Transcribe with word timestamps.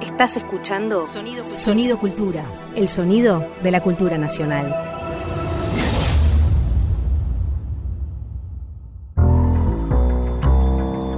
Estás 0.00 0.36
escuchando 0.36 1.06
Sonido, 1.06 1.98
Cultura, 1.98 2.44
el 2.74 2.88
sonido 2.88 3.44
de 3.62 3.70
la 3.70 3.80
cultura 3.82 4.18
nacional. 4.18 4.74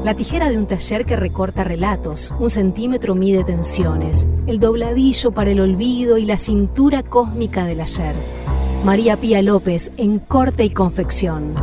La 0.04 0.14
tijera 0.14 0.50
de 0.50 0.58
un 0.58 0.66
taller 0.66 1.06
que 1.06 1.16
recorta 1.16 1.64
relatos, 1.64 2.34
un 2.38 2.50
centímetro 2.50 3.14
mide 3.14 3.42
tensiones, 3.45 4.27
el 4.46 4.60
dobladillo 4.60 5.32
para 5.32 5.50
el 5.50 5.61
olvido 5.61 6.18
y 6.18 6.27
la 6.27 6.36
cintura 6.36 7.02
cósmica 7.02 7.64
del 7.64 7.80
ayer. 7.80 8.14
María 8.84 9.16
Pía 9.18 9.41
López 9.41 9.93
en 9.96 10.18
corte 10.18 10.64
y 10.64 10.70
confección. 10.70 11.54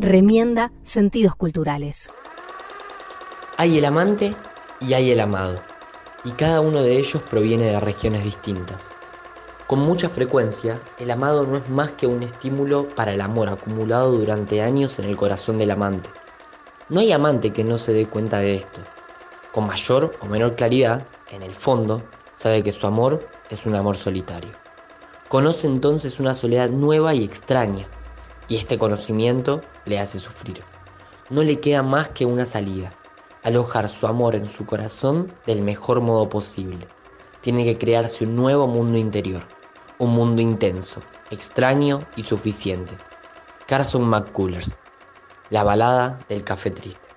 Remienda 0.00 0.72
sentidos 0.82 1.36
culturales. 1.36 2.10
Hay 3.58 3.78
el 3.78 3.86
amante 3.86 4.36
y 4.80 4.92
hay 4.92 5.10
el 5.12 5.18
amado, 5.18 5.58
y 6.24 6.32
cada 6.32 6.60
uno 6.60 6.82
de 6.82 6.98
ellos 6.98 7.22
proviene 7.22 7.64
de 7.64 7.80
regiones 7.80 8.22
distintas. 8.22 8.90
Con 9.66 9.78
mucha 9.78 10.10
frecuencia, 10.10 10.78
el 10.98 11.10
amado 11.10 11.46
no 11.46 11.56
es 11.56 11.70
más 11.70 11.92
que 11.92 12.06
un 12.06 12.22
estímulo 12.22 12.86
para 12.86 13.14
el 13.14 13.22
amor 13.22 13.48
acumulado 13.48 14.12
durante 14.12 14.60
años 14.60 14.98
en 14.98 15.06
el 15.06 15.16
corazón 15.16 15.56
del 15.56 15.70
amante. 15.70 16.10
No 16.90 17.00
hay 17.00 17.12
amante 17.12 17.54
que 17.54 17.64
no 17.64 17.78
se 17.78 17.94
dé 17.94 18.04
cuenta 18.06 18.40
de 18.40 18.56
esto. 18.56 18.82
Con 19.52 19.66
mayor 19.66 20.12
o 20.20 20.26
menor 20.26 20.54
claridad, 20.54 21.06
en 21.30 21.40
el 21.40 21.54
fondo, 21.54 22.02
sabe 22.34 22.62
que 22.62 22.72
su 22.72 22.86
amor 22.86 23.26
es 23.48 23.64
un 23.64 23.74
amor 23.74 23.96
solitario. 23.96 24.50
Conoce 25.28 25.66
entonces 25.66 26.20
una 26.20 26.34
soledad 26.34 26.68
nueva 26.68 27.14
y 27.14 27.24
extraña, 27.24 27.86
y 28.48 28.56
este 28.56 28.76
conocimiento 28.76 29.62
le 29.86 29.98
hace 29.98 30.20
sufrir. 30.20 30.62
No 31.30 31.42
le 31.42 31.58
queda 31.58 31.82
más 31.82 32.10
que 32.10 32.26
una 32.26 32.44
salida, 32.44 32.92
alojar 33.46 33.88
su 33.88 34.08
amor 34.08 34.34
en 34.34 34.44
su 34.44 34.66
corazón 34.66 35.32
del 35.46 35.62
mejor 35.62 36.00
modo 36.00 36.28
posible. 36.28 36.88
Tiene 37.42 37.62
que 37.62 37.78
crearse 37.78 38.24
un 38.24 38.34
nuevo 38.34 38.66
mundo 38.66 38.98
interior, 38.98 39.46
un 40.00 40.10
mundo 40.10 40.42
intenso, 40.42 41.00
extraño 41.30 42.00
y 42.16 42.24
suficiente. 42.24 42.98
Carson 43.68 44.04
McCullers, 44.04 44.76
la 45.50 45.62
balada 45.62 46.18
del 46.28 46.42
café 46.42 46.72
triste. 46.72 47.08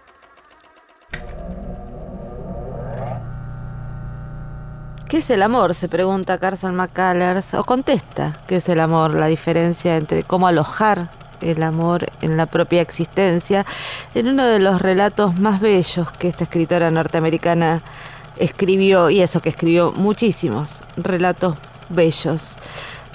¿Qué 5.07 5.17
es 5.17 5.29
el 5.31 5.41
amor? 5.41 5.73
Se 5.73 5.89
pregunta 5.89 6.37
Carson 6.37 6.75
McCullers, 6.75 7.55
o 7.55 7.63
contesta, 7.63 8.39
¿qué 8.45 8.57
es 8.57 8.69
el 8.69 8.81
amor? 8.81 9.15
La 9.15 9.25
diferencia 9.25 9.97
entre 9.97 10.21
cómo 10.21 10.45
alojar 10.45 11.09
el 11.41 11.63
amor 11.63 12.07
en 12.21 12.37
la 12.37 12.45
propia 12.45 12.81
existencia, 12.81 13.65
en 14.15 14.27
uno 14.27 14.45
de 14.45 14.59
los 14.59 14.81
relatos 14.81 15.39
más 15.39 15.59
bellos 15.59 16.11
que 16.11 16.27
esta 16.27 16.45
escritora 16.45 16.91
norteamericana 16.91 17.81
escribió, 18.37 19.09
y 19.09 19.21
eso 19.21 19.41
que 19.41 19.49
escribió 19.49 19.91
muchísimos 19.91 20.83
relatos 20.97 21.55
bellos. 21.89 22.57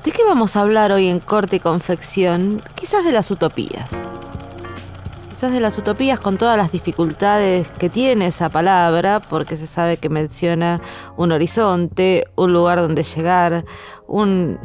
¿De 0.05 0.11
qué 0.11 0.23
vamos 0.23 0.57
a 0.57 0.61
hablar 0.61 0.93
hoy 0.93 1.09
en 1.09 1.19
Corte 1.19 1.57
y 1.57 1.61
Confección? 1.61 2.61
Quizás 2.75 3.05
de 3.05 3.13
las 3.13 3.31
utopías. 3.31 3.93
Quizás 5.31 5.51
de 5.51 5.61
las 5.61 5.79
utopías 5.79 6.21
con 6.21 6.37
todas 6.37 6.59
las 6.59 6.73
dificultades 6.73 7.67
que 7.79 7.89
tiene 7.89 8.27
esa 8.27 8.51
palabra, 8.51 9.21
porque 9.21 9.57
se 9.57 9.67
sabe 9.67 9.97
que 9.97 10.11
menciona 10.11 10.81
un 11.17 11.33
horizonte, 11.33 12.27
un 12.37 12.53
lugar 12.53 12.81
donde 12.81 13.03
llegar, 13.03 13.65
un 14.07 14.59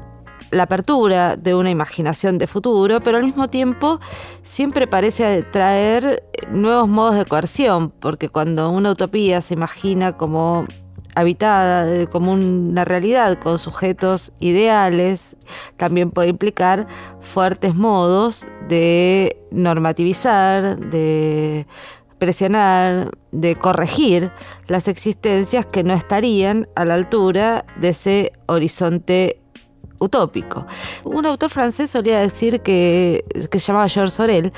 la 0.51 0.63
apertura 0.63 1.35
de 1.35 1.55
una 1.55 1.69
imaginación 1.69 2.37
de 2.37 2.47
futuro, 2.47 2.99
pero 3.01 3.17
al 3.17 3.23
mismo 3.23 3.47
tiempo 3.47 3.99
siempre 4.43 4.87
parece 4.87 5.43
traer 5.43 6.23
nuevos 6.51 6.87
modos 6.87 7.15
de 7.15 7.25
coerción, 7.25 7.91
porque 7.91 8.29
cuando 8.29 8.69
una 8.69 8.91
utopía 8.91 9.41
se 9.41 9.53
imagina 9.53 10.17
como 10.17 10.65
habitada, 11.15 12.07
como 12.07 12.33
una 12.33 12.85
realidad 12.85 13.39
con 13.39 13.59
sujetos 13.59 14.31
ideales, 14.39 15.35
también 15.77 16.11
puede 16.11 16.29
implicar 16.29 16.87
fuertes 17.19 17.75
modos 17.75 18.47
de 18.67 19.37
normativizar, 19.51 20.77
de 20.77 21.67
presionar, 22.19 23.11
de 23.31 23.55
corregir 23.55 24.31
las 24.67 24.87
existencias 24.87 25.65
que 25.65 25.83
no 25.83 25.93
estarían 25.93 26.67
a 26.75 26.85
la 26.85 26.93
altura 26.93 27.65
de 27.79 27.89
ese 27.89 28.33
horizonte 28.45 29.38
utópico. 29.99 30.65
Un 31.03 31.25
autor 31.25 31.49
francés 31.49 31.91
solía 31.91 32.19
decir 32.19 32.61
que, 32.61 33.23
que 33.49 33.59
se 33.59 33.67
llamaba 33.67 33.87
Georges 33.87 34.13
Sorel, 34.13 34.53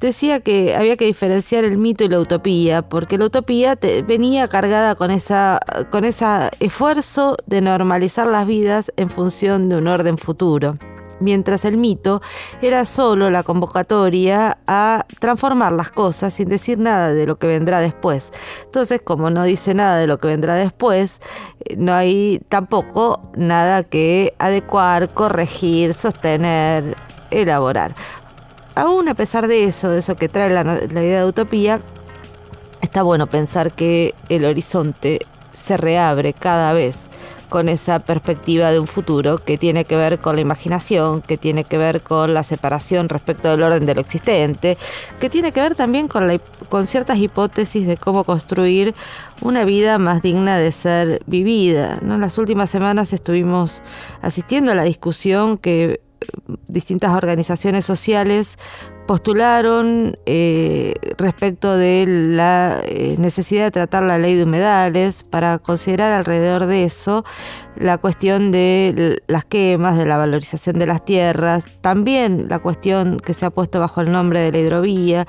decía 0.00 0.40
que 0.40 0.74
había 0.74 0.96
que 0.96 1.06
diferenciar 1.06 1.64
el 1.64 1.78
mito 1.78 2.04
y 2.04 2.08
la 2.08 2.20
utopía, 2.20 2.82
porque 2.82 3.18
la 3.18 3.26
utopía 3.26 3.78
venía 4.06 4.48
cargada 4.48 4.94
con 4.94 5.10
esa 5.10 5.60
con 5.90 6.04
ese 6.04 6.26
esfuerzo 6.60 7.36
de 7.46 7.60
normalizar 7.60 8.26
las 8.26 8.46
vidas 8.46 8.92
en 8.96 9.10
función 9.10 9.68
de 9.68 9.76
un 9.76 9.86
orden 9.86 10.18
futuro 10.18 10.78
mientras 11.20 11.64
el 11.64 11.76
mito 11.76 12.20
era 12.62 12.84
solo 12.84 13.30
la 13.30 13.42
convocatoria 13.42 14.58
a 14.66 15.04
transformar 15.18 15.72
las 15.72 15.90
cosas 15.90 16.34
sin 16.34 16.48
decir 16.48 16.78
nada 16.78 17.12
de 17.12 17.26
lo 17.26 17.36
que 17.36 17.46
vendrá 17.46 17.80
después. 17.80 18.32
Entonces, 18.64 19.00
como 19.02 19.30
no 19.30 19.44
dice 19.44 19.74
nada 19.74 19.96
de 19.96 20.06
lo 20.06 20.18
que 20.18 20.28
vendrá 20.28 20.54
después, 20.54 21.20
eh, 21.64 21.76
no 21.76 21.94
hay 21.94 22.40
tampoco 22.48 23.20
nada 23.36 23.82
que 23.82 24.34
adecuar, 24.38 25.08
corregir, 25.10 25.94
sostener, 25.94 26.96
elaborar. 27.30 27.94
Aún 28.74 29.08
a 29.08 29.14
pesar 29.14 29.48
de 29.48 29.64
eso, 29.64 29.90
de 29.90 30.00
eso 30.00 30.16
que 30.16 30.28
trae 30.28 30.50
la, 30.50 30.62
la 30.64 31.02
idea 31.02 31.20
de 31.20 31.26
utopía, 31.26 31.80
está 32.82 33.02
bueno 33.02 33.26
pensar 33.26 33.72
que 33.72 34.14
el 34.28 34.44
horizonte 34.44 35.20
se 35.52 35.76
reabre 35.76 36.34
cada 36.34 36.72
vez 36.74 37.08
con 37.48 37.68
esa 37.68 38.00
perspectiva 38.00 38.70
de 38.70 38.78
un 38.78 38.86
futuro 38.86 39.38
que 39.38 39.58
tiene 39.58 39.84
que 39.84 39.96
ver 39.96 40.18
con 40.18 40.36
la 40.36 40.42
imaginación, 40.42 41.22
que 41.22 41.36
tiene 41.36 41.64
que 41.64 41.78
ver 41.78 42.02
con 42.02 42.34
la 42.34 42.42
separación 42.42 43.08
respecto 43.08 43.48
del 43.48 43.62
orden 43.62 43.86
de 43.86 43.94
lo 43.94 44.00
existente, 44.00 44.76
que 45.20 45.30
tiene 45.30 45.52
que 45.52 45.60
ver 45.60 45.74
también 45.74 46.08
con, 46.08 46.28
con 46.68 46.86
ciertas 46.86 47.18
hipótesis 47.18 47.86
de 47.86 47.96
cómo 47.96 48.24
construir 48.24 48.94
una 49.40 49.64
vida 49.64 49.98
más 49.98 50.22
digna 50.22 50.58
de 50.58 50.72
ser 50.72 51.22
vivida. 51.26 51.98
En 52.02 52.20
las 52.20 52.38
últimas 52.38 52.70
semanas 52.70 53.12
estuvimos 53.12 53.82
asistiendo 54.22 54.72
a 54.72 54.74
la 54.74 54.84
discusión 54.84 55.58
que 55.58 56.00
distintas 56.66 57.12
organizaciones 57.12 57.84
sociales 57.84 58.58
postularon 59.06 60.18
eh, 60.26 60.94
respecto 61.16 61.76
de 61.76 62.04
la 62.08 62.80
eh, 62.84 63.16
necesidad 63.18 63.64
de 63.64 63.70
tratar 63.70 64.02
la 64.02 64.18
ley 64.18 64.34
de 64.34 64.44
humedales 64.44 65.22
para 65.22 65.58
considerar 65.58 66.12
alrededor 66.12 66.66
de 66.66 66.84
eso 66.84 67.24
la 67.76 67.98
cuestión 67.98 68.50
de 68.50 69.22
las 69.26 69.44
quemas, 69.44 69.96
de 69.96 70.06
la 70.06 70.16
valorización 70.16 70.78
de 70.78 70.86
las 70.86 71.04
tierras, 71.04 71.64
también 71.80 72.46
la 72.48 72.58
cuestión 72.58 73.18
que 73.20 73.34
se 73.34 73.46
ha 73.46 73.50
puesto 73.50 73.80
bajo 73.80 74.00
el 74.00 74.10
nombre 74.10 74.40
de 74.40 74.52
la 74.52 74.58
hidrovía, 74.58 75.26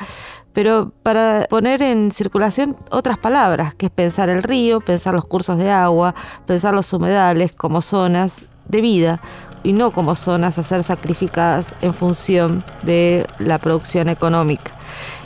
pero 0.53 0.91
para 1.03 1.45
poner 1.49 1.81
en 1.83 2.11
circulación 2.11 2.75
otras 2.89 3.19
palabras, 3.19 3.75
que 3.75 3.87
es 3.87 3.91
pensar 3.91 4.29
el 4.29 4.41
río, 4.41 4.79
pensar 4.81 5.13
los 5.13 5.25
cursos 5.25 5.57
de 5.59 5.69
agua, 5.69 6.15
pensar 6.45 6.73
los 6.73 6.91
humedales 6.93 7.53
como 7.53 7.81
zonas 7.81 8.45
de 8.67 8.81
vida, 8.81 9.21
y 9.63 9.73
no 9.73 9.91
como 9.91 10.15
zonas 10.15 10.57
a 10.57 10.63
ser 10.63 10.83
sacrificadas 10.83 11.67
en 11.81 11.93
función 11.93 12.63
de 12.83 13.27
la 13.39 13.57
producción 13.57 14.09
económica. 14.09 14.71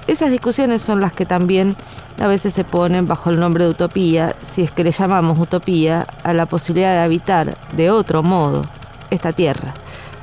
Esas 0.08 0.32
discusiones 0.32 0.82
son 0.82 1.00
las 1.00 1.14
que 1.14 1.26
también 1.26 1.76
a 2.20 2.28
veces 2.28 2.54
se 2.54 2.64
ponen 2.64 3.08
bajo 3.08 3.30
el 3.30 3.40
nombre 3.40 3.64
de 3.64 3.70
utopía, 3.70 4.36
si 4.42 4.64
es 4.64 4.72
que 4.72 4.84
le 4.84 4.92
llamamos 4.92 5.40
utopía 5.40 6.08
a 6.24 6.34
la 6.34 6.46
posibilidad 6.46 6.94
de 6.94 7.02
habitar 7.02 7.58
de 7.74 7.92
otro 7.92 8.24
modo 8.24 8.66
esta 9.10 9.32
tierra, 9.32 9.74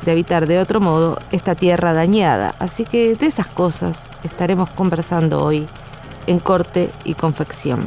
de 0.04 0.12
habitar 0.12 0.46
de 0.46 0.60
otro 0.60 0.80
modo 0.80 1.18
esta 1.30 1.54
tierra 1.54 1.92
dañada. 1.92 2.54
Así 2.58 2.84
que 2.84 3.14
de 3.14 3.26
esas 3.26 3.46
cosas 3.46 4.08
estaremos 4.24 4.70
conversando 4.70 5.42
hoy 5.42 5.66
en 6.26 6.38
corte 6.38 6.90
y 7.04 7.14
confección. 7.14 7.86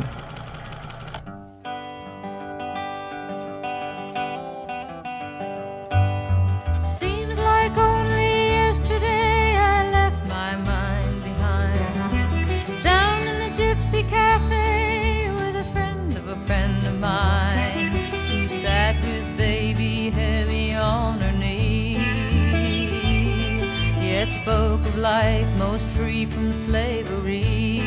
Life 24.95 25.47
most 25.57 25.87
free 25.89 26.25
from 26.25 26.51
slavery, 26.53 27.81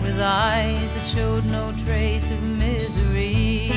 with 0.00 0.18
eyes 0.20 0.92
that 0.92 1.06
showed 1.06 1.44
no 1.46 1.72
trace 1.84 2.30
of 2.30 2.42
misery. 2.42 3.68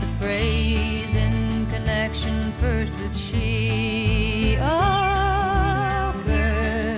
The 0.00 0.06
phrase 0.20 1.14
in 1.14 1.66
connection 1.70 2.52
first 2.60 3.00
with 3.00 3.16
she, 3.16 4.56
oh, 4.60 6.14
good, 6.24 6.92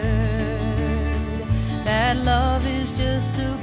that 1.84 2.16
that 2.16 2.16
love 2.18 2.66
is 2.66 2.90
just 2.92 3.38
a 3.38 3.56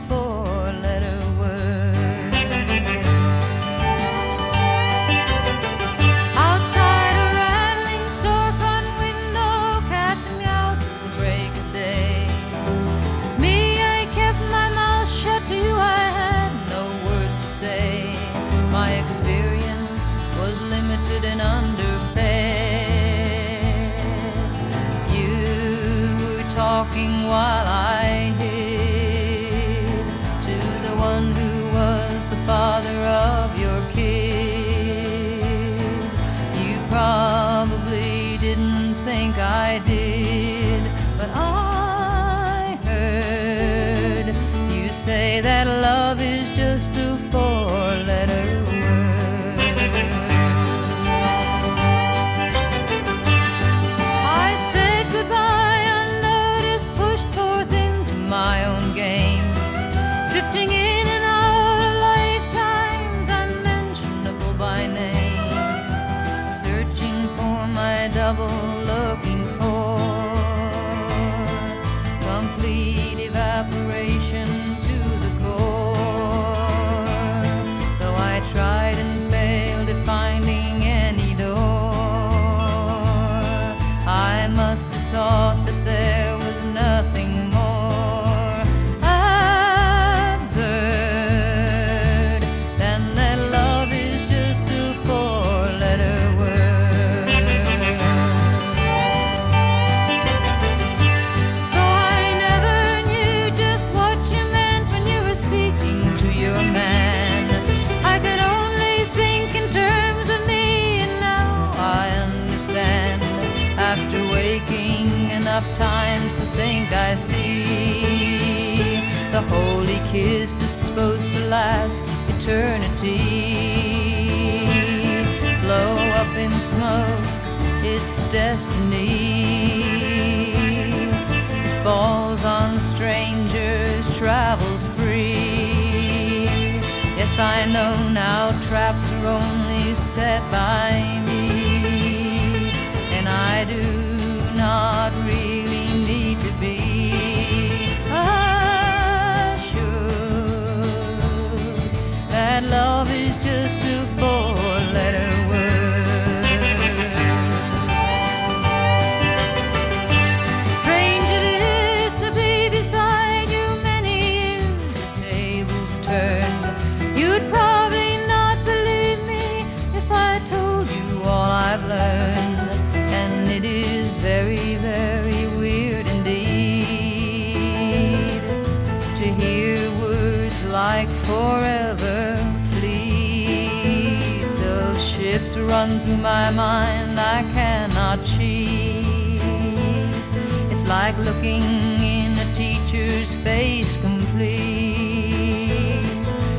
like 191.11 191.25
looking 191.25 191.61
in 192.01 192.31
a 192.37 192.53
teacher's 192.53 193.33
face 193.43 193.97
complete. 193.97 194.55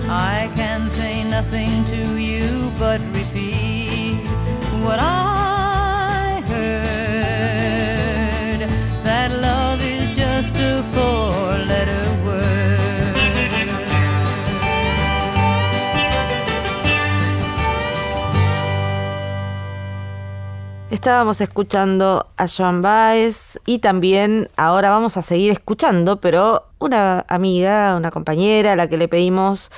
I 0.08 0.50
can 0.54 0.88
say 0.88 1.24
nothing 1.24 1.84
to 1.86 2.18
you 2.18 2.70
but 2.78 3.00
repeat 3.14 4.26
what 4.84 4.98
I 4.98 5.41
Estábamos 21.02 21.40
escuchando 21.40 22.28
a 22.36 22.46
Joan 22.46 22.80
Baez 22.80 23.58
y 23.66 23.80
también 23.80 24.48
ahora 24.56 24.90
vamos 24.90 25.16
a 25.16 25.22
seguir 25.24 25.50
escuchando, 25.50 26.20
pero 26.20 26.68
una 26.78 27.24
amiga, 27.28 27.96
una 27.96 28.12
compañera 28.12 28.74
a 28.74 28.76
la 28.76 28.88
que 28.88 28.96
le 28.96 29.08
pedimos 29.08 29.72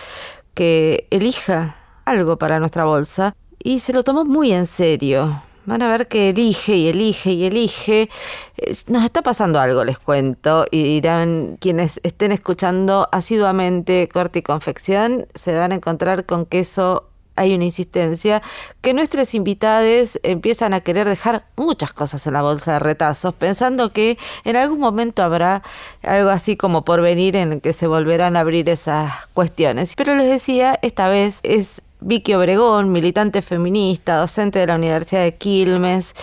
que 0.53 1.07
elija 1.11 1.77
algo 2.05 2.37
para 2.37 2.59
nuestra 2.59 2.85
bolsa 2.85 3.35
y 3.59 3.79
se 3.79 3.95
lo 3.95 4.03
tomó 4.03 4.27
muy 4.27 4.53
en 4.53 4.67
serio. 4.67 5.43
Van 5.65 5.81
a 5.81 5.89
ver 5.89 6.09
que 6.09 6.29
elige 6.29 6.77
y 6.77 6.89
elige 6.89 7.31
y 7.33 7.47
elige. 7.47 8.11
Es- 8.59 8.91
Nos 8.91 9.03
está 9.03 9.23
pasando 9.23 9.59
algo, 9.61 9.83
les 9.83 9.99
cuento, 9.99 10.67
y 10.71 10.83
dirán 10.83 11.57
quienes 11.59 12.01
estén 12.03 12.33
escuchando 12.33 13.09
asiduamente 13.13 14.11
Corte 14.13 14.41
y 14.41 14.43
Confección, 14.43 15.27
se 15.35 15.55
van 15.57 15.73
a 15.73 15.77
encontrar 15.77 16.27
con 16.27 16.45
que 16.45 16.61
eso 16.61 17.09
hay 17.37 17.55
una 17.55 17.65
insistencia, 17.65 18.43
que 18.81 18.95
nuestros 18.95 19.35
invitados 19.35 20.19
empiezan 20.23 20.75
a 20.75 20.81
querer 20.81 21.09
dejar 21.09 21.45
muchas 21.57 21.93
cosas 21.93 22.27
en 22.27 22.35
la 22.35 22.43
bolsa 22.43 22.75
de 22.75 22.79
retazos, 22.81 23.35
pensando 23.35 23.93
que 23.93 24.19
en 24.45 24.57
algún 24.57 24.81
momento 24.81 25.23
habrá 25.23 25.63
algo 26.03 26.31
así 26.31 26.57
como 26.57 26.85
por 26.85 27.01
venir 27.01 27.37
en 27.37 27.53
el 27.53 27.61
que 27.61 27.73
se 27.73 27.87
volverán 27.87 28.37
a 28.37 28.41
abrir 28.41 28.69
esas 28.69 29.13
cuestiones. 29.35 29.95
Pero 29.97 30.15
les 30.15 30.29
decía, 30.29 30.79
esta 30.83 31.09
vez 31.09 31.41
es 31.43 31.83
Vicky 32.01 32.35
Obregón, 32.35 32.93
militante 32.93 33.41
feminista, 33.41 34.17
docente 34.17 34.59
de 34.59 34.67
la 34.67 34.75
Universidad 34.75 35.23
de 35.23 35.35
Quilmes 35.35 36.15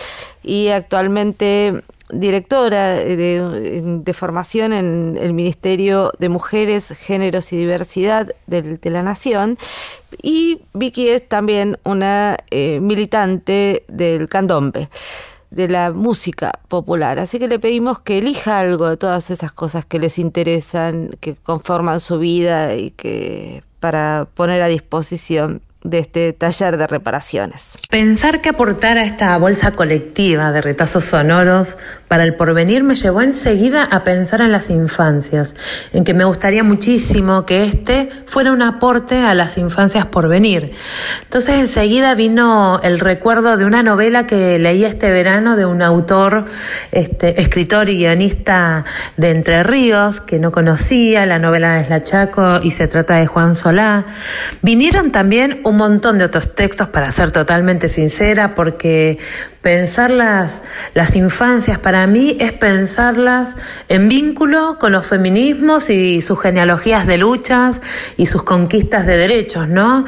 y 0.42 0.68
actualmente 0.68 1.82
directora 2.12 2.94
de, 2.94 4.12
formación 4.14 4.72
en 4.72 5.18
el 5.20 5.32
Ministerio 5.32 6.12
de 6.18 6.28
Mujeres, 6.28 6.88
Géneros 6.88 7.52
y 7.52 7.56
Diversidad 7.56 8.32
de, 8.46 8.90
la 8.90 9.02
Nación. 9.02 9.58
Y 10.22 10.60
Vicky 10.74 11.08
es 11.08 11.26
también 11.26 11.78
una 11.84 12.36
eh, 12.50 12.80
militante 12.80 13.84
del 13.88 14.28
candombe 14.28 14.88
de 15.50 15.68
la 15.68 15.90
música 15.90 16.52
popular. 16.68 17.18
Así 17.18 17.38
que 17.38 17.48
le 17.48 17.58
pedimos 17.58 18.00
que 18.00 18.18
elija 18.18 18.60
algo 18.60 18.88
de 18.88 18.96
todas 18.96 19.30
esas 19.30 19.52
cosas 19.52 19.84
que 19.84 19.98
les 19.98 20.18
interesan, 20.18 21.10
que 21.20 21.34
conforman 21.34 22.00
su 22.00 22.18
vida 22.18 22.74
y 22.74 22.90
que 22.90 23.62
para 23.80 24.28
poner 24.34 24.62
a 24.62 24.68
disposición 24.68 25.60
de 25.84 25.98
este 25.98 26.32
taller 26.32 26.76
de 26.76 26.86
reparaciones. 26.86 27.76
Pensar 27.90 28.40
que 28.40 28.50
aportar 28.50 28.98
a 28.98 29.04
esta 29.04 29.36
bolsa 29.38 29.72
colectiva 29.72 30.52
de 30.52 30.60
retazos 30.60 31.04
sonoros 31.06 31.76
para 32.08 32.24
el 32.24 32.34
porvenir 32.34 32.84
me 32.84 32.94
llevó 32.94 33.22
enseguida 33.22 33.84
a 33.84 34.04
pensar 34.04 34.42
en 34.42 34.52
las 34.52 34.70
infancias, 34.70 35.54
en 35.92 36.04
que 36.04 36.14
me 36.14 36.24
gustaría 36.24 36.62
muchísimo 36.62 37.46
que 37.46 37.64
este 37.64 38.08
fuera 38.26 38.52
un 38.52 38.62
aporte 38.62 39.18
a 39.24 39.34
las 39.34 39.58
infancias 39.58 40.06
por 40.06 40.28
venir. 40.28 40.72
Entonces 41.22 41.58
enseguida 41.58 42.14
vino 42.14 42.80
el 42.82 43.00
recuerdo 43.00 43.56
de 43.56 43.64
una 43.64 43.82
novela 43.82 44.26
que 44.26 44.58
leí 44.58 44.84
este 44.84 45.10
verano 45.10 45.56
de 45.56 45.66
un 45.66 45.82
autor, 45.82 46.46
este, 46.92 47.40
escritor 47.40 47.88
y 47.88 47.96
guionista 47.96 48.84
de 49.16 49.30
Entre 49.30 49.62
Ríos, 49.62 50.20
que 50.20 50.38
no 50.38 50.52
conocía, 50.52 51.26
la 51.26 51.38
novela 51.38 51.74
de 51.74 51.88
La 51.88 52.04
Chaco 52.04 52.60
y 52.62 52.70
se 52.70 52.86
trata 52.86 53.16
de 53.16 53.26
Juan 53.26 53.54
Solá. 53.54 54.06
Vinieron 54.60 55.10
también 55.10 55.60
montón 55.76 56.18
de 56.18 56.24
otros 56.24 56.54
textos, 56.54 56.88
para 56.88 57.10
ser 57.12 57.30
totalmente 57.30 57.88
sincera, 57.88 58.54
porque 58.54 59.18
pensar 59.60 60.10
las, 60.10 60.62
las 60.94 61.16
infancias 61.16 61.78
para 61.78 62.06
mí 62.06 62.36
es 62.38 62.52
pensarlas 62.52 63.54
en 63.88 64.08
vínculo 64.08 64.76
con 64.78 64.92
los 64.92 65.06
feminismos 65.06 65.88
y 65.90 66.20
sus 66.20 66.40
genealogías 66.40 67.06
de 67.06 67.18
luchas 67.18 67.80
y 68.16 68.26
sus 68.26 68.42
conquistas 68.42 69.06
de 69.06 69.16
derechos, 69.16 69.68
¿no? 69.68 70.04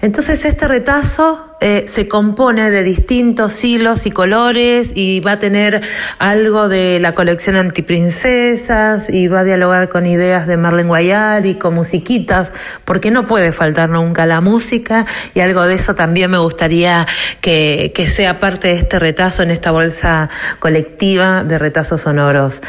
Entonces 0.00 0.44
este 0.44 0.68
retazo 0.68 1.51
eh, 1.62 1.84
se 1.86 2.08
compone 2.08 2.70
de 2.70 2.82
distintos 2.82 3.64
hilos 3.64 4.04
y 4.06 4.10
colores 4.10 4.90
y 4.94 5.20
va 5.20 5.32
a 5.32 5.38
tener 5.38 5.80
algo 6.18 6.68
de 6.68 6.98
la 7.00 7.14
colección 7.14 7.54
antiprincesas 7.54 9.08
y 9.08 9.28
va 9.28 9.40
a 9.40 9.44
dialogar 9.44 9.88
con 9.88 10.04
ideas 10.04 10.46
de 10.48 10.56
Marlene 10.56 10.88
Guayar 10.88 11.46
y 11.46 11.54
con 11.54 11.74
musiquitas, 11.74 12.52
porque 12.84 13.12
no 13.12 13.26
puede 13.26 13.52
faltar 13.52 13.90
nunca 13.90 14.26
la 14.26 14.40
música 14.40 15.06
y 15.34 15.40
algo 15.40 15.62
de 15.62 15.74
eso 15.74 15.94
también 15.94 16.32
me 16.32 16.38
gustaría 16.38 17.06
que, 17.40 17.92
que 17.94 18.08
sea 18.08 18.40
parte 18.40 18.68
de 18.68 18.74
este 18.74 18.98
retazo 18.98 19.44
en 19.44 19.52
esta 19.52 19.70
bolsa 19.70 20.28
colectiva 20.58 21.44
de 21.44 21.58
retazos 21.58 22.02
sonoros. 22.02 22.60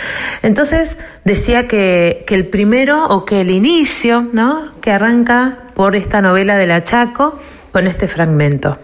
Entonces 0.44 1.00
decía 1.26 1.68
que, 1.68 2.24
que 2.28 2.36
el 2.36 2.46
primero 2.46 3.08
o 3.08 3.26
que 3.26 3.42
el 3.42 3.50
inicio, 3.50 4.30
¿no? 4.34 4.72
que 4.82 4.92
arranca 4.92 5.60
por 5.74 5.96
esta 5.96 6.22
novela 6.22 6.58
de 6.58 6.68
la 6.68 6.84
Chaco, 6.84 7.40
con 7.74 7.88
este 7.88 8.08
fragmento. 8.08 8.78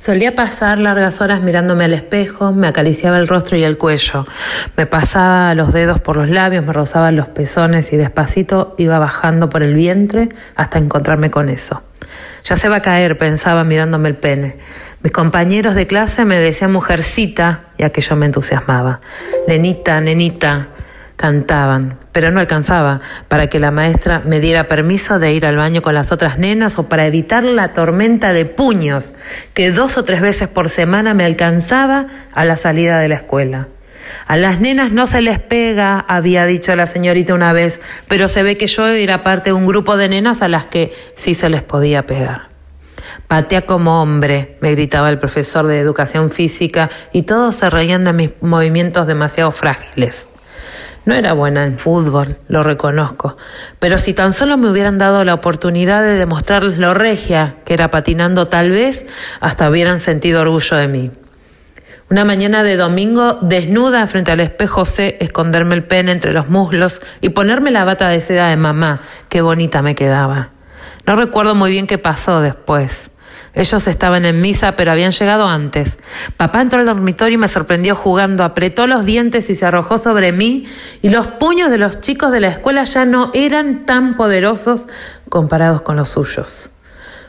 Solía 0.00 0.34
pasar 0.34 0.78
largas 0.78 1.20
horas 1.20 1.42
mirándome 1.42 1.84
al 1.84 1.92
espejo, 1.92 2.52
me 2.52 2.66
acariciaba 2.66 3.18
el 3.18 3.28
rostro 3.28 3.56
y 3.56 3.62
el 3.62 3.78
cuello, 3.78 4.26
me 4.76 4.86
pasaba 4.86 5.54
los 5.54 5.72
dedos 5.72 6.00
por 6.00 6.16
los 6.16 6.28
labios, 6.28 6.64
me 6.64 6.72
rozaba 6.72 7.12
los 7.12 7.28
pezones 7.28 7.92
y 7.92 7.96
despacito 7.96 8.74
iba 8.78 8.98
bajando 8.98 9.48
por 9.48 9.62
el 9.62 9.74
vientre 9.74 10.30
hasta 10.56 10.78
encontrarme 10.78 11.30
con 11.30 11.48
eso. 11.48 11.82
Ya 12.44 12.56
se 12.56 12.68
va 12.68 12.76
a 12.76 12.82
caer, 12.82 13.16
pensaba 13.16 13.62
mirándome 13.62 14.08
el 14.08 14.16
pene. 14.16 14.56
Mis 15.02 15.12
compañeros 15.12 15.76
de 15.76 15.86
clase 15.86 16.24
me 16.24 16.38
decían 16.38 16.72
mujercita 16.72 17.66
y 17.78 17.84
aquello 17.84 18.16
me 18.16 18.26
entusiasmaba. 18.26 18.98
Nenita, 19.46 20.00
nenita, 20.00 20.68
cantaban, 21.14 21.98
pero 22.12 22.30
no 22.30 22.40
alcanzaba 22.40 23.00
para 23.28 23.48
que 23.48 23.58
la 23.58 23.70
maestra 23.70 24.20
me 24.24 24.40
diera 24.40 24.68
permiso 24.68 25.18
de 25.18 25.32
ir 25.32 25.46
al 25.46 25.56
baño 25.56 25.82
con 25.82 25.94
las 25.94 26.12
otras 26.12 26.38
nenas 26.38 26.78
o 26.78 26.88
para 26.88 27.06
evitar 27.06 27.44
la 27.44 27.72
tormenta 27.72 28.32
de 28.32 28.44
puños 28.44 29.14
que 29.54 29.70
dos 29.70 29.96
o 29.98 30.04
tres 30.04 30.20
veces 30.20 30.48
por 30.48 30.68
semana 30.68 31.14
me 31.14 31.24
alcanzaba 31.24 32.06
a 32.32 32.44
la 32.44 32.56
salida 32.56 32.98
de 32.98 33.08
la 33.08 33.16
escuela. 33.16 33.68
A 34.26 34.36
las 34.36 34.60
nenas 34.60 34.92
no 34.92 35.06
se 35.06 35.20
les 35.20 35.38
pega, 35.38 35.98
había 35.98 36.46
dicho 36.46 36.74
la 36.74 36.86
señorita 36.86 37.34
una 37.34 37.52
vez, 37.52 37.80
pero 38.08 38.28
se 38.28 38.42
ve 38.42 38.56
que 38.56 38.66
yo 38.66 38.88
era 38.88 39.22
parte 39.22 39.50
de 39.50 39.54
un 39.54 39.66
grupo 39.66 39.96
de 39.96 40.08
nenas 40.08 40.42
a 40.42 40.48
las 40.48 40.66
que 40.66 40.92
sí 41.14 41.34
se 41.34 41.48
les 41.48 41.62
podía 41.62 42.02
pegar. 42.02 42.48
Patea 43.26 43.62
como 43.62 44.02
hombre, 44.02 44.56
me 44.60 44.72
gritaba 44.72 45.08
el 45.08 45.18
profesor 45.18 45.66
de 45.66 45.78
educación 45.78 46.30
física 46.30 46.90
y 47.12 47.22
todos 47.22 47.56
se 47.56 47.70
reían 47.70 48.04
de 48.04 48.12
mis 48.12 48.30
movimientos 48.40 49.06
demasiado 49.06 49.50
frágiles. 49.52 50.29
No 51.06 51.14
era 51.14 51.32
buena 51.32 51.64
en 51.64 51.78
fútbol, 51.78 52.36
lo 52.48 52.62
reconozco, 52.62 53.36
pero 53.78 53.96
si 53.96 54.12
tan 54.12 54.34
solo 54.34 54.58
me 54.58 54.68
hubieran 54.68 54.98
dado 54.98 55.24
la 55.24 55.32
oportunidad 55.32 56.02
de 56.02 56.16
demostrarles 56.16 56.78
lo 56.78 56.92
regia 56.92 57.56
que 57.64 57.72
era 57.72 57.90
patinando, 57.90 58.48
tal 58.48 58.70
vez 58.70 59.06
hasta 59.40 59.70
hubieran 59.70 60.00
sentido 60.00 60.42
orgullo 60.42 60.76
de 60.76 60.88
mí. 60.88 61.10
Una 62.10 62.24
mañana 62.24 62.64
de 62.64 62.76
domingo, 62.76 63.38
desnuda 63.40 64.06
frente 64.08 64.32
al 64.32 64.40
espejo, 64.40 64.84
sé 64.84 65.16
esconderme 65.20 65.76
el 65.76 65.84
pene 65.84 66.10
entre 66.10 66.32
los 66.32 66.48
muslos 66.48 67.00
y 67.20 67.28
ponerme 67.28 67.70
la 67.70 67.84
bata 67.84 68.08
de 68.08 68.20
seda 68.20 68.48
de 68.48 68.56
mamá. 68.56 69.00
Qué 69.28 69.42
bonita 69.42 69.80
me 69.80 69.94
quedaba. 69.94 70.48
No 71.06 71.14
recuerdo 71.14 71.54
muy 71.54 71.70
bien 71.70 71.86
qué 71.86 71.98
pasó 71.98 72.40
después. 72.40 73.10
Ellos 73.52 73.86
estaban 73.88 74.24
en 74.24 74.40
misa, 74.40 74.76
pero 74.76 74.92
habían 74.92 75.10
llegado 75.10 75.48
antes. 75.48 75.98
Papá 76.36 76.62
entró 76.62 76.78
al 76.78 76.86
dormitorio 76.86 77.34
y 77.34 77.38
me 77.38 77.48
sorprendió 77.48 77.96
jugando, 77.96 78.44
apretó 78.44 78.86
los 78.86 79.04
dientes 79.04 79.50
y 79.50 79.54
se 79.54 79.66
arrojó 79.66 79.98
sobre 79.98 80.32
mí, 80.32 80.66
y 81.02 81.08
los 81.08 81.26
puños 81.26 81.70
de 81.70 81.78
los 81.78 82.00
chicos 82.00 82.30
de 82.30 82.40
la 82.40 82.48
escuela 82.48 82.84
ya 82.84 83.04
no 83.04 83.30
eran 83.34 83.86
tan 83.86 84.14
poderosos 84.14 84.86
comparados 85.28 85.82
con 85.82 85.96
los 85.96 86.10
suyos. 86.10 86.70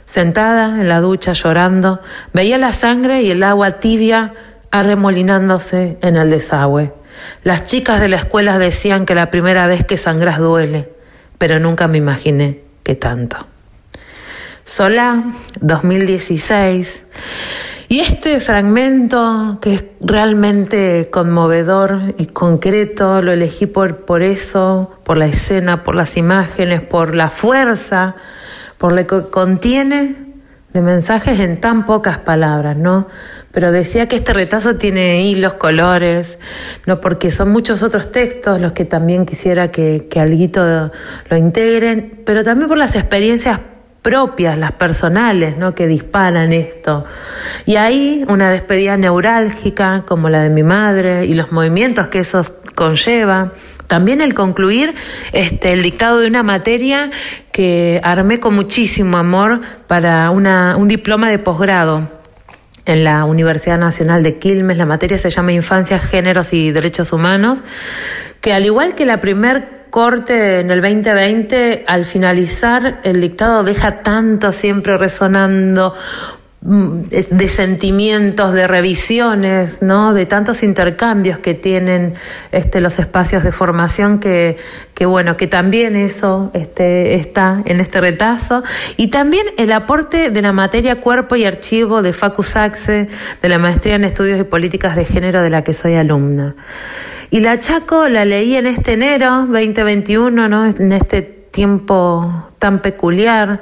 Sentada 0.06 0.80
en 0.80 0.90
la 0.90 1.00
ducha 1.00 1.34
llorando, 1.34 2.02
veía 2.34 2.58
la 2.58 2.74
sangre 2.74 3.24
y 3.24 3.32
el 3.32 3.42
agua 3.44 3.80
tibia 3.80 4.34
arremolinándose 4.70 5.98
en 6.02 6.18
el 6.18 6.30
desagüe. 6.30 6.94
Las 7.44 7.66
chicas 7.66 8.00
de 8.00 8.10
la 8.10 8.18
escuela 8.18 8.60
decían 8.60 9.06
que 9.06 9.16
la 9.16 9.32
primera 9.32 9.68
vez 9.68 9.86
que 9.86 9.98
sangras 9.98 10.40
duele, 10.40 10.90
pero 11.38 11.60
nunca 11.60 11.88
me 11.88 11.98
imaginé 11.98 12.62
que 12.84 12.96
tanto. 12.96 13.51
Solá, 14.72 15.26
2016. 15.60 17.04
Y 17.90 18.00
este 18.00 18.40
fragmento, 18.40 19.60
que 19.62 19.74
es 19.74 19.84
realmente 20.00 21.10
conmovedor 21.12 22.14
y 22.18 22.28
concreto, 22.28 23.22
lo 23.22 23.34
elegí 23.34 23.66
por, 23.66 24.06
por 24.06 24.24
eso, 24.24 24.92
por 25.04 25.18
la 25.18 25.26
escena, 25.26 25.84
por 25.84 25.96
las 25.96 26.16
imágenes, 26.16 26.82
por 26.84 27.16
la 27.16 27.30
fuerza, 27.30 28.16
por 28.78 28.94
lo 28.94 29.06
que 29.06 29.30
contiene 29.30 30.16
de 30.72 30.82
mensajes 30.82 31.42
en 31.42 31.60
tan 31.60 31.86
pocas 31.86 32.20
palabras, 32.20 32.78
¿no? 32.78 33.10
Pero 33.52 33.74
decía 33.74 34.08
que 34.08 34.16
este 34.16 34.32
retazo 34.32 34.78
tiene 34.78 35.26
hilos, 35.26 35.56
colores, 35.56 36.40
¿no? 36.86 37.02
Porque 37.02 37.30
son 37.30 37.52
muchos 37.52 37.84
otros 37.84 38.10
textos 38.10 38.62
los 38.62 38.72
que 38.72 38.86
también 38.86 39.26
quisiera 39.26 39.70
que, 39.70 40.08
que 40.10 40.22
alguito 40.22 40.92
lo 41.30 41.38
integren, 41.38 42.22
pero 42.26 42.46
también 42.46 42.70
por 42.70 42.78
las 42.78 42.96
experiencias 42.96 43.60
propias, 44.02 44.58
las 44.58 44.74
personales, 44.74 45.58
¿no? 45.58 45.76
que 45.76 45.88
disparan 45.88 46.54
esto. 46.54 47.06
Y 47.66 47.76
ahí 47.76 48.26
una 48.28 48.50
despedida 48.50 48.98
neurálgica 48.98 50.04
como 50.08 50.30
la 50.30 50.42
de 50.42 50.50
mi 50.50 50.64
madre 50.64 51.26
y 51.26 51.36
los 51.36 51.52
movimientos 51.52 52.08
que 52.08 52.20
eso 52.20 52.44
conlleva. 52.74 53.54
También 53.88 54.22
el 54.22 54.34
concluir 54.34 54.96
este, 55.34 55.74
el 55.74 55.84
dictado 55.84 56.20
de 56.20 56.28
una 56.28 56.42
materia 56.44 57.10
que 57.52 58.02
armé 58.04 58.40
con 58.40 58.56
muchísimo 58.56 59.18
amor 59.18 59.62
para 59.88 60.32
una, 60.32 60.76
un 60.78 60.88
diploma 60.88 61.30
de 61.30 61.38
posgrado 61.38 62.10
en 62.86 63.04
la 63.04 63.26
Universidad 63.26 63.78
Nacional 63.78 64.24
de 64.24 64.40
Quilmes. 64.40 64.78
La 64.78 64.86
materia 64.86 65.20
se 65.20 65.30
llama 65.30 65.52
Infancia, 65.52 66.00
Géneros 66.00 66.54
y 66.54 66.72
Derechos 66.72 67.14
Humanos, 67.14 67.60
que 68.40 68.54
al 68.54 68.66
igual 68.66 68.96
que 68.96 69.06
la 69.06 69.22
primer 69.22 69.81
corte 69.92 70.62
en 70.62 70.72
el 70.72 70.82
2020, 70.82 71.84
al 71.86 72.06
finalizar, 72.06 73.02
el 73.04 73.22
dictado 73.22 73.64
deja 73.64 74.02
tanto 74.02 74.52
siempre 74.54 74.98
resonando 74.98 75.94
mm, 76.62 77.02
de 77.10 77.48
sentimientos, 77.50 78.54
de 78.54 78.68
revisiones, 78.68 79.82
¿no? 79.82 80.14
de 80.14 80.26
tantos 80.26 80.64
intercambios 80.64 81.40
que 81.40 81.54
tienen 81.54 82.14
este, 82.54 82.80
los 82.80 82.98
espacios 83.00 83.44
de 83.44 83.52
formación 83.52 84.20
que, 84.20 84.56
que 84.96 85.06
bueno, 85.06 85.36
que 85.36 85.48
también 85.48 85.98
eso 85.98 86.52
este, 86.54 87.16
está 87.16 87.62
en 87.66 87.82
este 87.82 88.00
retazo. 88.00 88.64
Y 88.96 89.10
también 89.10 89.46
el 89.58 89.74
aporte 89.74 90.32
de 90.32 90.42
la 90.42 90.54
materia 90.54 91.02
cuerpo 91.02 91.36
y 91.36 91.44
archivo 91.44 92.02
de 92.02 92.14
Facu 92.14 92.44
Saxe, 92.44 93.08
de 93.42 93.50
la 93.50 93.60
maestría 93.60 93.96
en 93.96 94.06
estudios 94.06 94.40
y 94.40 94.46
políticas 94.46 94.96
de 94.96 95.04
género 95.04 95.42
de 95.42 95.50
la 95.50 95.64
que 95.64 95.74
soy 95.74 95.96
alumna. 95.96 96.56
Y 97.34 97.40
la 97.40 97.60
Chaco 97.60 98.10
la 98.10 98.26
leí 98.26 98.58
en 98.58 98.66
este 98.68 98.92
enero 98.92 99.48
2021, 99.48 100.50
¿no? 100.50 100.66
En 100.66 100.92
este 100.92 101.22
tiempo 101.22 102.52
tan 102.60 102.82
peculiar, 102.82 103.62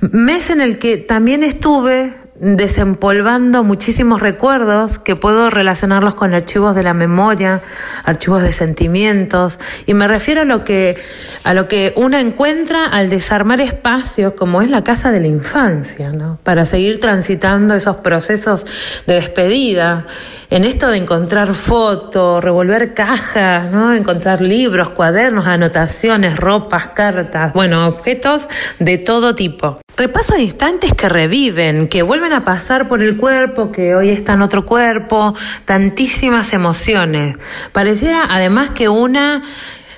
mes 0.00 0.50
en 0.50 0.60
el 0.60 0.78
que 0.78 0.98
también 0.98 1.42
estuve 1.42 2.12
desempolvando 2.40 3.64
muchísimos 3.64 4.22
recuerdos 4.22 4.98
que 4.98 5.14
puedo 5.14 5.50
relacionarlos 5.50 6.14
con 6.14 6.32
archivos 6.32 6.74
de 6.74 6.82
la 6.82 6.94
memoria, 6.94 7.60
archivos 8.02 8.42
de 8.42 8.52
sentimientos, 8.52 9.58
y 9.84 9.92
me 9.92 10.08
refiero 10.08 10.40
a 10.40 10.44
lo 10.44 10.64
que 10.64 10.96
a 11.44 11.52
lo 11.52 11.68
que 11.68 11.92
uno 11.96 12.16
encuentra 12.16 12.86
al 12.86 13.10
desarmar 13.10 13.60
espacios 13.60 14.32
como 14.32 14.62
es 14.62 14.70
la 14.70 14.82
casa 14.82 15.10
de 15.10 15.20
la 15.20 15.26
infancia, 15.26 16.12
¿no? 16.12 16.38
Para 16.42 16.64
seguir 16.64 16.98
transitando 16.98 17.74
esos 17.74 17.96
procesos 17.96 18.64
de 19.06 19.14
despedida, 19.14 20.06
en 20.48 20.64
esto 20.64 20.88
de 20.88 20.96
encontrar 20.96 21.54
fotos, 21.54 22.42
revolver 22.42 22.94
cajas, 22.94 23.70
¿no? 23.70 23.92
Encontrar 23.92 24.40
libros, 24.40 24.90
cuadernos, 24.90 25.46
anotaciones, 25.46 26.36
ropas, 26.38 26.88
cartas, 26.94 27.52
bueno, 27.52 27.86
objetos 27.86 28.48
de 28.78 28.96
todo 28.96 29.34
tipo. 29.34 29.78
Repaso 29.96 30.34
de 30.34 30.42
instantes 30.42 30.92
que 30.94 31.08
reviven, 31.08 31.88
que 31.88 32.02
vuelven 32.02 32.32
a 32.32 32.44
pasar 32.44 32.88
por 32.88 33.02
el 33.02 33.16
cuerpo, 33.16 33.70
que 33.70 33.94
hoy 33.94 34.10
está 34.10 34.34
en 34.34 34.42
otro 34.42 34.66
cuerpo, 34.66 35.34
tantísimas 35.64 36.52
emociones. 36.52 37.36
Pareciera 37.72 38.26
además 38.28 38.70
que 38.70 38.88
una 38.88 39.42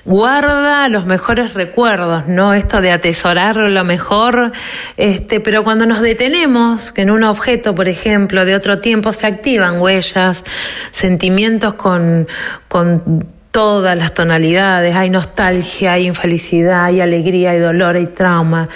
guarda 0.04 0.88
los 0.88 1.06
mejores 1.06 1.54
recuerdos, 1.54 2.26
¿no? 2.26 2.54
Esto 2.54 2.80
de 2.80 2.90
atesorar 2.90 3.56
lo 3.56 3.84
mejor, 3.84 4.52
este, 4.96 5.40
pero 5.40 5.62
cuando 5.62 5.87
nos 5.87 6.00
detenemos, 6.00 6.92
que 6.92 7.02
en 7.02 7.11
un 7.11 7.25
objeto, 7.25 7.75
por 7.75 7.88
ejemplo, 7.88 8.44
de 8.44 8.56
otro 8.56 8.80
tiempo 8.80 9.12
se 9.12 9.26
activan 9.26 9.80
huellas, 9.80 10.44
sentimientos 10.90 11.75
con, 11.75 12.26
con 12.68 13.26
todas 13.52 13.99
las 13.99 14.14
tonalidades, 14.14 14.97
hay 14.97 15.11
nostalgia, 15.11 15.92
hay 15.92 16.06
infelicidad, 16.06 16.85
hay 16.85 17.02
alegría, 17.02 17.50
hay 17.50 17.61
dolor, 17.61 17.97
hay 17.97 18.06
trauma. 18.06 18.71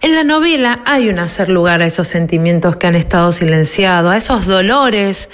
En 0.00 0.14
la 0.14 0.24
novela 0.24 0.80
hay 0.86 1.10
un 1.10 1.18
hacer 1.18 1.50
lugar 1.50 1.82
a 1.82 1.86
esos 1.86 2.08
sentimientos 2.08 2.76
que 2.76 2.86
han 2.86 2.94
estado 2.94 3.32
silenciados, 3.32 4.10
a 4.10 4.16
esos 4.16 4.46
dolores 4.46 5.28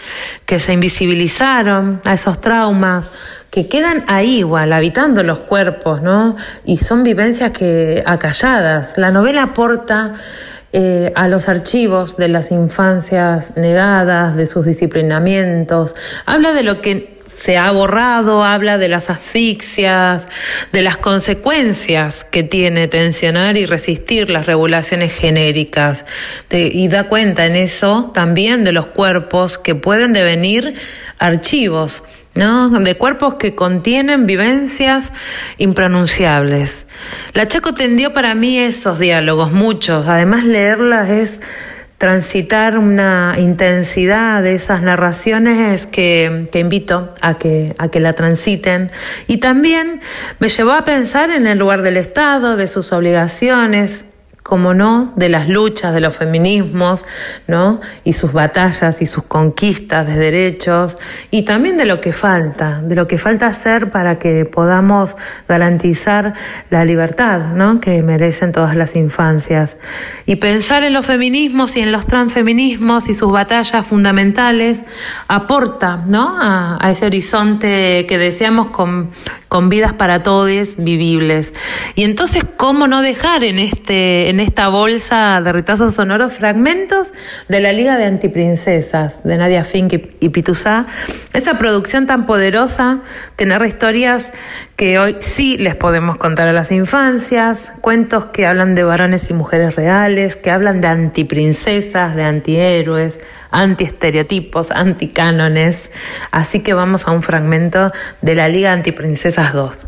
que 0.44 0.58
se 0.58 0.72
invisibilizaron, 0.72 2.02
a 2.04 2.14
esos 2.14 2.40
traumas 2.40 3.12
que 3.52 3.68
quedan 3.68 4.04
ahí 4.08 4.38
igual, 4.38 4.72
habitando 4.72 5.22
los 5.22 5.38
cuerpos, 5.38 6.02
¿no? 6.02 6.34
Y 6.64 6.78
son 6.78 7.04
vivencias 7.04 7.52
que 7.52 8.02
acalladas. 8.04 8.98
La 8.98 9.12
novela 9.12 9.44
aporta 9.44 10.14
eh, 10.72 11.12
a 11.14 11.28
los 11.28 11.48
archivos 11.48 12.16
de 12.16 12.26
las 12.26 12.50
infancias 12.50 13.56
negadas, 13.56 14.34
de 14.34 14.46
sus 14.46 14.66
disciplinamientos, 14.66 15.94
habla 16.26 16.52
de 16.52 16.64
lo 16.64 16.80
que 16.80 17.19
se 17.42 17.56
ha 17.56 17.70
borrado, 17.70 18.44
habla 18.44 18.76
de 18.76 18.88
las 18.88 19.08
asfixias, 19.08 20.28
de 20.72 20.82
las 20.82 20.98
consecuencias 20.98 22.24
que 22.24 22.42
tiene 22.42 22.86
tensionar 22.86 23.56
y 23.56 23.64
resistir 23.64 24.28
las 24.28 24.46
regulaciones 24.46 25.12
genéricas. 25.12 26.04
y 26.50 26.88
da 26.88 27.04
cuenta 27.04 27.46
en 27.46 27.56
eso 27.56 28.10
también 28.12 28.64
de 28.64 28.72
los 28.72 28.88
cuerpos 28.88 29.56
que 29.56 29.74
pueden 29.74 30.12
devenir 30.12 30.74
archivos, 31.18 32.02
¿no? 32.34 32.68
De 32.68 32.94
cuerpos 32.96 33.34
que 33.34 33.54
contienen 33.54 34.26
vivencias 34.26 35.10
impronunciables. 35.56 36.86
La 37.32 37.48
Chaco 37.48 37.72
tendió 37.72 38.12
para 38.12 38.34
mí 38.34 38.58
esos 38.58 38.98
diálogos, 38.98 39.50
muchos. 39.50 40.06
Además, 40.06 40.44
leerlas 40.44 41.08
es 41.08 41.40
transitar 42.00 42.78
una 42.78 43.34
intensidad 43.36 44.42
de 44.42 44.54
esas 44.54 44.80
narraciones 44.80 45.86
que, 45.86 46.48
que, 46.50 46.58
invito 46.58 47.12
a 47.20 47.36
que, 47.36 47.74
a 47.76 47.88
que 47.88 48.00
la 48.00 48.14
transiten. 48.14 48.90
Y 49.26 49.36
también 49.36 50.00
me 50.38 50.48
llevó 50.48 50.72
a 50.72 50.86
pensar 50.86 51.28
en 51.28 51.46
el 51.46 51.58
lugar 51.58 51.82
del 51.82 51.98
Estado, 51.98 52.56
de 52.56 52.68
sus 52.68 52.94
obligaciones, 52.94 54.06
como 54.50 54.74
no, 54.74 55.12
de 55.14 55.28
las 55.28 55.48
luchas 55.48 55.94
de 55.94 56.00
los 56.00 56.16
feminismos, 56.16 57.04
¿no? 57.46 57.80
Y 58.02 58.14
sus 58.14 58.32
batallas 58.32 59.00
y 59.00 59.06
sus 59.06 59.22
conquistas 59.22 60.08
de 60.08 60.16
derechos, 60.16 60.98
y 61.30 61.42
también 61.42 61.76
de 61.76 61.84
lo 61.84 62.00
que 62.00 62.12
falta, 62.12 62.80
de 62.82 62.96
lo 62.96 63.06
que 63.06 63.16
falta 63.16 63.46
hacer 63.46 63.90
para 63.90 64.18
que 64.18 64.46
podamos 64.46 65.14
garantizar 65.48 66.34
la 66.68 66.84
libertad, 66.84 67.52
¿no? 67.54 67.80
Que 67.80 68.02
merecen 68.02 68.50
todas 68.50 68.74
las 68.74 68.96
infancias. 68.96 69.76
Y 70.26 70.34
pensar 70.36 70.82
en 70.82 70.94
los 70.94 71.06
feminismos 71.06 71.76
y 71.76 71.80
en 71.82 71.92
los 71.92 72.06
transfeminismos 72.06 73.08
y 73.08 73.14
sus 73.14 73.30
batallas 73.30 73.86
fundamentales 73.86 74.80
aporta, 75.28 76.02
¿no? 76.06 76.36
A, 76.42 76.76
a 76.84 76.90
ese 76.90 77.06
horizonte 77.06 78.04
que 78.08 78.18
deseamos 78.18 78.66
con, 78.70 79.10
con 79.50 79.68
vidas 79.68 79.92
para 79.92 80.22
todos 80.22 80.40
vivibles. 80.78 81.52
Y 81.96 82.04
entonces, 82.04 82.44
¿cómo 82.56 82.86
no 82.86 83.02
dejar 83.02 83.44
en 83.44 83.58
este 83.58 84.30
en 84.30 84.38
esta 84.40 84.68
bolsa 84.68 85.40
de 85.42 85.52
retazos 85.52 85.94
sonoros 85.96 86.32
fragmentos 86.32 87.08
de 87.48 87.60
la 87.60 87.72
Liga 87.72 87.98
de 87.98 88.04
Antiprincesas 88.04 89.22
de 89.24 89.36
Nadia 89.36 89.64
Fink 89.64 89.92
y 90.20 90.28
Pituzá, 90.28 90.86
esa 91.32 91.58
producción 91.58 92.06
tan 92.06 92.26
poderosa 92.26 93.00
que 93.36 93.44
narra 93.44 93.66
historias 93.66 94.32
que 94.76 94.98
hoy 94.98 95.16
sí 95.18 95.58
les 95.58 95.74
podemos 95.74 96.16
contar 96.16 96.46
a 96.46 96.52
las 96.52 96.70
infancias, 96.70 97.72
cuentos 97.80 98.26
que 98.26 98.46
hablan 98.46 98.76
de 98.76 98.84
varones 98.84 99.30
y 99.30 99.34
mujeres 99.34 99.74
reales, 99.74 100.36
que 100.36 100.50
hablan 100.50 100.80
de 100.80 100.88
antiprincesas, 100.88 102.14
de 102.14 102.22
antihéroes, 102.22 103.18
antiestereotipos, 103.50 104.70
anticánones. 104.70 105.90
Así 106.30 106.60
que 106.60 106.74
vamos 106.74 107.06
a 107.06 107.12
un 107.12 107.22
fragmento 107.22 107.92
de 108.22 108.34
la 108.34 108.48
Liga 108.48 108.72
Antiprincesas 108.72 109.52
2. 109.52 109.86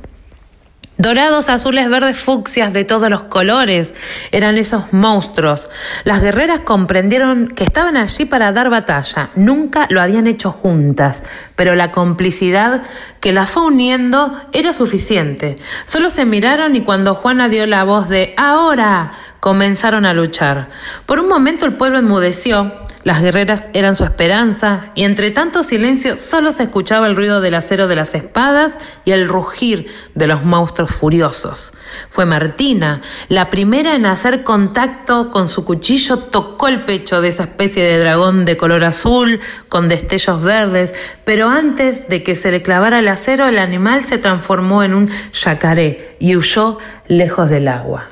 Dorados, 0.98 1.48
azules, 1.48 1.88
verdes, 1.88 2.20
fucsias 2.20 2.72
de 2.72 2.84
todos 2.84 3.10
los 3.10 3.24
colores 3.24 3.92
eran 4.30 4.56
esos 4.56 4.92
monstruos. 4.92 5.68
Las 6.04 6.20
guerreras 6.20 6.60
comprendieron 6.60 7.48
que 7.48 7.64
estaban 7.64 7.96
allí 7.96 8.26
para 8.26 8.52
dar 8.52 8.70
batalla. 8.70 9.30
Nunca 9.34 9.88
lo 9.90 10.00
habían 10.00 10.28
hecho 10.28 10.52
juntas, 10.52 11.22
pero 11.56 11.74
la 11.74 11.90
complicidad 11.90 12.82
que 13.20 13.32
las 13.32 13.50
fue 13.50 13.64
uniendo 13.64 14.32
era 14.52 14.72
suficiente. 14.72 15.56
Solo 15.86 16.08
se 16.08 16.24
miraron 16.24 16.76
y 16.76 16.82
cuando 16.82 17.16
Juana 17.16 17.48
dio 17.48 17.66
la 17.66 17.82
voz 17.84 18.08
de 18.08 18.34
ahora 18.36 19.12
comenzaron 19.40 20.04
a 20.04 20.12
luchar. 20.12 20.68
Por 21.06 21.18
un 21.18 21.26
momento 21.26 21.64
el 21.64 21.72
pueblo 21.72 21.98
enmudeció, 21.98 22.70
las 23.04 23.20
guerreras 23.20 23.68
eran 23.72 23.96
su 23.96 24.04
esperanza, 24.04 24.92
y 24.94 25.04
entre 25.04 25.30
tanto 25.30 25.62
silencio 25.62 26.18
solo 26.18 26.52
se 26.52 26.64
escuchaba 26.64 27.06
el 27.06 27.16
ruido 27.16 27.40
del 27.40 27.54
acero 27.54 27.88
de 27.88 27.96
las 27.96 28.14
espadas 28.14 28.78
y 29.04 29.10
el 29.10 29.28
rugir 29.28 29.86
de 30.14 30.26
los 30.26 30.44
monstruos 30.44 30.92
furiosos. 30.92 31.72
Fue 32.10 32.26
Martina, 32.26 33.00
la 33.28 33.50
primera 33.50 33.94
en 33.94 34.06
hacer 34.06 34.44
contacto 34.44 35.30
con 35.30 35.48
su 35.48 35.64
cuchillo, 35.64 36.18
tocó 36.18 36.68
el 36.68 36.84
pecho 36.84 37.20
de 37.20 37.28
esa 37.28 37.44
especie 37.44 37.82
de 37.84 37.98
dragón 37.98 38.44
de 38.44 38.56
color 38.56 38.84
azul, 38.84 39.40
con 39.68 39.88
destellos 39.88 40.42
verdes, 40.42 40.94
pero 41.24 41.48
antes 41.48 42.08
de 42.08 42.22
que 42.22 42.34
se 42.34 42.52
le 42.52 42.62
clavara 42.62 43.00
el 43.00 43.08
acero, 43.08 43.48
el 43.48 43.58
animal 43.58 44.04
se 44.04 44.18
transformó 44.18 44.82
en 44.82 44.94
un 44.94 45.10
yacaré 45.32 46.16
y 46.20 46.36
huyó 46.36 46.78
lejos 47.08 47.50
del 47.50 47.68
agua. 47.68 48.11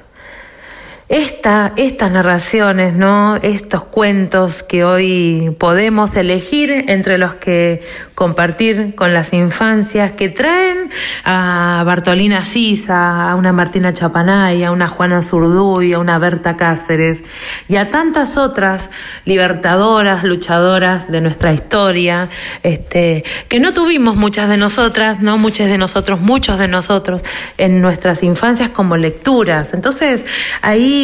Esta, 1.10 1.72
estas 1.74 2.12
narraciones, 2.12 2.94
¿no? 2.94 3.34
estos 3.42 3.82
cuentos 3.82 4.62
que 4.62 4.84
hoy 4.84 5.56
podemos 5.58 6.14
elegir 6.14 6.84
entre 6.86 7.18
los 7.18 7.34
que 7.34 7.82
compartir 8.14 8.94
con 8.94 9.12
las 9.12 9.32
infancias, 9.32 10.12
que 10.12 10.28
traen 10.28 10.88
a 11.24 11.82
Bartolina 11.84 12.44
Sisa, 12.44 13.28
a 13.28 13.34
una 13.34 13.52
Martina 13.52 13.92
Chapanay, 13.92 14.62
a 14.62 14.70
una 14.70 14.86
Juana 14.86 15.20
Zurduy, 15.20 15.94
a 15.94 15.98
una 15.98 16.16
Berta 16.20 16.56
Cáceres 16.56 17.18
y 17.66 17.74
a 17.74 17.90
tantas 17.90 18.36
otras 18.36 18.88
libertadoras, 19.24 20.22
luchadoras 20.22 21.10
de 21.10 21.20
nuestra 21.20 21.52
historia, 21.52 22.28
este, 22.62 23.24
que 23.48 23.58
no 23.58 23.72
tuvimos 23.72 24.14
muchas 24.14 24.48
de 24.48 24.58
nosotras, 24.58 25.18
no 25.18 25.38
muchas 25.38 25.68
de 25.70 25.78
nosotros, 25.78 26.20
muchos 26.20 26.56
de 26.60 26.68
nosotros 26.68 27.22
en 27.58 27.80
nuestras 27.80 28.22
infancias 28.22 28.70
como 28.70 28.96
lecturas. 28.96 29.74
Entonces, 29.74 30.24
ahí 30.62 30.99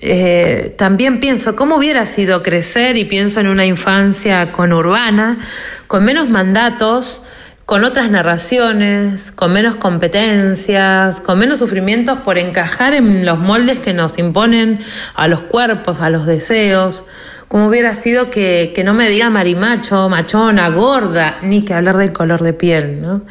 eh, 0.00 0.74
también 0.76 1.20
pienso 1.20 1.54
cómo 1.54 1.76
hubiera 1.76 2.06
sido 2.06 2.42
crecer 2.42 2.96
y 2.96 3.04
pienso 3.04 3.38
en 3.38 3.46
una 3.46 3.64
infancia 3.64 4.50
conurbana, 4.50 5.38
con 5.86 6.04
menos 6.04 6.28
mandatos, 6.28 7.22
con 7.66 7.84
otras 7.84 8.10
narraciones, 8.10 9.30
con 9.30 9.52
menos 9.52 9.76
competencias, 9.76 11.20
con 11.20 11.38
menos 11.38 11.60
sufrimientos 11.60 12.18
por 12.18 12.36
encajar 12.36 12.94
en 12.94 13.24
los 13.24 13.38
moldes 13.38 13.78
que 13.78 13.92
nos 13.92 14.18
imponen 14.18 14.80
a 15.14 15.28
los 15.28 15.42
cuerpos, 15.42 16.00
a 16.00 16.10
los 16.10 16.26
deseos. 16.26 17.04
Como 17.46 17.68
hubiera 17.68 17.94
sido 17.94 18.28
que, 18.30 18.72
que, 18.74 18.82
no 18.82 18.94
me 18.94 19.08
diga 19.08 19.30
marimacho, 19.30 20.08
machona, 20.08 20.68
gorda, 20.70 21.38
ni 21.42 21.64
que 21.64 21.74
hablar 21.74 21.96
del 21.96 22.12
color 22.12 22.42
de 22.42 22.54
piel, 22.54 23.00
¿no? 23.02 23.22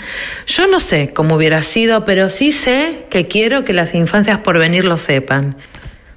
Yo 0.46 0.68
no 0.68 0.80
sé 0.80 1.12
cómo 1.14 1.36
hubiera 1.36 1.64
sido, 1.64 2.06
pero 2.06 2.30
sí 2.30 2.52
sé 2.52 3.08
que 3.10 3.28
quiero 3.28 3.66
que 3.66 3.74
las 3.74 3.94
infancias 3.96 4.40
por 4.40 4.60
venir 4.60 4.86
lo 4.86 4.98
sepan. 4.98 5.58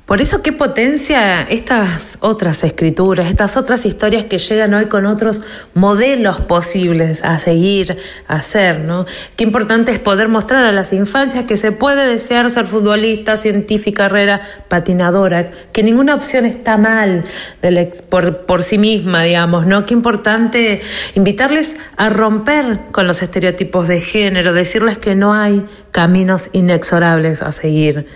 Por 0.07 0.21
eso 0.21 0.43
qué 0.43 0.53
potencia 0.53 1.41
estas 1.43 2.19
otras 2.21 2.63
escrituras, 2.63 3.31
estas 3.31 3.57
otras 3.57 3.87
historias 3.87 4.27
que 4.27 4.37
llegan 4.37 4.75
hoy 4.75 4.85
con 4.85 5.07
otros 5.07 5.41
modelos 5.73 6.43
posibles 6.43 7.25
a 7.25 7.39
seguir, 7.39 7.97
a 8.29 8.37
hacer, 8.37 8.81
¿no? 8.81 9.07
Qué 9.37 9.45
importante 9.45 9.93
es 9.93 9.99
poder 9.99 10.29
mostrar 10.29 10.67
a 10.67 10.73
las 10.73 10.93
infancias 10.93 11.45
que 11.45 11.57
se 11.57 11.73
puede 11.73 12.07
desear 12.07 12.51
ser 12.51 12.67
futbolista, 12.67 13.39
científica, 13.39 14.05
carrera, 14.05 14.43
patinadora, 14.69 15.51
que 15.73 15.83
ninguna 15.83 16.15
opción 16.15 16.45
está 16.45 16.77
mal 16.77 17.25
por, 18.11 18.45
por 18.45 18.63
sí 18.63 18.77
misma, 18.77 19.23
digamos, 19.23 19.67
¿no? 19.67 19.87
Qué 19.87 19.95
importante 19.95 20.83
invitarles 21.15 21.77
a 21.97 22.11
romper 22.11 22.81
con 22.93 23.07
los 23.07 23.23
estereotipos 23.23 23.89
de 23.89 24.01
género, 24.03 24.53
decirles 24.53 24.99
que 24.99 25.15
no 25.15 25.33
hay 25.33 25.65
caminos 25.93 26.51
inexorables 26.53 27.41
a 27.41 27.53
seguir. 27.53 28.07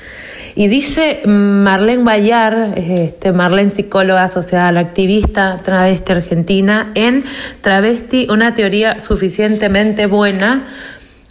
Y 0.55 0.68
dice 0.68 1.22
Marlene 1.27 2.05
Bayar, 2.05 2.74
este, 2.77 3.33
Marlene 3.33 3.70
psicóloga 3.70 4.29
social, 4.29 4.77
activista 4.77 5.61
travesti 5.62 6.12
argentina, 6.12 6.92
en 6.94 7.24
Travesti, 7.61 8.27
una 8.31 8.55
teoría 8.55 8.98
suficientemente 8.98 10.07
buena, 10.07 10.66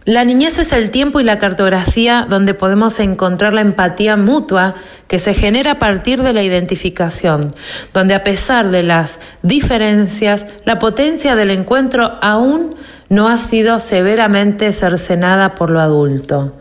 La 0.07 0.23
niñez 0.23 0.57
es 0.57 0.71
el 0.71 0.89
tiempo 0.89 1.19
y 1.19 1.25
la 1.25 1.37
cartografía 1.37 2.25
donde 2.29 2.53
podemos 2.53 2.97
encontrar 3.01 3.51
la 3.51 3.59
empatía 3.59 4.15
mutua 4.15 4.73
que 5.09 5.19
se 5.19 5.33
genera 5.33 5.71
a 5.71 5.79
partir 5.79 6.23
de 6.23 6.31
la 6.31 6.43
identificación, 6.43 7.53
donde 7.93 8.15
a 8.15 8.23
pesar 8.23 8.69
de 8.69 8.83
las 8.83 9.19
diferencias, 9.41 10.45
la 10.63 10.79
potencia 10.79 11.35
del 11.35 11.51
encuentro 11.51 12.19
aún 12.21 12.77
no 13.09 13.27
ha 13.27 13.37
sido 13.37 13.81
severamente 13.81 14.71
cercenada 14.71 15.55
por 15.55 15.71
lo 15.71 15.81
adulto. 15.81 16.53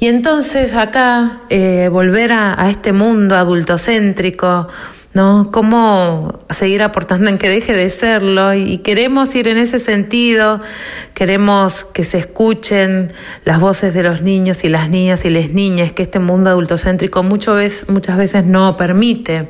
Y 0.00 0.06
entonces 0.06 0.74
acá 0.74 1.40
eh, 1.50 1.88
volver 1.90 2.32
a, 2.32 2.70
este 2.70 2.92
mundo 2.92 3.36
adultocéntrico, 3.36 4.68
¿no? 5.12 5.50
Cómo 5.50 6.38
seguir 6.50 6.84
aportando 6.84 7.28
en 7.30 7.38
que 7.38 7.48
deje 7.48 7.72
de 7.74 7.90
serlo 7.90 8.54
y, 8.54 8.78
queremos 8.78 9.34
ir 9.34 9.48
en 9.48 9.58
ese 9.58 9.80
sentido, 9.80 10.60
queremos 11.14 11.84
que 11.84 12.04
se 12.04 12.18
escuchen 12.18 13.12
las 13.44 13.58
voces 13.58 13.92
de 13.92 14.04
los 14.04 14.22
niños 14.22 14.62
y 14.62 14.68
las 14.68 14.88
niñas 14.88 15.24
y 15.24 15.30
las 15.30 15.50
niñas 15.50 15.90
que 15.90 16.04
este 16.04 16.20
mundo 16.20 16.50
adultocéntrico 16.50 17.24
veces, 17.24 17.88
muchas 17.88 18.16
veces 18.16 18.44
no 18.44 18.76
permite. 18.76 19.48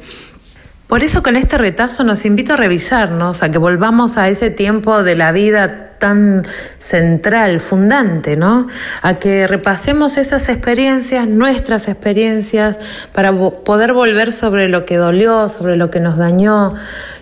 Por 0.88 1.04
eso 1.04 1.22
con 1.22 1.36
este 1.36 1.58
retazo 1.58 2.02
nos 2.02 2.24
invito 2.24 2.54
a 2.54 2.56
revisarnos, 2.56 3.42
a 3.42 3.50
que 3.50 3.58
volvamos 3.58 4.16
a 4.16 4.30
ese 4.30 4.48
tiempo 4.48 5.02
de 5.02 5.16
la 5.16 5.32
vida 5.32 5.98
tan 5.98 6.46
central, 6.78 7.60
fundante, 7.60 8.36
¿no? 8.36 8.68
A 9.02 9.18
que 9.18 9.46
repasemos 9.46 10.16
esas 10.16 10.48
experiencias, 10.48 11.28
nuestras 11.28 11.88
experiencias, 11.88 12.78
para 13.12 13.36
poder 13.36 13.92
volver 13.92 14.32
sobre 14.32 14.70
lo 14.70 14.86
que 14.86 14.96
dolió, 14.96 15.50
sobre 15.50 15.76
lo 15.76 15.90
que 15.90 16.00
nos 16.00 16.16
dañó 16.16 16.72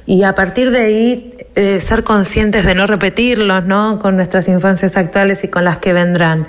y 0.06 0.22
a 0.22 0.36
partir 0.36 0.70
de 0.70 0.78
ahí 0.78 1.36
eh, 1.56 1.80
ser 1.80 2.04
conscientes 2.04 2.64
de 2.64 2.76
no 2.76 2.86
repetirlos, 2.86 3.64
¿no? 3.64 3.98
Con 3.98 4.16
nuestras 4.16 4.46
infancias 4.46 4.96
actuales 4.96 5.42
y 5.42 5.48
con 5.48 5.64
las 5.64 5.78
que 5.78 5.92
vendrán. 5.92 6.46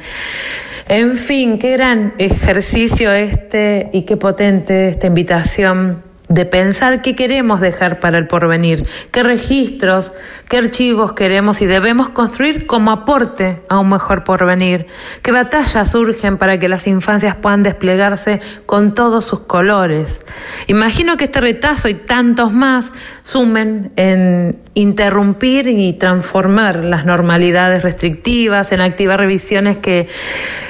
En 0.88 1.14
fin, 1.14 1.58
qué 1.58 1.72
gran 1.72 2.14
ejercicio 2.20 3.12
este 3.12 3.90
y 3.92 4.04
qué 4.04 4.18
potente 4.18 4.88
esta 4.90 5.08
invitación 5.08 6.07
de 6.30 6.46
pensar 6.46 7.02
qué 7.02 7.16
queremos 7.16 7.62
dejar 7.62 8.00
para 8.00 8.18
el 8.18 8.28
porvenir, 8.28 8.86
qué 9.12 9.24
registros, 9.24 10.12
qué 10.50 10.58
archivos 10.58 11.14
queremos 11.14 11.62
y 11.62 11.66
debemos 11.66 12.10
construir 12.10 12.68
como 12.68 12.92
aporte 12.92 13.62
a 13.70 13.80
un 13.80 13.90
mejor 13.90 14.24
porvenir, 14.24 14.88
qué 15.22 15.32
batallas 15.32 15.92
surgen 15.92 16.38
para 16.38 16.60
que 16.60 16.68
las 16.68 16.86
infancias 16.86 17.36
puedan 17.36 17.64
desplegarse 17.64 18.42
con 18.66 18.94
todos 18.94 19.26
sus 19.26 19.42
colores. 19.42 20.22
Imagino 20.68 21.16
que 21.16 21.26
este 21.26 21.40
retazo 21.40 21.88
y 21.88 21.94
tantos 21.94 22.52
más 22.52 22.92
sumen 23.28 23.92
en 23.98 24.58
interrumpir 24.74 25.68
y 25.68 25.92
transformar 25.92 26.86
las 26.86 27.04
normalidades 27.04 27.84
restrictivas, 27.84 28.72
en 28.72 28.80
activar 28.80 29.20
revisiones 29.20 29.78
que 29.78 30.08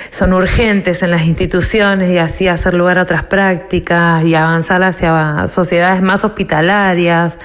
son 0.09 0.33
urgentes 0.33 1.03
en 1.03 1.11
las 1.11 1.27
instituciones 1.27 2.09
y 2.09 2.17
así 2.17 2.47
hacer 2.47 2.73
lugar 2.73 2.97
a 2.97 3.03
otras 3.03 3.25
prácticas 3.25 4.25
y 4.25 4.33
avanzar 4.33 4.81
hacia 4.81 5.47
sociedades 5.47 6.01
más 6.01 6.23
hospitalarias, 6.23 7.37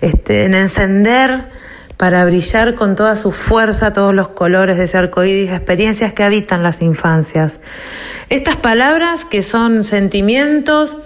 este, 0.00 0.44
en 0.44 0.54
encender 0.54 1.44
para 1.98 2.24
brillar 2.24 2.74
con 2.74 2.96
toda 2.96 3.16
su 3.16 3.32
fuerza 3.32 3.92
todos 3.92 4.14
los 4.14 4.28
colores 4.28 4.78
de 4.78 4.84
ese 4.84 4.96
arcoíris, 4.96 5.50
experiencias 5.50 6.14
que 6.14 6.22
habitan 6.22 6.62
las 6.62 6.80
infancias. 6.80 7.60
Estas 8.30 8.56
palabras 8.56 9.26
que 9.26 9.42
son 9.42 9.84
sentimientos, 9.84 10.96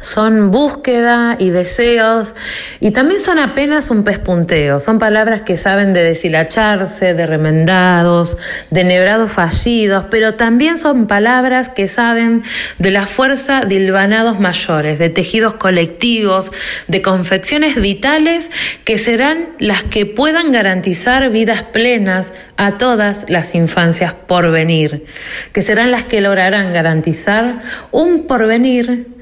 son 0.00 0.50
búsqueda 0.50 1.36
y 1.38 1.50
deseos 1.50 2.34
y 2.80 2.90
también 2.90 3.20
son 3.20 3.38
apenas 3.38 3.90
un 3.90 4.04
pespunteo, 4.04 4.80
son 4.80 4.98
palabras 4.98 5.42
que 5.42 5.56
saben 5.56 5.92
de 5.92 6.02
deshilacharse, 6.02 7.14
de 7.14 7.26
remendados, 7.26 8.36
de 8.70 8.84
nebrados 8.84 9.32
fallidos, 9.32 10.06
pero 10.10 10.34
también 10.34 10.78
son 10.78 11.06
palabras 11.06 11.68
que 11.68 11.88
saben 11.88 12.42
de 12.78 12.90
la 12.90 13.06
fuerza 13.06 13.62
de 13.62 13.76
hilvanados 13.76 14.40
mayores, 14.40 14.98
de 14.98 15.08
tejidos 15.08 15.54
colectivos, 15.54 16.52
de 16.88 17.02
confecciones 17.02 17.76
vitales 17.76 18.50
que 18.84 18.98
serán 18.98 19.48
las 19.58 19.84
que 19.84 20.06
puedan 20.06 20.52
garantizar 20.52 21.30
vidas 21.30 21.62
plenas 21.62 22.32
a 22.56 22.78
todas 22.78 23.24
las 23.28 23.54
infancias 23.54 24.12
por 24.12 24.50
venir, 24.50 25.04
que 25.52 25.62
serán 25.62 25.90
las 25.90 26.04
que 26.04 26.20
lograrán 26.20 26.72
garantizar 26.72 27.58
un 27.90 28.26
porvenir 28.26 29.14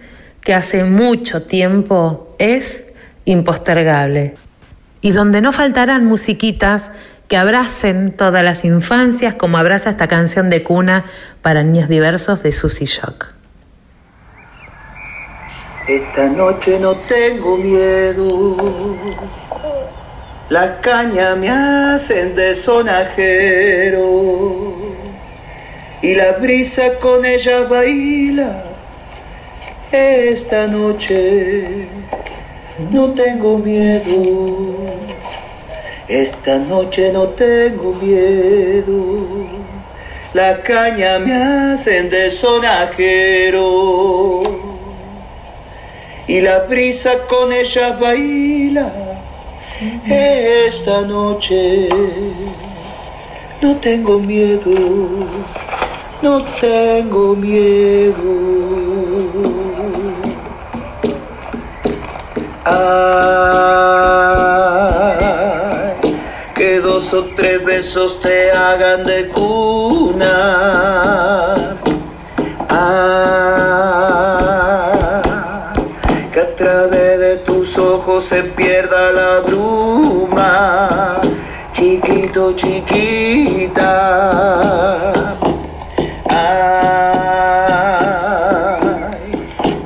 que 0.42 0.54
hace 0.54 0.84
mucho 0.84 1.42
tiempo 1.42 2.34
es 2.38 2.84
impostergable. 3.24 4.34
Y 5.00 5.12
donde 5.12 5.40
no 5.40 5.52
faltarán 5.52 6.04
musiquitas 6.04 6.90
que 7.28 7.36
abracen 7.36 8.12
todas 8.12 8.44
las 8.44 8.64
infancias 8.64 9.34
como 9.34 9.56
abraza 9.56 9.90
esta 9.90 10.08
canción 10.08 10.50
de 10.50 10.62
cuna 10.62 11.04
para 11.40 11.62
niños 11.62 11.88
diversos 11.88 12.42
de 12.42 12.52
Susy 12.52 12.84
Shock. 12.84 13.28
Esta 15.88 16.28
noche 16.28 16.78
no 16.78 16.94
tengo 16.94 17.56
miedo, 17.56 18.56
las 20.48 20.70
cañas 20.80 21.36
me 21.38 21.48
hacen 21.48 22.36
de 22.36 22.54
sonajero 22.54 24.00
y 26.02 26.14
la 26.14 26.32
brisa 26.32 26.82
con 27.00 27.24
ella 27.24 27.64
baila 27.64 28.71
esta 29.92 30.66
noche 30.66 31.86
no 32.90 33.10
tengo 33.10 33.58
miedo. 33.58 34.76
Esta 36.08 36.58
noche 36.58 37.12
no 37.12 37.28
tengo 37.28 37.94
miedo. 37.94 39.46
La 40.34 40.62
caña 40.62 41.18
me 41.18 41.34
hacen 41.34 42.08
de 42.08 42.30
sonajero. 42.30 43.62
Y 46.26 46.40
la 46.40 46.60
brisa 46.60 47.12
con 47.28 47.52
ella 47.52 47.92
baila. 48.00 48.90
Esta 50.06 51.02
noche 51.02 51.88
no 53.60 53.76
tengo 53.76 54.18
miedo. 54.20 54.70
No 56.22 56.42
tengo 56.60 57.36
miedo. 57.36 58.91
Que 66.54 66.80
dos 66.80 67.12
o 67.14 67.24
tres 67.36 67.64
besos 67.64 68.20
te 68.20 68.50
hagan 68.52 69.04
de 69.04 69.28
cuna. 69.28 70.36
Que 76.32 76.40
a 76.40 76.54
través 76.54 77.18
de 77.18 77.36
tus 77.38 77.78
ojos 77.78 78.24
se 78.24 78.42
pierda 78.42 79.12
la 79.12 79.40
bruma. 79.40 81.20
Chiquito, 81.72 82.52
chiquita. 82.54 83.92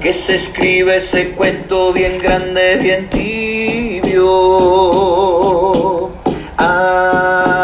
Que 0.07 0.12
se 0.12 0.37
escribe 0.37 0.99
ese 0.99 1.31
cuento 1.31 1.92
bien 1.92 2.21
grande, 2.21 2.77
bien 2.77 3.11
tibio. 3.11 4.23
Ay, 6.57 7.59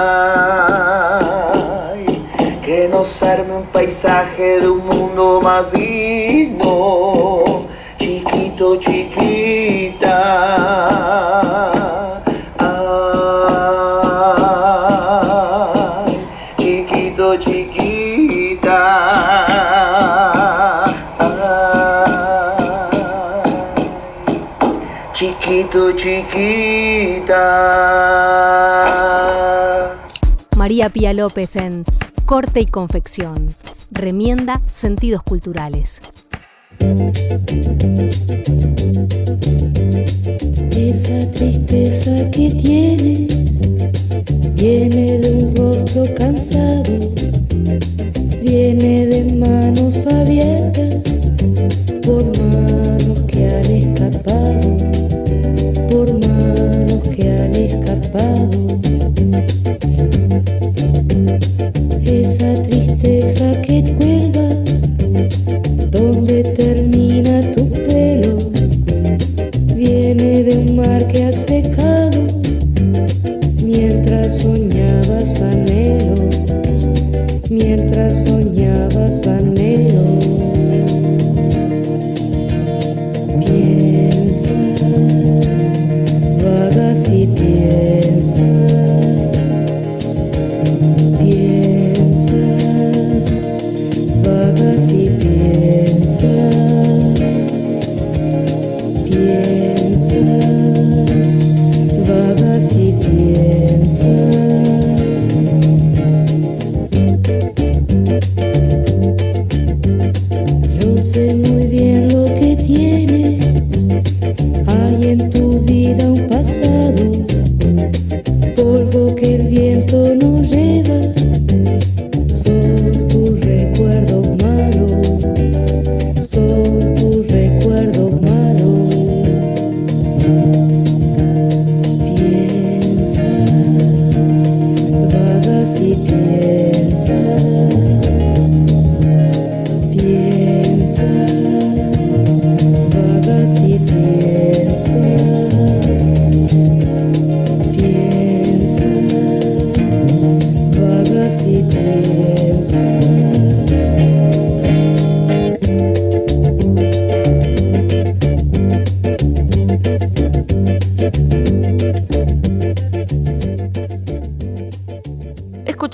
que 2.60 2.88
nos 2.88 3.22
arme 3.22 3.54
un 3.54 3.66
paisaje 3.66 4.58
de 4.58 4.68
un 4.68 4.84
mundo 4.84 5.40
más 5.40 5.70
digno, 5.70 7.64
chiquito, 7.96 8.74
chiquita. 8.74 10.21
Pía 30.90 31.12
López 31.12 31.56
en 31.56 31.84
Corte 32.26 32.60
y 32.60 32.66
Confección. 32.66 33.54
Remienda 33.90 34.60
sentidos 34.70 35.22
culturales. 35.22 36.02
Esa 40.70 41.30
tristeza 41.32 42.30
que 42.30 42.50
tienes 42.50 43.60
viene 44.54 45.18
de 45.18 45.32
un 45.32 45.56
rostro 45.56 46.04
cansado, 46.14 46.98
viene 48.42 49.06
de 49.06 49.34
manos 49.34 50.06
abiertas 50.06 51.32
por 52.02 52.24
manos 52.38 53.20
que 53.28 53.48
han 53.48 53.66
escapado 53.66 54.92
por 55.92 56.10
manos 56.26 57.00
que 57.14 57.30
han 57.30 57.54
escapado. 57.54 58.81
mientras 77.52 78.26
soñé. 78.26 78.61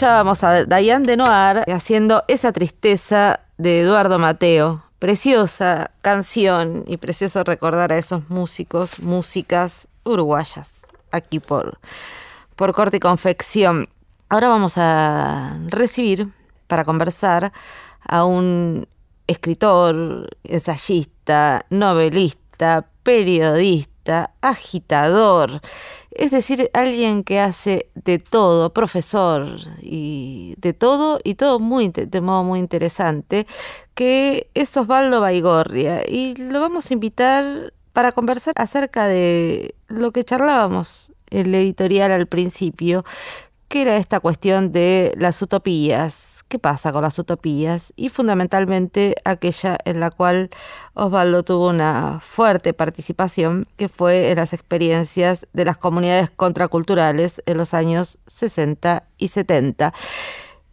Escuchábamos 0.09 0.43
a 0.43 0.65
Diane 0.65 1.05
de 1.05 1.19
Noir 1.19 1.71
haciendo 1.71 2.25
esa 2.29 2.51
tristeza 2.51 3.41
de 3.59 3.83
Eduardo 3.83 4.19
Mateo. 4.19 4.83
Preciosa 4.99 5.91
canción 6.01 6.85
y 6.87 6.97
precioso 6.97 7.45
recordar 7.45 7.93
a 7.93 7.99
esos 7.99 8.31
músicos, 8.31 9.01
músicas 9.01 9.87
uruguayas, 10.05 10.87
aquí 11.13 11.41
por, 11.41 11.79
por 12.57 12.73
corte 12.73 12.97
y 12.97 13.01
confección. 13.01 13.91
Ahora 14.31 14.49
vamos 14.49 14.79
a 14.79 15.59
recibir 15.67 16.33
para 16.69 16.87
conversar 16.87 17.53
a 18.01 18.25
un 18.25 18.89
escritor, 19.27 20.35
ensayista, 20.43 21.67
novelista, 21.69 22.87
periodista, 23.03 23.98
agitador, 24.41 25.61
es 26.11 26.31
decir, 26.31 26.71
alguien 26.73 27.25
que 27.25 27.41
hace 27.41 27.91
de 27.95 28.19
todo, 28.19 28.73
profesor 28.73 29.47
y 29.81 30.55
de 30.59 30.73
todo 30.73 31.21
y 31.23 31.35
todo 31.35 31.61
muy 31.61 31.89
de 31.89 32.21
modo 32.21 32.45
muy 32.45 32.59
interesante, 32.59 33.47
que 33.95 34.51
es 34.55 34.77
Osvaldo 34.77 35.21
Baigorria. 35.21 36.03
Y 36.09 36.35
lo 36.37 36.61
vamos 36.61 36.91
a 36.91 36.95
invitar 36.95 37.73
para 37.93 38.13
conversar 38.13 38.55
acerca 38.57 39.07
de 39.07 39.75
lo 39.89 40.13
que 40.13 40.25
charlábamos 40.25 41.13
en 41.31 41.47
el 41.47 41.55
editorial 41.55 42.11
al 42.13 42.27
principio, 42.27 43.05
que 43.69 43.83
era 43.83 43.97
esta 43.97 44.21
cuestión 44.21 44.73
de 44.73 45.13
las 45.17 45.41
utopías, 45.43 46.43
qué 46.49 46.59
pasa 46.59 46.91
con 46.93 47.03
las 47.03 47.19
utopías 47.19 47.93
y 47.97 48.09
fundamentalmente 48.09 49.15
aquella 49.25 49.77
en 49.85 50.01
la 50.01 50.11
cual 50.11 50.49
Osvaldo 50.95 51.43
tuvo 51.43 51.69
una 51.69 52.21
fuerte 52.23 52.73
participación, 52.73 53.67
que 53.77 53.89
fue 53.89 54.31
en 54.31 54.37
las 54.37 54.55
experiencias 54.55 55.47
de 55.53 55.67
las 55.67 55.77
comunidades 55.77 56.31
contraculturales 56.31 57.43
en 57.45 57.59
los 57.59 57.75
años 57.75 58.19
60 58.27 59.07
y 59.19 59.29
70. 59.29 59.93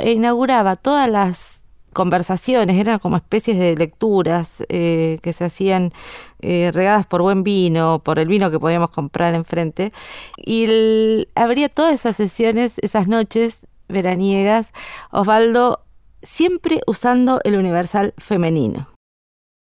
inauguraba 0.03 0.75
todas 0.75 1.09
las 1.09 1.63
conversaciones, 1.93 2.77
eran 2.77 2.99
como 2.99 3.15
especies 3.15 3.57
de 3.57 3.75
lecturas 3.75 4.63
eh, 4.67 5.17
que 5.21 5.31
se 5.31 5.45
hacían 5.45 5.93
eh, 6.41 6.71
regadas 6.73 7.05
por 7.05 7.21
buen 7.21 7.43
vino, 7.43 7.99
por 8.03 8.19
el 8.19 8.27
vino 8.27 8.51
que 8.51 8.59
podíamos 8.59 8.89
comprar 8.89 9.33
enfrente, 9.33 9.93
y 10.35 10.65
el- 10.65 11.29
habría 11.35 11.69
todas 11.69 11.95
esas 11.95 12.17
sesiones, 12.17 12.73
esas 12.81 13.07
noches 13.07 13.65
veraniegas, 13.87 14.73
Osvaldo 15.11 15.85
siempre 16.21 16.81
usando 16.85 17.39
el 17.45 17.55
universal 17.57 18.13
femenino. 18.17 18.89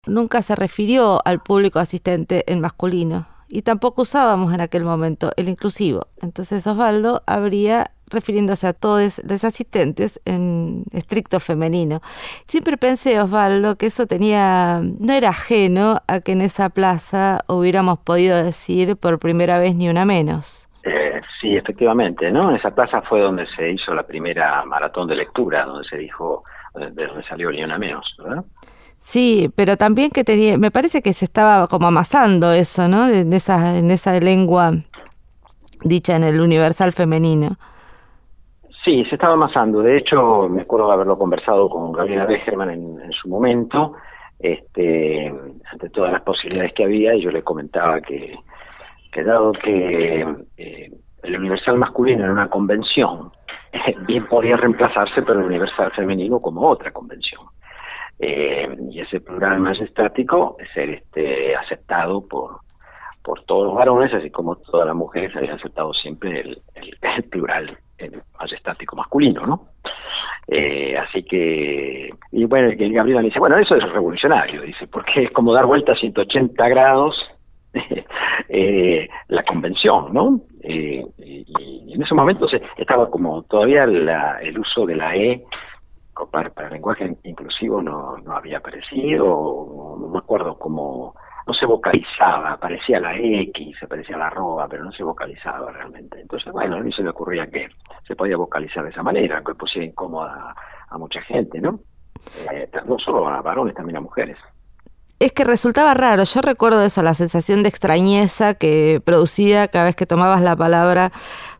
Nunca 0.07 0.41
se 0.43 0.55
refirió 0.55 1.21
al 1.25 1.43
público 1.43 1.79
asistente 1.81 2.45
en 2.47 2.61
masculino 2.61 3.27
y 3.51 3.63
tampoco 3.63 4.03
usábamos 4.03 4.55
en 4.55 4.61
aquel 4.61 4.85
momento 4.85 5.31
el 5.37 5.49
inclusivo. 5.49 6.07
Entonces 6.23 6.67
Osvaldo 6.67 7.23
habría 7.27 7.91
refiriéndose 8.11 8.67
a 8.67 8.73
todos 8.73 9.23
los 9.29 9.45
asistentes 9.45 10.21
en 10.25 10.85
estricto 10.93 11.41
femenino. 11.41 12.01
Siempre 12.47 12.77
pensé, 12.77 13.21
Osvaldo, 13.21 13.77
que 13.77 13.87
eso 13.87 14.07
tenía, 14.07 14.81
no 14.83 15.13
era 15.13 15.29
ajeno 15.29 16.01
a 16.09 16.21
que 16.21 16.33
en 16.33 16.43
esa 16.43 16.71
plaza 16.71 17.41
hubiéramos 17.47 17.99
podido 17.99 18.43
decir 18.43 18.97
por 18.97 19.19
primera 19.19 19.59
vez 19.59 19.75
ni 19.75 19.89
una 19.89 20.05
menos. 20.05 20.69
Eh, 20.83 21.21
sí, 21.41 21.57
efectivamente, 21.57 22.31
¿no? 22.31 22.55
Esa 22.55 22.75
plaza 22.75 23.03
fue 23.03 23.21
donde 23.21 23.47
se 23.55 23.71
hizo 23.71 23.95
la 23.95 24.03
primera 24.03 24.65
maratón 24.65 25.07
de 25.07 25.15
lectura, 25.15 25.65
donde 25.65 25.89
se 25.89 25.99
dijo, 25.99 26.43
de 26.75 27.07
donde 27.07 27.23
salió 27.29 27.51
ni 27.51 27.63
una 27.63 27.79
menos, 27.79 28.15
¿verdad? 28.19 28.45
Sí, 29.01 29.51
pero 29.57 29.77
también 29.77 30.11
que 30.11 30.25
tenía, 30.25 30.57
me 30.59 30.71
parece 30.71 31.03
que 31.03 31.13
se 31.15 31.25
estaba 31.25 31.67
como 31.67 31.89
amasando 31.89 32.53
eso, 32.53 32.87
¿no? 32.87 33.09
En 33.09 33.33
esa, 33.33 33.77
en 33.77 33.91
esa 33.91 34.19
lengua 34.21 34.73
dicha 35.83 36.17
en 36.17 36.25
el 36.25 36.41
universal 36.41 36.93
femenino. 36.93 37.57
Sí, 38.85 39.05
se 39.07 39.15
estaba 39.17 39.35
amasando. 39.35 39.81
De 39.81 39.99
hecho, 39.99 40.49
me 40.49 40.63
acuerdo 40.63 40.89
de 40.89 40.95
haberlo 40.95 41.19
conversado 41.19 41.69
con 41.69 41.93
Gabriela 41.93 42.27
Becherman 42.27 42.71
en, 42.71 43.01
en 43.01 43.13
su 43.13 43.29
momento, 43.29 43.95
este, 44.39 45.33
ante 45.71 45.91
todas 45.91 46.13
las 46.13 46.23
posibilidades 46.23 46.73
que 46.75 46.85
había, 46.85 47.15
y 47.15 47.23
yo 47.23 47.31
le 47.31 47.43
comentaba 47.43 48.01
que, 48.01 48.39
que 49.13 49.25
dado 49.25 49.53
que 49.53 50.27
eh, 50.57 50.91
el 51.23 51.39
universal 51.39 51.77
masculino 51.77 52.25
era 52.25 52.33
una 52.33 52.49
convención, 52.49 53.33
bien 54.07 54.27
podía 54.27 54.57
reemplazarse 54.57 55.23
por 55.23 55.37
el 55.37 55.45
universal 55.45 55.91
femenino 55.93 56.41
como 56.41 56.67
otra 56.67 56.91
convención. 56.91 57.43
Eh, 58.23 58.69
y 58.91 59.01
ese 59.01 59.21
plural 59.21 59.61
majestático 59.61 60.57
ser 60.75 60.91
este, 60.91 61.57
aceptado 61.57 62.27
por, 62.29 62.59
por 63.23 63.43
todos 63.45 63.67
los 63.69 63.75
varones, 63.75 64.13
así 64.13 64.31
como 64.31 64.57
todas 64.57 64.87
las 64.87 64.95
mujeres 64.97 65.35
habían 65.35 65.55
aceptado 65.57 65.95
siempre 65.95 66.41
el, 66.41 66.59
el- 66.75 66.97
el 67.17 67.25
plural 67.25 67.79
el 67.99 68.23
majestático 68.39 68.97
masculino, 68.97 69.47
¿no? 69.47 69.69
Eh, 70.49 70.97
así 70.99 71.23
que, 71.23 72.11
y 72.33 72.45
bueno, 72.47 72.71
que 72.77 72.89
Gabriela 72.89 73.21
me 73.21 73.27
dice, 73.29 73.39
bueno, 73.39 73.57
eso 73.59 73.77
es 73.77 73.93
revolucionario, 73.93 74.63
dice, 74.63 74.87
porque 74.89 75.25
es 75.25 75.31
como 75.33 75.53
dar 75.53 75.67
vuelta 75.67 75.93
a 75.93 75.97
180 75.97 76.69
grados 76.71 77.15
eh, 78.49 79.09
la 79.29 79.43
convención, 79.45 80.13
¿no? 80.13 80.41
Eh, 80.63 81.05
y, 81.19 81.93
en 81.95 82.03
ese 82.03 82.15
momento 82.15 82.49
se, 82.49 82.61
estaba 82.79 83.11
como 83.11 83.43
todavía 83.45 83.87
la- 83.87 84.39
el 84.41 84.59
uso 84.59 84.87
de 84.87 84.97
la 84.97 85.15
E 85.17 85.45
para, 86.31 86.51
para 86.51 86.71
lenguaje 86.71 87.17
inclusivo 87.25 87.83
no, 87.83 88.17
no 88.19 88.37
había 88.37 88.59
aparecido, 88.59 89.25
no 89.99 90.09
me 90.09 90.19
acuerdo 90.19 90.59
cómo, 90.59 91.15
no 91.47 91.55
se 91.55 91.67
vocalizaba, 91.67 92.53
aparecía 92.53 93.01
la 93.01 93.17
X, 93.17 93.83
aparecía 93.83 94.17
la 94.17 94.27
arroba, 94.27 94.69
pero 94.69 94.85
no 94.85 94.93
se 94.93 95.03
vocalizaba 95.03 95.73
realmente. 95.73 96.21
Entonces, 96.21 96.53
bueno, 96.53 96.77
a 96.77 96.81
mí 96.81 96.93
se 96.93 97.03
me 97.03 97.11
ocurría 97.11 97.47
que 97.47 97.69
se 98.07 98.15
podía 98.15 98.37
vocalizar 98.37 98.85
de 98.85 98.91
esa 98.91 99.03
manera, 99.03 99.43
que 99.45 99.55
pusiera 99.55 99.87
incómoda 99.87 100.33
a, 100.33 100.95
a 100.95 100.99
mucha 100.99 101.21
gente, 101.23 101.61
¿no? 101.61 101.81
Eh, 102.53 102.69
no 102.87 102.99
solo 102.99 103.27
a 103.29 103.41
varones, 103.41 103.75
también 103.75 103.97
a 103.97 104.01
mujeres. 104.01 104.37
Es 105.19 105.33
que 105.33 105.45
resultaba 105.45 105.93
raro, 105.93 106.25
yo 106.25 106.41
recuerdo 106.41 106.83
eso, 106.83 107.03
la 107.03 107.13
sensación 107.13 107.63
de 107.63 107.69
extrañeza 107.69 108.55
que 108.55 109.03
producía 109.05 109.69
cada 109.69 109.85
vez 109.85 109.97
que 109.97 110.07
tomabas 110.07 110.41
la 110.41 110.57
palabra 110.57 111.13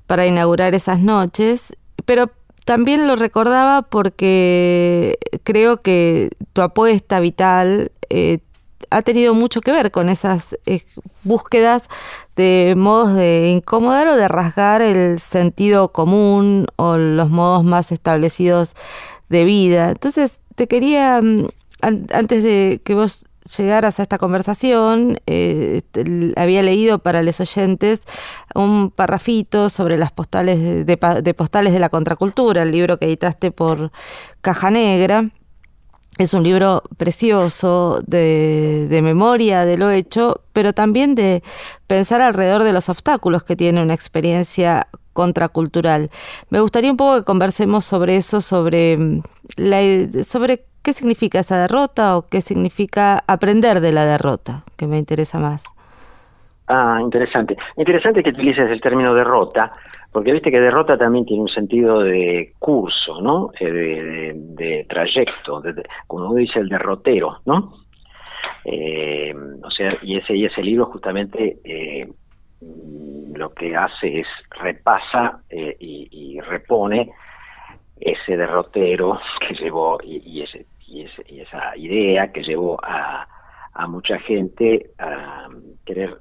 para 0.07 0.27
inaugurar 0.27 0.75
esas 0.75 1.01
noches, 1.01 1.77
pero 2.07 2.31
también 2.65 3.07
lo 3.07 3.17
recordaba 3.17 3.83
porque 3.83 5.19
creo 5.45 5.83
que 5.83 6.31
tu 6.53 6.63
apuesta 6.63 7.21
vital 7.21 7.93
eh, 8.11 8.39
ha 8.91 9.03
tenido 9.03 9.35
mucho 9.35 9.61
que 9.61 9.73
ver 9.73 9.91
con 9.91 10.09
esas 10.09 10.57
eh, 10.67 10.83
búsquedas 11.23 11.89
de 12.37 12.75
modos 12.77 13.15
de 13.15 13.49
incomodar 13.51 14.09
o 14.09 14.17
de 14.17 14.27
rasgar 14.29 14.83
el 14.83 15.19
sentido 15.19 15.93
común 15.93 16.67
o 16.77 16.97
los 16.97 17.31
modos 17.31 17.63
más 17.65 17.93
establecidos 17.93 18.75
de 19.29 19.45
vida. 19.45 19.91
Entonces, 19.91 20.41
te 20.57 20.67
quería, 20.67 21.21
mm, 21.23 21.47
an- 21.83 22.07
antes 22.13 22.43
de 22.43 22.81
que 22.85 22.95
vos 22.95 23.27
llegaras 23.57 23.99
a 23.99 24.03
esta 24.03 24.19
conversación, 24.19 25.19
eh, 25.27 25.83
había 26.37 26.63
leído 26.63 26.99
para 26.99 27.23
los 27.23 27.41
oyentes 27.41 28.03
un 28.55 28.91
parrafito 28.91 29.71
sobre 29.71 29.99
las 29.99 30.13
postales 30.13 30.87
de, 30.87 31.35
postales 31.35 31.73
de 31.73 31.79
la 31.79 31.89
contracultura, 31.89 32.63
el 32.63 32.73
libro 32.73 32.99
que 32.99 33.07
editaste 33.07 33.51
por 33.51 33.93
Caja 34.41 34.71
Negra. 34.71 35.31
Es 36.19 36.35
un 36.35 36.43
libro 36.43 36.83
precioso 36.99 38.03
de, 38.07 38.89
de 38.91 39.01
memoria 39.01 39.65
de 39.65 39.79
lo 39.79 39.91
hecho, 39.91 40.43
pero 40.53 40.75
también 40.75 41.15
de 41.15 41.43
pensar 41.87 42.21
alrededor 42.21 42.63
de 42.63 42.73
los 42.73 42.91
obstáculos 42.91 43.43
que 43.43 43.57
tiene 43.57 43.83
una 43.83 43.95
experiencia 43.95 44.87
contracultural. 45.13 46.11
Me 46.51 46.61
gustaría 46.61 46.91
un 46.91 46.97
poco 46.97 47.19
que 47.19 47.25
conversemos 47.25 47.85
sobre 47.85 48.17
eso, 48.17 48.41
sobre, 48.41 48.97
mm, 48.97 49.23
la, 49.57 49.79
sobre 50.25 50.67
qué 50.83 50.93
significa 50.93 51.41
esa 51.41 51.61
derrota 51.61 52.17
o 52.17 52.29
qué 52.29 52.41
significa 52.41 53.23
aprender 53.27 53.81
de 53.81 53.93
la 53.93 54.05
derrota, 54.07 54.65
que 54.77 54.87
me 54.87 54.99
interesa 54.99 55.39
más. 55.39 55.65
Ah, 56.69 56.99
interesante. 57.03 57.57
Interesante 57.77 58.23
que 58.23 58.31
utilices 58.31 58.71
el 58.71 58.81
término 58.81 59.13
derrota, 59.13 59.73
porque 60.13 60.33
viste 60.33 60.51
que 60.53 60.61
derrota 60.61 60.97
también 60.97 61.25
tiene 61.27 61.43
un 61.43 61.49
sentido 61.49 62.01
de 62.01 62.55
curso, 62.61 63.21
¿no? 63.21 63.51
Eh, 63.59 64.33
de, 64.35 64.87
trayecto, 64.89 65.61
de- 65.61 65.83
como 66.07 66.35
dice 66.35 66.61
el 66.61 66.69
derrotero, 66.69 67.41
¿no? 67.45 67.75
Eh, 68.65 69.35
o 69.65 69.71
sea, 69.71 69.91
y 70.03 70.17
ese, 70.19 70.37
y 70.37 70.45
ese 70.45 70.63
libro 70.63 70.87
justamente 70.87 71.59
eh, 71.65 72.07
lo 73.35 73.51
que 73.53 73.75
hace 73.75 74.21
es 74.21 74.27
repasa 74.51 75.41
y, 75.51 76.09
y 76.11 76.41
repone 76.41 77.11
ese 78.01 78.37
derrotero 78.37 79.21
que 79.47 79.55
llevó 79.55 79.99
y, 80.03 80.19
y 80.25 80.43
ese, 80.43 80.67
y, 80.87 81.03
ese- 81.03 81.25
y 81.29 81.41
esa 81.41 81.77
idea 81.77 82.33
que 82.33 82.43
llevó 82.43 82.79
a, 82.83 83.27
mucha 83.87 84.19
gente 84.21 84.91
a 84.99 85.49
querer 85.87 86.19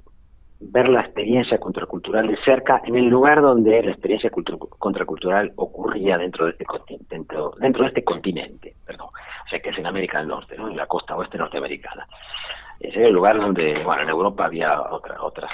ver 0.60 0.88
la 0.88 1.00
experiencia 1.00 1.58
contracultural 1.58 2.26
de 2.26 2.36
cerca 2.44 2.80
en 2.84 2.94
el 2.96 3.06
lugar 3.06 3.40
donde 3.40 3.82
la 3.82 3.90
experiencia 3.92 4.30
cultu- 4.30 4.68
contracultural 4.78 5.52
ocurría 5.56 6.16
dentro 6.18 6.46
de 6.46 6.52
este 6.52 6.64
dentro, 7.08 7.52
dentro 7.58 7.82
de 7.82 7.88
este 7.88 8.04
continente, 8.04 8.76
perdón, 8.86 9.08
o 9.08 9.48
sea 9.48 9.58
que 9.60 9.70
es 9.70 9.78
en 9.78 9.86
América 9.86 10.18
del 10.18 10.28
Norte, 10.28 10.56
¿no? 10.56 10.68
en 10.68 10.76
la 10.76 10.86
costa 10.86 11.16
oeste 11.16 11.38
norteamericana. 11.38 12.06
Ese 12.78 12.98
era 12.98 13.08
el 13.08 13.14
lugar 13.14 13.38
donde, 13.38 13.82
bueno, 13.84 14.02
en 14.02 14.08
Europa 14.10 14.46
había 14.46 14.80
otra- 14.90 15.22
otras 15.22 15.50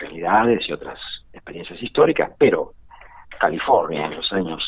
realidades 0.00 0.68
y 0.68 0.72
otras 0.72 0.98
experiencias 1.32 1.80
históricas, 1.82 2.32
pero 2.38 2.72
California 3.38 4.06
en 4.06 4.16
los 4.16 4.32
años, 4.32 4.64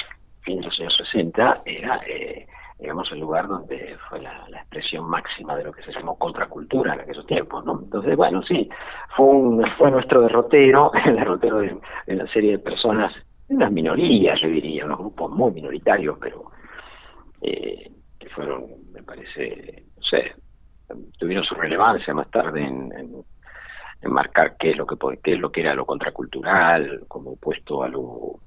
de 0.56 0.62
los 0.62 0.78
años 0.80 0.94
60, 0.96 1.62
era, 1.64 2.00
eh, 2.06 2.46
digamos, 2.78 3.10
el 3.12 3.20
lugar 3.20 3.48
donde 3.48 3.96
fue 4.08 4.20
la, 4.20 4.46
expresión 4.52 5.08
máxima 5.08 5.56
de 5.56 5.64
lo 5.64 5.72
que 5.72 5.82
se 5.82 5.92
llamó 5.92 6.18
contracultura 6.18 6.94
en 6.94 7.00
aquellos 7.00 7.26
tiempos, 7.26 7.64
¿no? 7.64 7.80
Entonces, 7.82 8.16
bueno, 8.16 8.42
sí, 8.42 8.68
fue, 9.16 9.90
nuestro 9.90 10.20
derrotero, 10.22 10.92
el 11.06 11.16
derrotero 11.16 11.58
de, 11.60 11.76
una 12.08 12.26
serie 12.32 12.52
de 12.52 12.58
personas, 12.58 13.12
unas 13.48 13.72
minorías, 13.72 14.40
yo 14.40 14.48
diría, 14.48 14.84
unos 14.84 14.98
grupos 14.98 15.30
muy 15.30 15.52
minoritarios, 15.52 16.18
pero 16.20 16.50
eh, 17.40 17.90
que 18.18 18.28
fueron, 18.30 18.66
me 18.92 19.02
parece, 19.02 19.84
no 19.96 20.02
sé, 20.02 20.34
tuvieron 21.18 21.44
su 21.44 21.54
relevancia 21.54 22.12
más 22.14 22.30
tarde 22.30 22.60
en, 22.62 22.92
en- 22.92 23.24
en 24.00 24.12
marcar 24.12 24.56
qué 24.58 24.70
es 24.70 24.76
lo 24.76 24.86
que 24.86 24.96
qué 25.22 25.32
es 25.34 25.40
lo 25.40 25.50
que 25.50 25.60
era 25.60 25.74
lo 25.74 25.84
contracultural 25.84 27.04
como 27.08 27.32
opuesto 27.32 27.82
a 27.82 27.88
lo 27.88 28.38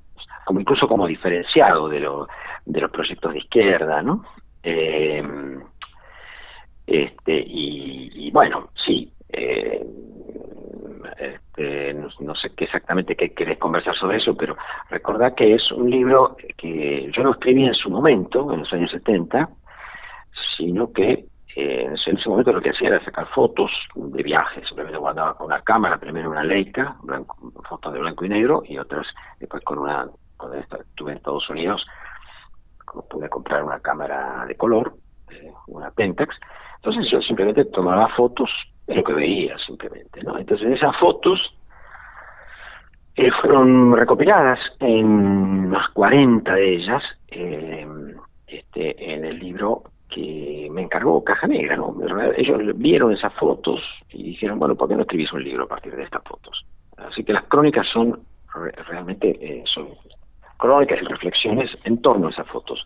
como 0.46 0.60
incluso 0.60 0.88
como 0.88 1.08
diferenciado 1.08 1.90
de 1.90 2.00
lo 2.00 2.28
de 2.66 2.82
los 2.82 2.92
proyectos 2.92 3.34
de 3.34 3.40
izquierda 3.40 4.02
no 4.02 4.24
Eh, 4.64 5.24
este 6.86 7.44
y, 7.48 8.30
bueno 8.32 8.70
sí 8.86 9.12
eh, 9.30 9.82
este, 11.18 11.94
no, 11.94 12.36
sé 12.36 12.54
qué 12.56 12.66
exactamente 12.66 13.16
qué 13.16 13.34
querés 13.34 13.58
conversar 13.58 13.96
sobre 13.96 14.18
eso, 14.18 14.36
pero 14.36 14.58
recordad 14.90 15.36
que 15.36 15.54
es 15.54 15.72
un 15.72 15.90
libro 15.90 16.36
que 16.58 17.12
yo 17.16 17.24
no 17.24 17.32
escribí 17.32 17.66
en 17.66 17.74
su 17.74 17.90
momento, 17.90 18.52
en 18.54 18.62
los 18.62 18.74
años 18.74 18.92
70, 18.92 19.50
sino 20.58 20.92
que 20.92 21.26
eh, 21.56 21.86
en 22.06 22.18
ese 22.18 22.30
momento 22.30 22.54
lo 22.54 22.62
que 22.62 22.70
hacía 22.70 22.90
era 22.90 23.04
sacar 23.04 23.28
fotos 23.28 23.72
de 23.96 24.24
viajes, 24.24 24.66
simplemente 24.66 24.98
guardaba 24.98 25.36
con 25.36 25.48
una 25.48 25.62
cámara, 25.62 26.00
primero 26.00 26.30
una 26.30 26.44
Leica, 26.44 26.96
fotos 27.68 27.94
de 27.94 28.00
blanco 28.00 28.26
y 28.26 28.30
negro, 28.30 28.64
y 28.66 28.78
otras 28.78 29.06
después 29.40 29.64
con 29.64 29.80
una, 29.80 30.08
cuando 30.42 30.58
estuve 30.58 31.12
en 31.12 31.18
Estados 31.18 31.50
Unidos, 31.50 31.86
pude 33.10 33.30
comprar 33.30 33.64
una 33.64 33.80
cámara 33.80 34.46
de 34.48 34.56
color, 34.56 34.94
eh, 35.30 35.52
una 35.68 35.92
Pentax, 35.92 36.36
entonces 36.78 37.10
yo 37.12 37.22
simplemente 37.22 37.66
tomaba 37.66 38.10
fotos 38.10 38.50
de 38.88 38.96
lo 38.96 39.04
que 39.04 39.14
veía 39.14 39.58
simplemente, 39.60 40.22
¿no? 40.24 40.38
Entonces 40.38 40.68
esas 40.72 40.98
fotos 40.98 41.40
eh, 43.16 43.30
fueron 43.42 43.96
recopiladas 43.96 44.60
en 44.80 45.06
unas 45.68 45.90
40 45.90 46.54
de 46.54 46.76
ellas 46.76 47.04
eh, 47.30 47.88
este, 48.48 49.14
en 49.14 49.26
el 49.26 49.40
libro 49.40 49.84
que 50.10 50.68
me 50.72 50.82
encargó 50.82 51.24
Caja 51.24 51.48
Negra, 51.48 51.78
¿no? 51.78 51.96
Ellos 52.36 52.60
vieron 52.76 53.14
esas 53.14 53.34
fotos 53.36 53.80
y 54.10 54.24
dijeron, 54.24 54.60
bueno, 54.60 54.76
¿por 54.76 54.90
qué 54.90 54.96
no 54.96 55.02
escribís 55.04 55.32
un 55.32 55.44
libro 55.44 55.64
a 55.64 55.68
partir 55.68 55.96
de 55.96 56.04
estas 56.04 56.24
fotos? 56.24 56.66
Así 56.98 57.24
que 57.24 57.32
las 57.34 57.46
crónicas 57.46 57.88
son 57.94 58.20
re- 58.54 58.72
realmente 58.88 59.30
eh, 59.42 59.64
son 59.74 59.88
crónicas 60.62 61.02
y 61.02 61.06
reflexiones 61.06 61.72
en 61.84 62.02
torno 62.02 62.28
a 62.28 62.30
esas 62.30 62.48
fotos 62.48 62.86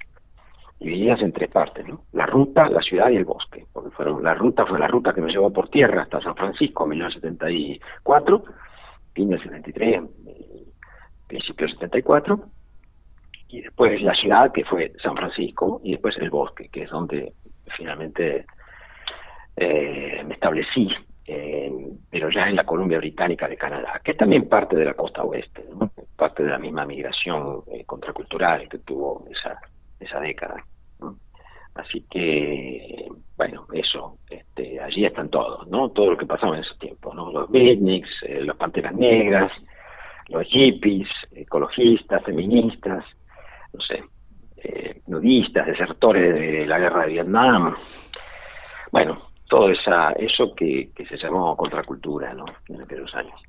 divididas 0.79 1.21
en 1.21 1.33
tres 1.33 1.51
partes, 1.51 1.85
¿no? 1.87 2.01
La 2.13 2.25
ruta, 2.25 2.69
la 2.69 2.81
ciudad 2.81 3.09
y 3.09 3.17
el 3.17 3.25
bosque, 3.25 3.65
porque 3.71 3.91
fueron 3.91 4.23
la 4.23 4.33
ruta 4.33 4.65
fue 4.65 4.79
la 4.79 4.87
ruta 4.87 5.13
que 5.13 5.21
me 5.21 5.31
llevó 5.31 5.51
por 5.51 5.69
tierra 5.69 6.03
hasta 6.03 6.21
San 6.21 6.35
Francisco 6.35 6.83
en 6.83 6.89
1974, 6.91 8.43
fin 9.13 9.29
del 9.29 9.41
73, 9.41 10.03
eh, 10.27 10.63
principio 11.27 11.67
del 11.67 11.75
74, 11.75 12.39
y 13.49 13.61
después 13.61 14.01
la 14.01 14.13
ciudad 14.15 14.51
que 14.51 14.63
fue 14.63 14.93
San 15.03 15.15
Francisco 15.15 15.81
y 15.83 15.91
después 15.91 16.17
el 16.17 16.29
bosque, 16.29 16.69
que 16.69 16.83
es 16.83 16.89
donde 16.89 17.33
finalmente 17.77 18.45
eh, 19.57 20.23
me 20.25 20.33
establecí, 20.33 20.89
pero 22.09 22.29
ya 22.29 22.47
en 22.47 22.55
la 22.55 22.65
Columbia 22.65 22.99
Británica 22.99 23.47
de 23.47 23.57
Canadá, 23.57 23.99
que 24.03 24.11
es 24.11 24.17
también 24.17 24.47
parte 24.47 24.75
de 24.75 24.85
la 24.85 24.93
costa 24.93 25.23
oeste, 25.23 25.65
¿no? 25.69 25.89
Parte 26.15 26.43
de 26.43 26.49
la 26.49 26.59
misma 26.59 26.85
migración 26.85 27.63
eh, 27.71 27.83
contracultural 27.85 28.67
que 28.69 28.79
tuvo 28.79 29.25
esa, 29.29 29.59
esa 29.99 30.19
década. 30.19 30.63
Así 31.75 32.05
que, 32.09 33.05
bueno, 33.35 33.67
eso, 33.73 34.17
este, 34.29 34.79
allí 34.79 35.05
están 35.05 35.29
todos, 35.29 35.67
¿no? 35.67 35.89
Todo 35.89 36.11
lo 36.11 36.17
que 36.17 36.25
pasaba 36.25 36.55
en 36.55 36.63
ese 36.63 36.73
tiempo, 36.79 37.13
¿no? 37.13 37.31
Los 37.31 37.51
beatniks, 37.51 38.09
eh, 38.23 38.45
las 38.45 38.55
panteras 38.55 38.93
negras, 38.95 39.51
los 40.29 40.47
hippies, 40.47 41.09
ecologistas, 41.33 42.23
feministas, 42.23 43.03
no 43.73 43.81
sé, 43.81 44.03
eh, 44.55 45.01
nudistas, 45.07 45.67
desertores 45.67 46.33
de 46.33 46.65
la 46.65 46.79
guerra 46.79 47.01
de 47.01 47.11
Vietnam. 47.11 47.75
Bueno, 48.93 49.31
todo 49.49 49.69
esa, 49.69 50.13
eso 50.13 50.55
que, 50.55 50.91
que 50.95 51.05
se 51.05 51.17
llamó 51.17 51.57
contracultura, 51.57 52.33
¿no? 52.33 52.45
En 52.69 52.81
aquellos 52.81 53.13
años. 53.15 53.39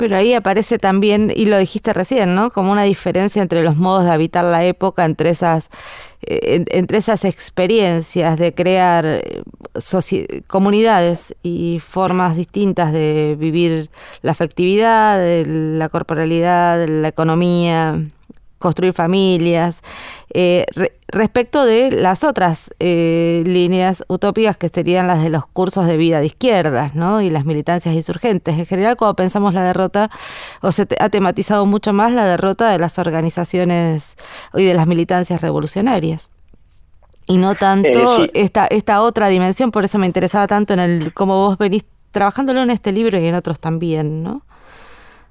Pero 0.00 0.16
ahí 0.16 0.32
aparece 0.32 0.78
también, 0.78 1.30
y 1.34 1.44
lo 1.44 1.58
dijiste 1.58 1.92
recién, 1.92 2.34
¿no? 2.34 2.50
Como 2.50 2.72
una 2.72 2.84
diferencia 2.84 3.42
entre 3.42 3.62
los 3.62 3.76
modos 3.76 4.04
de 4.06 4.10
habitar 4.12 4.44
la 4.44 4.64
época, 4.64 5.04
entre 5.04 5.28
esas, 5.28 5.68
eh, 6.22 6.40
en- 6.56 6.64
entre 6.70 6.96
esas 6.98 7.24
experiencias 7.26 8.38
de 8.38 8.54
crear 8.54 9.04
eh, 9.04 9.42
comunidades 10.46 11.34
y 11.42 11.80
formas 11.80 12.34
distintas 12.34 12.92
de 12.92 13.36
vivir 13.38 13.90
la 14.22 14.32
afectividad, 14.32 15.20
la 15.46 15.88
corporalidad, 15.90 16.86
la 16.88 17.08
economía, 17.08 18.02
construir 18.60 18.92
familias. 18.92 19.82
Eh, 20.32 20.64
re- 20.76 20.92
respecto 21.08 21.64
de 21.64 21.90
las 21.90 22.22
otras 22.22 22.72
eh, 22.78 23.42
líneas 23.44 24.04
utópicas 24.06 24.56
que 24.56 24.68
serían 24.68 25.08
las 25.08 25.20
de 25.22 25.30
los 25.30 25.46
cursos 25.48 25.86
de 25.88 25.96
vida 25.96 26.20
de 26.20 26.26
izquierdas, 26.26 26.94
¿no? 26.94 27.20
Y 27.20 27.30
las 27.30 27.44
militancias 27.44 27.92
insurgentes. 27.96 28.56
En 28.56 28.66
general, 28.66 28.96
cuando 28.96 29.16
pensamos 29.16 29.52
la 29.54 29.64
derrota, 29.64 30.08
o 30.60 30.70
se 30.70 30.86
te- 30.86 30.96
ha 31.02 31.08
tematizado 31.08 31.66
mucho 31.66 31.92
más 31.92 32.12
la 32.12 32.24
derrota 32.26 32.70
de 32.70 32.78
las 32.78 32.98
organizaciones 33.00 34.14
y 34.54 34.64
de 34.64 34.74
las 34.74 34.86
militancias 34.86 35.40
revolucionarias. 35.40 36.30
Y 37.26 37.38
no 37.38 37.54
tanto 37.56 37.88
Eh, 38.22 38.26
sí. 38.26 38.30
esta, 38.34 38.66
esta 38.66 39.02
otra 39.02 39.28
dimensión, 39.28 39.70
por 39.72 39.84
eso 39.84 39.98
me 39.98 40.06
interesaba 40.06 40.46
tanto 40.46 40.74
en 40.74 40.80
el 40.80 41.12
cómo 41.14 41.34
vos 41.46 41.58
venís 41.58 41.84
trabajándolo 42.12 42.60
en 42.62 42.70
este 42.70 42.92
libro 42.92 43.18
y 43.18 43.26
en 43.26 43.34
otros 43.36 43.58
también, 43.60 44.22
¿no? 44.22 44.42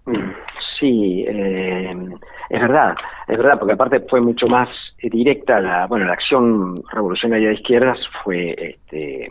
Mm, 0.05 0.31
Sí, 0.79 1.25
eh, 1.27 1.93
es 2.49 2.61
verdad, 2.61 2.95
es 3.27 3.37
verdad, 3.37 3.59
porque 3.59 3.73
aparte 3.73 3.99
fue 4.09 4.21
mucho 4.21 4.47
más 4.47 4.69
eh, 4.99 5.09
directa 5.09 5.59
la, 5.59 5.87
bueno, 5.87 6.05
la 6.05 6.13
acción 6.13 6.81
revolucionaria 6.91 7.49
de 7.49 7.55
izquierdas 7.55 7.99
fue, 8.23 8.55
este, 8.57 9.29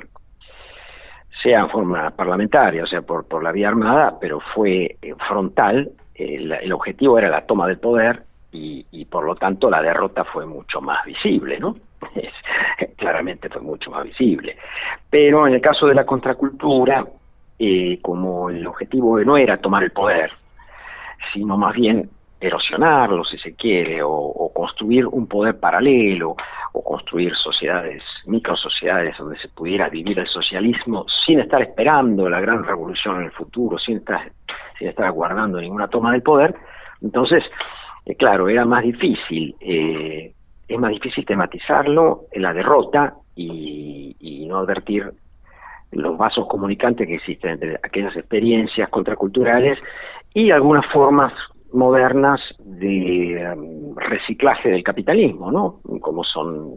sea 1.42 1.60
en 1.60 1.70
forma 1.70 2.10
parlamentaria, 2.10 2.84
o 2.84 2.86
sea, 2.86 3.02
por, 3.02 3.26
por 3.26 3.42
la 3.42 3.52
vía 3.52 3.68
armada, 3.68 4.18
pero 4.20 4.40
fue 4.54 4.96
eh, 5.00 5.14
frontal, 5.26 5.90
el, 6.14 6.72
objetivo 6.72 7.18
era 7.18 7.30
la 7.30 7.46
toma 7.46 7.66
del 7.66 7.78
poder 7.78 8.24
y, 8.52 8.84
y 8.90 9.04
por 9.04 9.24
lo 9.24 9.36
tanto 9.36 9.70
la 9.70 9.80
derrota 9.80 10.24
fue 10.24 10.44
mucho 10.44 10.80
más 10.80 11.04
visible, 11.06 11.58
¿no? 11.58 11.76
Claramente 12.96 13.48
fue 13.48 13.62
mucho 13.62 13.90
más 13.90 14.04
visible. 14.04 14.56
Pero 15.08 15.46
en 15.46 15.54
el 15.54 15.60
caso 15.60 15.86
de 15.86 15.94
la 15.94 16.04
contracultura, 16.04 17.06
eh, 17.58 17.98
como 18.02 18.50
el 18.50 18.66
objetivo 18.66 19.18
no 19.20 19.36
era 19.36 19.58
tomar 19.58 19.82
el 19.82 19.92
poder, 19.92 20.30
sino 21.32 21.56
más 21.56 21.74
bien 21.74 22.10
erosionarlo, 22.40 23.24
si 23.24 23.36
se 23.38 23.54
quiere, 23.54 24.00
o, 24.02 24.52
construir 24.54 25.06
un 25.06 25.26
poder 25.26 25.58
paralelo, 25.58 26.36
o 26.72 26.84
construir 26.84 27.34
sociedades, 27.34 28.02
microsociedades 28.26 29.16
donde 29.18 29.38
se 29.38 29.48
pudiera 29.48 29.88
vivir 29.88 30.18
el 30.18 30.26
socialismo 30.26 31.04
sin 31.26 31.40
estar 31.40 31.60
esperando 31.62 32.28
la 32.28 32.40
gran 32.40 32.64
revolución 32.64 33.16
en 33.16 33.24
el 33.24 33.32
futuro, 33.32 33.78
sin 33.78 33.98
estar, 33.98 34.30
sin 34.78 34.88
estar 34.88 35.06
aguardando 35.06 35.60
ninguna 35.60 35.88
toma 35.88 36.12
del 36.12 36.22
poder. 36.22 36.54
Entonces, 37.02 37.42
eh, 38.06 38.14
claro, 38.14 38.48
era 38.48 38.64
más 38.64 38.84
difícil, 38.84 39.56
eh, 39.60 40.32
es 40.68 40.78
más 40.78 40.90
difícil 40.90 41.24
tematizarlo 41.24 42.26
en 42.30 42.42
la 42.42 42.52
derrota 42.52 43.14
y, 43.34 44.16
y 44.20 44.46
no 44.46 44.58
advertir 44.58 45.10
los 45.92 46.18
vasos 46.18 46.46
comunicantes 46.46 47.06
que 47.06 47.14
existen 47.14 47.52
entre 47.52 47.80
aquellas 47.82 48.14
experiencias 48.14 48.90
contraculturales 48.90 49.78
y 50.38 50.52
algunas 50.52 50.86
formas 50.92 51.32
modernas 51.72 52.40
de 52.60 53.52
um, 53.56 53.96
reciclaje 53.96 54.68
del 54.68 54.84
capitalismo, 54.84 55.50
¿no? 55.50 55.80
Como 56.00 56.22
son, 56.22 56.76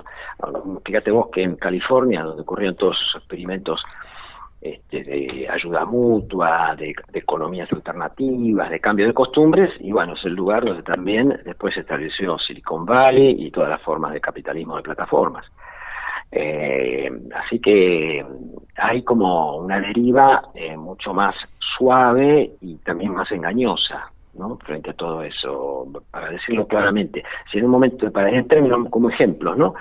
fíjate 0.84 1.12
vos 1.12 1.28
que 1.32 1.43
en 1.43 1.57
California, 1.57 2.24
donde 2.24 2.41
ocurrieron 2.41 2.76
todos 2.76 2.97
esos 2.99 3.22
experimentos 3.22 3.80
este, 4.59 5.03
de 5.03 5.47
ayuda 5.47 5.86
mutua, 5.86 6.76
de, 6.76 6.95
de 7.12 7.20
economías 7.20 7.72
alternativas, 7.72 8.72
de 8.72 8.80
cambio 8.80 9.05
de 9.05 9.14
costumbres, 9.14 9.70
y 9.80 9.91
bueno, 9.91 10.14
es 10.14 10.26
el 10.26 10.34
lugar 10.34 10.66
donde 10.66 10.82
también 10.82 11.39
después 11.45 11.76
se 11.76 11.82
estableció 11.82 12.39
Silicon 12.39 12.84
Valley 12.84 13.45
y 13.45 13.51
todas 13.51 13.70
las 13.70 13.82
formas 13.84 14.12
de 14.14 14.22
capitalismo 14.22 14.76
de 14.78 14.82
plataformas. 14.82 15.45
Eh, 16.32 17.11
así 17.36 17.59
que 17.59 18.25
hay 18.77 19.03
como 19.03 19.57
una 19.57 19.79
deriva 19.82 20.43
eh, 20.55 20.77
mucho 20.77 21.13
más 21.13 21.36
suave 21.77 22.51
y 22.61 22.75
también 22.77 23.13
más 23.13 23.32
engañosa, 23.32 24.11
¿no? 24.36 24.57
Frente 24.57 24.91
a 24.91 24.93
todo 24.93 25.23
eso, 25.23 25.88
para 26.09 26.29
decirlo 26.29 26.67
claramente, 26.67 27.23
si 27.51 27.57
en 27.57 27.65
un 27.65 27.71
momento, 27.71 28.09
para 28.11 28.29
en 28.29 28.47
términos 28.47 28.88
como 28.89 29.09
ejemplos, 29.09 29.57
¿no? 29.57 29.73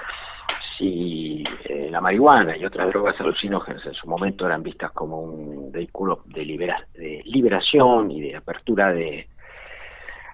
Si 0.77 1.45
eh, 1.65 1.89
la 1.91 2.01
marihuana 2.01 2.57
y 2.57 2.65
otras 2.65 2.89
drogas 2.89 3.21
alucinógenas 3.21 3.85
en 3.87 3.95
su 3.95 4.09
momento 4.09 4.47
eran 4.47 4.63
vistas 4.63 4.91
como 4.93 5.21
un 5.21 5.71
vehículo 5.71 6.23
de, 6.27 6.45
libera- 6.45 6.87
de 6.95 7.23
liberación 7.27 8.11
y 8.11 8.23
de 8.23 8.37
apertura 8.37 8.93
de, 8.93 9.29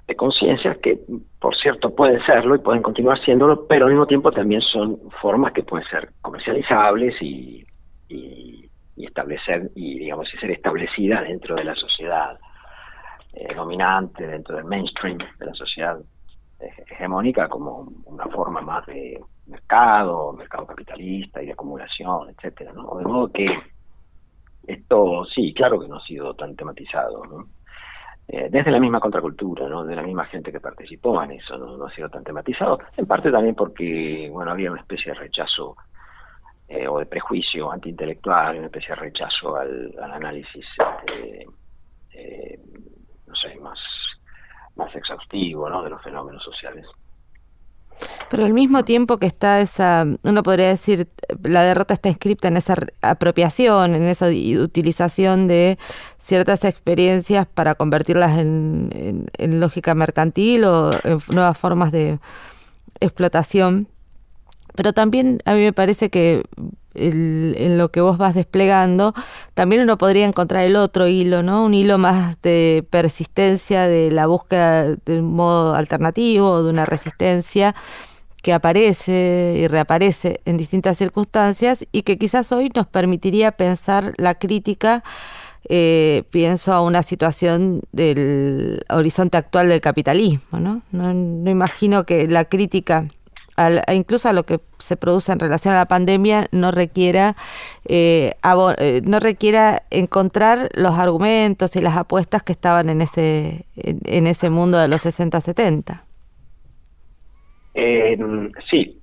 de 0.06 0.14
conciencias 0.14 0.78
que, 0.78 1.00
por 1.40 1.56
cierto, 1.56 1.94
pueden 1.94 2.24
serlo 2.24 2.54
y 2.54 2.60
pueden 2.60 2.82
continuar 2.82 3.18
siéndolo, 3.24 3.66
pero 3.66 3.86
al 3.86 3.92
mismo 3.92 4.06
tiempo 4.06 4.30
también 4.30 4.60
son 4.60 4.98
formas 5.20 5.52
que 5.52 5.64
pueden 5.64 5.86
ser 5.88 6.10
comercializables 6.22 7.20
y, 7.20 7.66
y, 8.08 8.70
y 8.96 9.06
establecer, 9.06 9.70
y 9.74 9.98
digamos, 9.98 10.32
y 10.32 10.38
ser 10.38 10.52
establecidas 10.52 11.22
dentro 11.24 11.56
de 11.56 11.64
la 11.64 11.74
sociedad 11.74 12.38
eh, 13.32 13.54
dominante, 13.54 14.26
dentro 14.26 14.56
del 14.56 14.64
mainstream 14.64 15.18
de 15.18 15.46
la 15.46 15.54
sociedad 15.54 15.98
eh, 16.60 16.70
hegemónica, 16.88 17.48
como 17.48 17.92
una 18.06 18.24
forma 18.28 18.62
más 18.62 18.86
de 18.86 19.20
mercado, 19.46 20.32
mercado 20.32 20.66
capitalista 20.66 21.42
y 21.42 21.46
de 21.46 21.52
acumulación, 21.52 22.30
etcétera, 22.30 22.72
¿no? 22.72 22.96
De 22.96 23.04
modo 23.04 23.30
que 23.30 23.46
esto, 24.66 25.24
sí, 25.26 25.52
claro 25.52 25.78
que 25.78 25.86
no 25.86 25.96
ha 25.96 26.06
sido 26.06 26.34
tan 26.34 26.56
tematizado, 26.56 27.24
¿no? 27.26 27.46
Eh, 28.28 28.48
desde 28.50 28.72
la 28.72 28.80
misma 28.80 28.98
contracultura, 28.98 29.68
¿no? 29.68 29.84
de 29.84 29.94
la 29.94 30.02
misma 30.02 30.24
gente 30.24 30.50
que 30.50 30.58
participó 30.58 31.22
en 31.22 31.32
eso, 31.32 31.56
¿no? 31.56 31.84
ha 31.84 31.94
sido 31.94 32.08
tan 32.08 32.24
tematizado, 32.24 32.80
en 32.96 33.06
parte 33.06 33.30
también 33.30 33.54
porque 33.54 34.28
bueno 34.32 34.50
había 34.50 34.72
una 34.72 34.80
especie 34.80 35.12
de 35.12 35.18
rechazo 35.18 35.76
eh, 36.66 36.88
o 36.88 36.98
de 36.98 37.06
prejuicio 37.06 37.70
antiintelectual, 37.70 38.56
una 38.56 38.66
especie 38.66 38.88
de 38.88 38.96
rechazo 38.96 39.54
al, 39.54 39.94
al 40.02 40.10
análisis, 40.10 40.66
este, 40.66 41.46
eh, 42.14 42.58
no 43.28 43.34
sé, 43.36 43.54
más, 43.60 43.78
más 44.74 44.92
exhaustivo 44.96 45.70
¿no? 45.70 45.84
de 45.84 45.90
los 45.90 46.02
fenómenos 46.02 46.42
sociales. 46.42 46.84
Pero 48.30 48.44
al 48.44 48.52
mismo 48.52 48.84
tiempo 48.84 49.18
que 49.18 49.26
está 49.26 49.60
esa, 49.60 50.04
uno 50.22 50.42
podría 50.42 50.68
decir, 50.68 51.08
la 51.44 51.62
derrota 51.62 51.94
está 51.94 52.08
inscripta 52.08 52.48
en 52.48 52.56
esa 52.56 52.74
apropiación, 53.02 53.94
en 53.94 54.02
esa 54.02 54.26
utilización 54.28 55.46
de 55.46 55.78
ciertas 56.18 56.64
experiencias 56.64 57.46
para 57.46 57.74
convertirlas 57.76 58.38
en, 58.38 58.90
en- 58.94 59.26
en 59.38 59.60
lógica 59.60 59.94
mercantil 59.94 60.64
o 60.64 60.92
en 61.04 61.20
nuevas 61.28 61.56
formas 61.56 61.92
de 61.92 62.18
explotación. 63.00 63.88
Pero 64.76 64.92
también 64.92 65.40
a 65.44 65.54
mí 65.54 65.60
me 65.60 65.72
parece 65.72 66.10
que 66.10 66.42
en 66.98 67.78
lo 67.78 67.90
que 67.90 68.00
vos 68.00 68.18
vas 68.18 68.34
desplegando, 68.34 69.14
también 69.54 69.82
uno 69.82 69.98
podría 69.98 70.26
encontrar 70.26 70.64
el 70.64 70.76
otro 70.76 71.06
hilo, 71.06 71.42
¿no? 71.42 71.64
Un 71.64 71.74
hilo 71.74 71.98
más 71.98 72.40
de 72.42 72.86
persistencia, 72.90 73.86
de 73.86 74.10
la 74.10 74.26
búsqueda 74.26 74.96
de 74.96 75.20
un 75.20 75.34
modo 75.34 75.74
alternativo, 75.74 76.62
de 76.62 76.70
una 76.70 76.86
resistencia 76.86 77.74
que 78.42 78.52
aparece 78.52 79.56
y 79.58 79.66
reaparece 79.66 80.40
en 80.44 80.56
distintas 80.56 80.96
circunstancias 80.98 81.84
y 81.90 82.02
que 82.02 82.16
quizás 82.16 82.52
hoy 82.52 82.70
nos 82.74 82.86
permitiría 82.86 83.52
pensar 83.52 84.14
la 84.18 84.36
crítica, 84.36 85.02
eh, 85.68 86.22
pienso 86.30 86.72
a 86.72 86.80
una 86.80 87.02
situación 87.02 87.82
del 87.90 88.84
horizonte 88.88 89.36
actual 89.36 89.68
del 89.68 89.80
capitalismo. 89.80 90.60
No, 90.60 90.82
no 90.92 91.50
imagino 91.50 92.04
que 92.04 92.28
la 92.28 92.44
crítica 92.44 93.08
al- 93.56 93.82
incluso 93.92 94.28
a 94.28 94.32
lo 94.32 94.44
que 94.44 94.60
se 94.78 94.96
produce 94.96 95.32
en 95.32 95.40
relación 95.40 95.74
a 95.74 95.78
la 95.78 95.86
pandemia 95.86 96.48
no 96.52 96.70
requiera 96.72 97.34
eh, 97.86 98.32
eh, 98.78 99.02
no 99.04 99.20
requiera 99.20 99.82
encontrar 99.90 100.68
los 100.74 100.98
argumentos 100.98 101.76
y 101.76 101.80
las 101.80 101.96
apuestas 101.96 102.42
que 102.42 102.52
estaban 102.52 102.88
en 102.90 103.00
ese 103.02 103.66
en, 103.76 104.26
ese 104.26 104.50
mundo 104.50 104.78
de 104.78 104.88
los 104.88 105.02
60 105.02 105.40
70 105.40 106.04
Eh, 107.74 108.16
sí, 108.70 109.02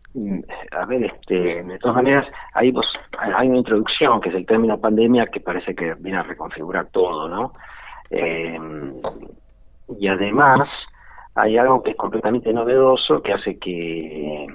a 0.72 0.86
ver, 0.86 1.04
este, 1.06 1.64
de 1.64 1.80
todas 1.80 1.98
maneras, 1.98 2.26
hay, 2.54 2.72
vos, 2.72 2.86
hay 3.20 3.48
una 3.48 3.60
introducción 3.60 4.20
que 4.22 4.30
es 4.30 4.36
el 4.36 4.46
término 4.46 4.80
pandemia 4.80 5.28
que 5.28 5.40
parece 5.40 5.76
que 5.76 5.94
viene 5.96 6.18
a 6.20 6.24
reconfigurar 6.24 6.88
todo, 6.92 7.30
¿no? 7.30 7.54
Eh, 8.10 8.58
y 10.00 10.08
además 10.08 10.68
hay 11.36 11.58
algo 11.58 11.82
que 11.82 11.92
es 11.92 11.98
completamente 11.98 12.54
novedoso 12.54 13.22
que 13.22 13.34
hace 13.34 13.58
que 13.60 14.48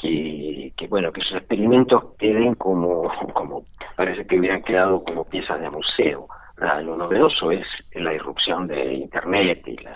que, 0.00 0.86
bueno 0.88 1.12
que 1.12 1.20
esos 1.20 1.36
experimentos 1.36 2.14
queden 2.18 2.54
como 2.54 3.10
como 3.34 3.64
parece 3.96 4.26
que 4.26 4.38
hubieran 4.38 4.62
quedado 4.62 5.04
como 5.04 5.24
piezas 5.24 5.60
de 5.60 5.70
museo 5.70 6.26
lo 6.56 6.96
novedoso 6.96 7.50
es 7.50 7.66
la 7.94 8.14
irrupción 8.14 8.66
de 8.66 8.94
internet 8.94 9.62
y 9.66 9.76
la 9.76 9.92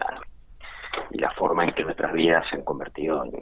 y 1.11 1.18
la 1.18 1.30
forma 1.30 1.64
en 1.64 1.72
que 1.72 1.85
nuestras 1.85 2.12
vidas 2.12 2.45
se 2.49 2.57
han 2.57 2.64
convertido 2.64 3.24
en, 3.24 3.32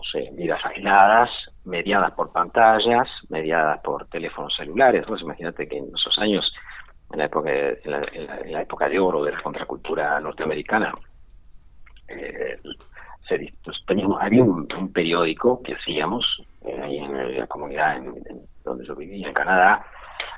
no 0.00 0.02
sé, 0.10 0.30
vidas 0.32 0.60
aisladas, 0.64 1.30
mediadas 1.64 2.12
por 2.12 2.32
pantallas, 2.32 3.06
mediadas 3.28 3.80
por 3.82 4.06
teléfonos 4.08 4.54
celulares. 4.56 5.06
Vos 5.06 5.20
imagínate 5.20 5.68
que 5.68 5.78
en 5.78 5.86
esos 5.94 6.18
años, 6.18 6.50
en 7.12 7.18
la 7.18 7.24
época 7.24 7.50
en 7.50 8.52
la, 8.52 8.62
época 8.62 8.88
de 8.88 8.98
oro 8.98 9.24
de 9.24 9.32
la 9.32 9.42
contracultura 9.42 10.20
norteamericana, 10.20 10.94
eh, 12.08 12.58
pues, 13.64 13.76
teníamos, 13.86 14.20
había 14.20 14.42
un, 14.42 14.66
periódico 14.92 15.62
que 15.62 15.74
hacíamos 15.74 16.24
eh, 16.64 16.80
ahí 16.82 16.98
en 16.98 17.38
la 17.38 17.46
comunidad 17.46 18.00
donde 18.64 18.84
yo 18.86 18.96
vivía, 18.96 19.28
en 19.28 19.34
Canadá, 19.34 19.84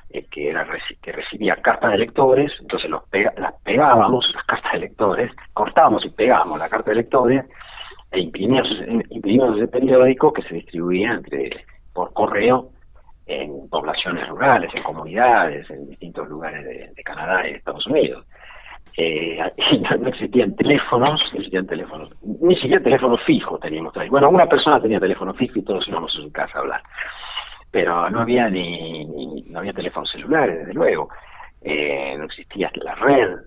eh, 0.09 0.25
que 0.29 0.49
era 0.49 0.67
que 1.01 1.11
recibía 1.11 1.55
cartas 1.55 1.91
de 1.91 1.97
lectores, 1.97 2.51
entonces 2.59 2.89
los 2.89 3.03
pega- 3.09 3.33
las 3.37 3.53
pegábamos, 3.63 4.31
las 4.35 4.43
cartas 4.45 4.73
de 4.73 4.79
lectores, 4.79 5.31
cortábamos 5.53 6.05
y 6.05 6.09
pegábamos 6.09 6.59
la 6.59 6.69
carta 6.69 6.91
de 6.91 6.97
lectores 6.97 7.45
e 8.11 8.19
imprimíamos, 8.19 8.69
imprimíamos 9.09 9.57
ese 9.57 9.67
periódico 9.67 10.31
que 10.31 10.43
se 10.43 10.55
distribuía 10.55 11.13
entre 11.13 11.65
por 11.93 12.13
correo 12.13 12.69
en 13.25 13.69
poblaciones 13.69 14.27
rurales, 14.27 14.69
en 14.75 14.83
comunidades, 14.83 15.69
en 15.69 15.87
distintos 15.89 16.27
lugares 16.27 16.63
de, 16.95 17.03
Canadá 17.03 17.47
y 17.47 17.51
de 17.51 17.57
Estados 17.57 17.85
Unidos. 17.87 18.25
Eh, 18.97 19.39
no, 19.99 20.07
existían 20.07 20.55
teléfonos, 20.55 21.21
teléfonos, 21.67 22.11
ni 22.41 22.55
siquiera 22.55 22.83
teléfono 22.83 23.17
fijo 23.17 23.57
teníamos. 23.59 23.93
Bueno, 24.09 24.29
una 24.29 24.45
persona 24.47 24.79
tenía 24.81 24.99
teléfono 24.99 25.33
fijo 25.33 25.59
y 25.59 25.63
todos 25.63 25.87
íbamos 25.87 26.11
a 26.15 26.21
su 26.21 26.31
casa 26.31 26.57
a 26.57 26.61
hablar 26.61 26.81
pero 27.71 28.07
no 28.11 28.21
había 28.21 28.49
ni, 28.51 29.03
ni- 29.05 29.41
no 29.49 29.57
había 29.57 29.73
teléfonos 29.73 30.11
celulares, 30.11 30.59
desde 30.59 30.73
luego, 30.75 31.09
Eh, 31.65 32.15
no 32.19 32.25
existía 32.25 32.69
la 32.75 32.93
red, 32.93 33.37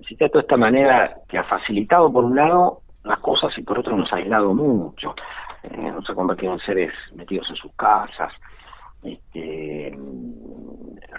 existía 0.00 0.28
toda 0.30 0.40
esta 0.40 0.56
manera 0.56 1.16
que 1.28 1.36
ha 1.36 1.44
facilitado 1.44 2.10
por 2.10 2.24
un 2.24 2.34
lado 2.36 2.78
las 3.02 3.18
cosas 3.18 3.52
y 3.58 3.62
por 3.62 3.78
otro 3.80 3.94
nos 3.96 4.10
ha 4.12 4.16
aislado 4.16 4.54
mucho, 4.54 5.14
Eh, 5.64 5.76
nos 5.92 6.08
ha 6.08 6.14
convertido 6.14 6.54
en 6.54 6.60
seres 6.60 6.92
metidos 7.14 7.46
en 7.50 7.56
sus 7.56 7.72
casas, 7.76 8.32
este, 9.04 9.96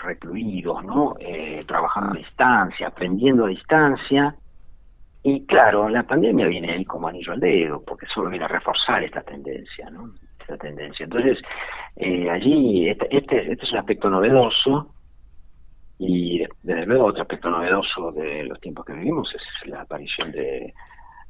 recluidos, 0.04 0.84
¿no? 0.84 1.16
Eh, 1.20 1.64
trabajando 1.68 2.14
a 2.14 2.18
distancia, 2.18 2.88
aprendiendo 2.88 3.46
a 3.46 3.50
distancia. 3.50 4.36
Y 5.24 5.46
claro, 5.46 5.90
la 5.90 6.04
pandemia 6.04 6.48
viene 6.48 6.72
ahí 6.72 6.86
como 6.86 7.08
anillo 7.08 7.34
al 7.34 7.40
dedo, 7.40 7.84
porque 7.84 8.06
solo 8.14 8.30
viene 8.30 8.46
a 8.46 8.50
reforzar 8.50 9.04
esta 9.04 9.22
tendencia, 9.22 9.90
¿no? 9.90 10.12
Esta 10.40 10.58
tendencia. 10.58 11.06
Entonces, 11.06 11.40
eh, 11.96 12.30
allí, 12.30 12.90
este, 12.90 13.08
este, 13.16 13.52
este 13.52 13.66
es 13.66 13.72
un 13.72 13.80
aspecto 13.80 14.10
novedoso, 14.10 14.92
y 15.98 16.44
desde 16.62 16.86
luego 16.86 17.06
otro 17.06 17.22
aspecto 17.22 17.50
novedoso 17.50 18.12
de 18.12 18.44
los 18.44 18.60
tiempos 18.60 18.86
que 18.86 18.94
vivimos 18.94 19.34
es 19.34 19.70
la 19.70 19.82
aparición 19.82 20.32
de, 20.32 20.74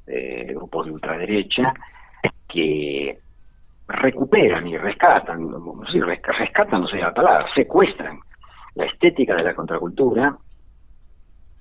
de 0.07 0.45
grupos 0.49 0.87
de 0.87 0.93
ultraderecha 0.93 1.73
que 2.47 3.19
recuperan 3.87 4.67
y 4.67 4.77
rescatan, 4.77 5.49
no 5.49 5.83
sé, 5.91 5.99
resca- 5.99 6.37
rescatan 6.37 6.81
no 6.81 6.87
sé 6.87 6.97
la 6.97 7.13
palabra, 7.13 7.47
secuestran 7.53 8.19
la 8.75 8.85
estética 8.85 9.35
de 9.35 9.43
la 9.43 9.55
contracultura 9.55 10.37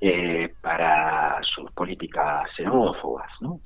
eh, 0.00 0.52
para 0.60 1.40
sus 1.42 1.70
políticas 1.72 2.48
xenófobas, 2.56 3.30
¿no? 3.40 3.60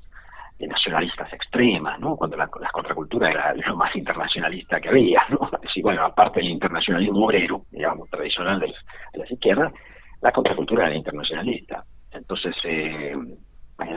Eh, 0.59 0.67
nacionalistas 0.67 1.31
extremas, 1.33 1.99
¿no? 1.99 2.15
Cuando 2.17 2.37
la, 2.37 2.49
la 2.59 2.69
contracultura 2.71 3.31
era 3.31 3.53
lo 3.55 3.75
más 3.75 3.95
internacionalista 3.95 4.79
que 4.79 4.89
había, 4.89 5.23
¿no? 5.29 5.49
Sí, 5.73 5.81
bueno, 5.81 6.03
aparte 6.05 6.39
del 6.39 6.49
internacionalismo 6.49 7.25
obrero, 7.25 7.63
digamos, 7.71 8.09
tradicional 8.09 8.59
de, 8.59 8.67
de 8.67 9.19
las 9.19 9.31
izquierdas, 9.31 9.73
la 10.21 10.31
contracultura 10.31 10.87
era 10.87 10.95
internacionalista. 10.95 11.83
Entonces, 12.11 12.55
eh, 12.63 13.15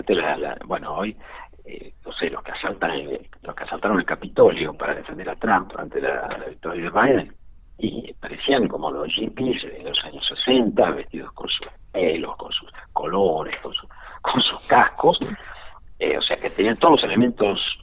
la, 0.09 0.37
la- 0.37 0.59
bueno, 0.67 0.95
hoy, 0.97 1.17
eh, 1.65 1.93
no 2.05 2.13
sé, 2.13 2.31
los 2.31 2.43
que 2.43 2.53
asaltan 2.53 2.91
el, 2.93 3.29
los 3.43 3.55
que 3.55 3.65
asaltaron 3.65 3.99
el 3.99 4.05
Capitolio 4.07 4.75
para 4.75 4.95
defender 4.95 5.29
a 5.31 5.37
Trump 5.37 5.73
ante 5.79 6.01
la, 6.01 6.45
victoria 6.49 6.91
de 6.91 6.91
Biden, 6.91 7.35
y 7.79 8.13
parecían 8.15 8.69
como 8.69 8.91
los 8.91 9.13
hippies 9.13 9.63
de 9.63 9.83
los 9.85 10.05
años 10.05 10.25
60, 10.45 10.91
vestidos 10.91 11.33
con 11.33 11.49
sus 11.49 11.67
pelos, 11.91 12.37
con 12.37 12.53
sus 12.53 12.71
colores, 12.93 13.57
con, 13.61 13.73
su- 13.73 13.89
con 14.23 14.41
sus 14.43 14.69
cascos, 14.69 15.19
eh, 15.99 16.17
o 16.19 16.23
sea 16.23 16.37
que 16.37 16.51
tenían 16.51 16.77
todos 16.77 17.01
los 17.01 17.05
elementos 17.05 17.79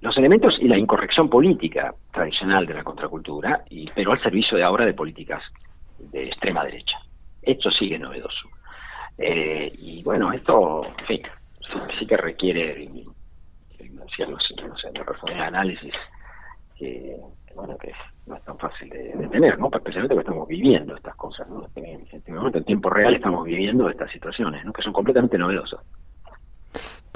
los 0.00 0.16
elementos 0.16 0.54
y 0.60 0.68
la 0.68 0.78
incorrección 0.78 1.28
política 1.28 1.92
tradicional 2.12 2.64
de 2.66 2.74
la 2.74 2.84
contracultura, 2.84 3.64
y, 3.68 3.90
pero 3.90 4.12
al 4.12 4.22
servicio 4.22 4.56
de 4.56 4.62
ahora 4.62 4.84
de 4.86 4.94
políticas 4.94 5.42
de 5.98 6.28
extrema 6.28 6.64
derecha. 6.64 6.98
Esto 7.42 7.68
sigue 7.72 7.98
novedoso. 7.98 8.48
Eh, 9.18 9.72
y 9.78 10.00
bueno, 10.04 10.32
esto, 10.32 10.84
en 10.98 11.06
fin, 11.06 11.22
sí, 11.98 12.06
que 12.06 12.16
requiere, 12.16 12.88
no 12.88 14.76
sé, 14.76 14.90
de 15.26 15.34
análisis 15.34 15.94
que, 16.76 17.16
bueno, 17.54 17.76
que 17.78 17.92
no 18.26 18.36
es 18.36 18.42
tan 18.44 18.58
fácil 18.58 18.88
de, 18.88 19.12
de 19.14 19.28
tener, 19.28 19.58
¿no? 19.58 19.68
Especialmente 19.72 20.14
porque 20.14 20.28
estamos 20.28 20.48
viviendo 20.48 20.96
estas 20.96 21.14
cosas, 21.16 21.48
¿no? 21.48 21.66
En, 21.76 22.06
este 22.10 22.32
momento, 22.32 22.58
en 22.58 22.64
tiempo 22.64 22.90
real, 22.90 23.14
estamos 23.14 23.44
viviendo 23.44 23.88
estas 23.88 24.10
situaciones, 24.10 24.64
¿no? 24.64 24.72
Que 24.72 24.82
son 24.82 24.92
completamente 24.92 25.38
novedosas. 25.38 25.80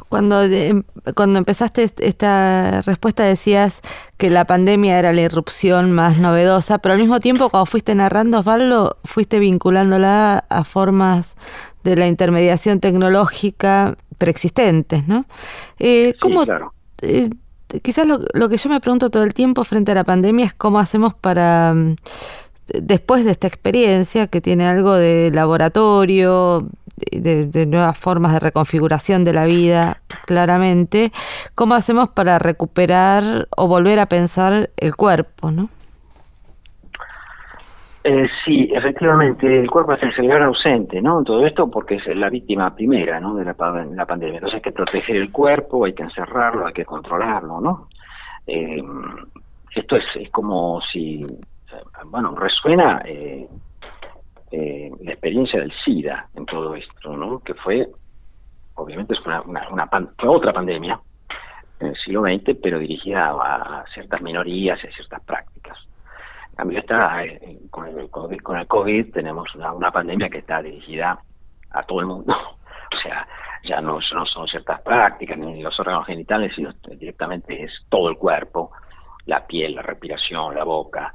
Cuando, 0.09 0.39
de- 0.49 0.85
cuando 1.15 1.39
empezaste 1.39 1.83
est- 1.83 2.01
esta 2.01 2.81
respuesta 2.83 3.25
decías 3.25 3.81
que 4.17 4.31
la 4.31 4.45
pandemia 4.45 4.99
era 4.99 5.13
la 5.13 5.23
irrupción 5.23 5.91
más 5.93 6.19
novedosa, 6.19 6.79
pero 6.79 6.95
al 6.95 7.01
mismo 7.01 7.19
tiempo 7.21 7.49
cuando 7.51 7.67
fuiste 7.67 7.95
narrando, 7.95 8.39
Osvaldo, 8.41 8.99
fuiste 9.05 9.39
vinculándola 9.39 10.45
a 10.49 10.65
formas 10.65 11.35
de 11.85 11.97
la 11.97 12.07
intermediación 12.07 12.79
tecnológica 12.81 13.97
preexistentes, 14.19 15.07
¿no? 15.09 15.27
Eh, 15.79 16.15
¿Cómo, 16.21 16.41
Sí, 16.43 16.47
claro. 16.47 16.73
eh, 17.03 17.31
quizás 17.83 18.07
lo, 18.07 18.21
lo 18.33 18.49
que 18.49 18.57
yo 18.57 18.71
me 18.71 18.81
pregunto 18.81 19.11
todo 19.11 19.25
el 19.25 19.35
tiempo 19.35 19.65
frente 19.65 19.93
a 19.93 19.95
la 19.97 20.05
pandemia 20.05 20.47
es 20.47 20.55
cómo 20.55 20.79
hacemos 20.79 21.15
para, 21.15 21.75
mm, 21.75 21.97
después 22.81 23.25
de 23.25 23.33
esta 23.33 23.47
experiencia 23.47 24.27
que 24.29 24.41
tiene 24.41 24.67
algo 24.67 24.95
de 24.95 25.31
laboratorio, 25.33 26.69
de, 26.97 27.67
nuevas 27.67 27.99
formas 27.99 28.33
de 28.33 28.41
reconfiguración 28.41 29.25
de 29.25 29.33
la 29.33 29.45
vida, 29.45 30.03
claramente, 30.27 31.11
cómo 31.55 31.75
hacemos 31.75 32.09
para 32.09 32.39
recuperar 32.39 33.49
o 33.57 33.69
volver 33.69 33.99
a 33.99 34.07
pensar 34.07 34.71
el 34.77 34.97
cuerpo, 34.97 35.51
¿no? 35.51 35.69
Eh, 38.05 38.29
sí, 38.45 38.71
efectivamente, 38.73 39.47
el 39.61 39.69
cuerpo 39.69 39.95
es 39.95 40.03
el 40.05 40.15
celular 40.15 40.43
ausente, 40.43 41.03
¿no? 41.03 41.25
Todo 41.25 41.45
esto 41.45 41.69
porque 41.69 41.97
es 41.97 42.07
la 42.17 42.31
víctima 42.31 42.73
primera, 42.73 43.19
¿no? 43.19 43.35
De 43.35 43.45
la, 43.45 43.57
la 43.95 44.07
pandemia. 44.07 44.37
Entonces 44.37 44.57
hay 44.57 44.63
que 44.63 44.71
proteger 44.71 45.17
el 45.17 45.33
cuerpo, 45.33 45.85
hay 45.85 45.93
que 45.93 46.05
encerrarlo, 46.05 46.67
hay 46.67 46.73
que 46.73 46.85
controlarlo, 46.85 47.61
¿no? 47.61 47.89
Eh, 48.47 48.81
esto 49.75 49.97
es, 49.97 50.05
es 50.21 50.31
como 50.31 50.81
si, 50.93 51.23
eh, 51.23 51.83
bueno, 52.07 52.35
resuena 52.35 53.03
eh, 53.05 53.49
eh, 54.51 54.91
la 55.03 55.13
experiencia 55.13 55.61
del 55.61 55.73
SIDA 55.85 56.29
en 56.35 56.47
todo 56.47 56.75
esto, 56.75 57.17
¿no? 57.17 57.41
Que 57.41 57.55
fue, 57.55 57.89
obviamente, 58.75 59.15
es 59.15 59.21
una, 59.27 59.43
una, 59.43 59.69
una 59.71 59.87
pan- 59.87 60.11
fue 60.19 60.29
otra 60.29 60.53
pandemia 60.53 61.01
en 61.81 61.89
el 61.89 61.97
siglo 61.97 62.23
XX, 62.23 62.57
pero 62.63 62.79
dirigida 62.79 63.29
a, 63.29 63.81
a 63.81 63.85
ciertas 63.93 64.21
minorías 64.23 64.79
y 64.83 64.87
a 64.87 64.93
ciertas 64.93 65.23
prácticas. 65.25 65.77
En 66.51 66.57
cambio, 66.57 66.79
esta, 66.79 67.25
eh, 67.25 67.59
con, 67.71 67.87
el 67.87 68.09
COVID, 68.09 68.39
con 68.41 68.57
el 68.59 68.67
COVID 68.67 69.13
tenemos 69.13 69.55
una, 69.55 69.73
una 69.73 69.91
pandemia 69.91 70.31
que 70.31 70.39
está 70.39 70.63
dirigida 70.63 71.19
a 71.71 71.83
todo 71.83 72.01
el 72.01 72.07
mundo. 72.07 72.35
O 72.89 72.99
sea, 73.09 73.27
ya 73.65 73.81
no, 73.81 73.99
no 74.15 74.27
son 74.27 74.47
ciertas 74.47 74.81
prácticas 74.81 75.37
ni 75.37 75.61
los 75.61 75.79
órganos 75.81 76.07
genitales, 76.07 76.53
sino 76.55 76.73
directamente 76.97 77.65
es 77.65 77.71
todo 77.89 78.09
el 78.09 78.17
cuerpo, 78.17 78.71
la 79.27 79.45
piel, 79.45 79.75
la 79.75 79.83
respiración, 79.83 80.55
la 80.55 80.63
boca, 80.65 81.13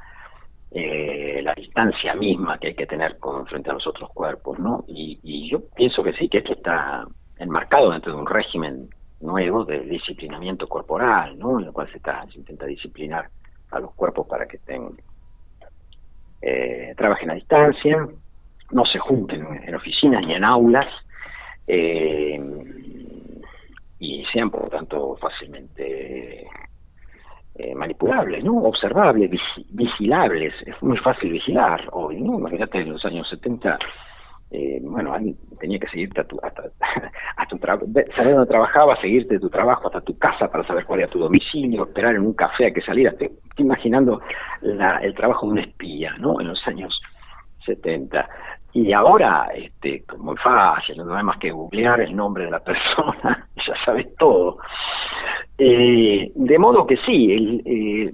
eh, 0.71 1.41
la 1.43 1.53
distancia 1.53 2.15
misma 2.15 2.57
que 2.57 2.67
hay 2.67 2.75
que 2.75 2.87
tener 2.87 3.17
con, 3.19 3.45
frente 3.45 3.69
a 3.69 3.73
los 3.73 3.85
otros 3.87 4.09
cuerpos, 4.11 4.57
¿no? 4.59 4.85
Y, 4.87 5.19
y 5.21 5.49
yo 5.49 5.61
pienso 5.75 6.01
que 6.01 6.13
sí, 6.13 6.29
que 6.29 6.39
esto 6.39 6.53
está 6.53 7.05
enmarcado 7.37 7.91
dentro 7.91 8.13
de 8.13 8.19
un 8.19 8.27
régimen 8.27 8.89
nuevo 9.19 9.65
de 9.65 9.81
disciplinamiento 9.81 10.67
corporal, 10.67 11.37
¿no? 11.37 11.59
En 11.59 11.65
el 11.65 11.73
cual 11.73 11.89
se, 11.91 11.97
está, 11.97 12.25
se 12.31 12.39
intenta 12.39 12.65
disciplinar 12.65 13.29
a 13.71 13.79
los 13.79 13.93
cuerpos 13.93 14.27
para 14.27 14.47
que 14.47 14.57
estén 14.57 14.97
eh, 16.41 16.93
trabajen 16.97 17.31
a 17.31 17.35
distancia, 17.35 18.07
no 18.71 18.85
se 18.85 18.99
junten 18.99 19.45
en 19.63 19.75
oficinas 19.75 20.25
ni 20.25 20.33
en 20.33 20.43
aulas, 20.43 20.87
eh, 21.67 22.39
y 23.99 24.25
sean 24.33 24.49
por 24.49 24.63
lo 24.63 24.69
tanto 24.69 25.15
fácilmente 25.17 26.47
eh, 27.63 27.75
manipulables, 27.75 28.43
¿no? 28.43 28.53
observables, 28.63 29.29
vigi- 29.29 29.65
vigilables. 29.71 30.53
Es 30.65 30.81
muy 30.81 30.97
fácil 30.97 31.31
vigilar 31.31 31.87
hoy, 31.91 32.19
¿no? 32.21 32.39
Imagínate 32.39 32.79
en 32.81 32.93
los 32.93 33.05
años 33.05 33.27
70, 33.29 33.77
eh, 34.51 34.79
bueno, 34.81 35.13
tenía 35.59 35.79
que 35.79 35.87
seguirte 35.87 36.21
a 36.21 36.23
tu, 36.25 36.37
hasta, 36.43 36.63
tu 37.49 37.57
saber 38.11 38.33
dónde 38.33 38.47
trabajabas, 38.49 38.99
seguirte 38.99 39.39
tu 39.39 39.49
trabajo 39.49 39.87
hasta 39.87 40.01
tu 40.01 40.17
casa 40.17 40.49
para 40.51 40.65
saber 40.65 40.85
cuál 40.85 40.99
era 41.01 41.09
tu 41.09 41.19
domicilio, 41.19 41.83
esperar 41.83 42.15
en 42.15 42.21
un 42.25 42.33
café 42.33 42.67
a 42.67 42.71
que 42.73 42.81
salieras. 42.81 43.15
Te, 43.17 43.25
estoy 43.25 43.65
imaginando 43.65 44.21
la- 44.61 44.97
el 44.99 45.13
trabajo 45.13 45.45
de 45.45 45.51
un 45.53 45.59
espía, 45.59 46.15
¿no? 46.19 46.39
En 46.41 46.47
los 46.47 46.67
años 46.67 46.99
70. 47.65 48.27
Y 48.73 48.93
ahora, 48.93 49.49
este, 49.53 50.03
muy 50.17 50.37
fácil, 50.37 50.97
no 50.97 51.13
hay 51.15 51.23
más 51.23 51.37
que 51.37 51.51
googlear 51.51 51.99
el 52.01 52.15
nombre 52.15 52.45
de 52.45 52.51
la 52.51 52.59
persona, 52.61 53.47
ya 53.67 53.73
sabes 53.85 54.07
todo. 54.17 54.57
Eh, 55.63 56.31
de 56.33 56.57
modo 56.57 56.87
que 56.87 56.97
sí, 57.05 57.31
el, 57.31 57.61
eh, 57.65 58.13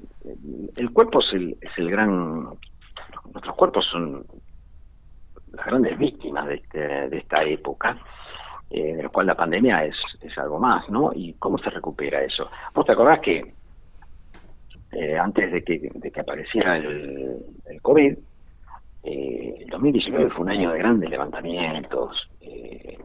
el 0.75 0.91
cuerpo 0.91 1.21
es 1.21 1.31
el, 1.31 1.57
es 1.61 1.71
el 1.77 1.89
gran. 1.89 2.43
Nuestros 3.31 3.55
cuerpos 3.55 3.85
son 3.89 4.25
las 5.53 5.65
grandes 5.65 5.97
víctimas 5.97 6.45
de, 6.45 6.55
este- 6.55 7.07
de 7.09 7.17
esta 7.17 7.43
época, 7.45 7.97
eh, 8.69 8.95
de 8.97 9.03
la 9.03 9.07
cual 9.07 9.27
la 9.27 9.35
pandemia 9.35 9.85
es, 9.85 9.95
es 10.21 10.37
algo 10.37 10.59
más, 10.59 10.89
¿no? 10.89 11.11
¿Y 11.15 11.35
cómo 11.39 11.57
se 11.57 11.69
recupera 11.69 12.21
eso? 12.21 12.49
¿Vos 12.73 12.85
te 12.85 12.91
acordás 12.91 13.21
que 13.21 13.53
eh, 14.91 15.17
antes 15.17 15.49
de 15.49 15.63
que, 15.63 15.89
de 15.93 16.11
que 16.11 16.19
apareciera 16.19 16.75
el, 16.75 17.37
el 17.65 17.81
COVID, 17.81 18.13
eh, 19.03 19.55
el 19.61 19.67
2019 19.69 20.31
fue 20.31 20.41
un 20.41 20.49
año 20.51 20.71
de 20.71 20.79
grandes 20.79 21.09
levantamientos, 21.09 22.27
eh, 22.41 22.97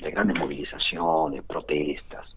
de 0.00 0.10
grandes 0.12 0.38
movilizaciones, 0.38 1.42
protestas. 1.44 2.33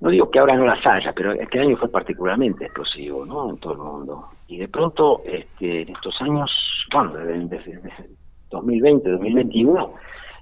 No 0.00 0.10
digo 0.10 0.30
que 0.30 0.38
ahora 0.38 0.54
no 0.56 0.66
las 0.66 0.84
haya, 0.86 1.12
pero 1.14 1.32
este 1.32 1.58
año 1.60 1.76
fue 1.76 1.88
particularmente 1.88 2.66
explosivo, 2.66 3.24
¿no? 3.24 3.50
En 3.50 3.58
todo 3.58 3.72
el 3.72 3.78
mundo. 3.78 4.26
Y 4.46 4.58
de 4.58 4.68
pronto, 4.68 5.22
este, 5.24 5.82
en 5.82 5.88
estos 5.90 6.14
años, 6.20 6.50
bueno, 6.92 7.14
desde, 7.14 7.38
desde- 7.46 7.76
desde 7.80 8.08
2020, 8.50 9.10
2021, 9.10 9.94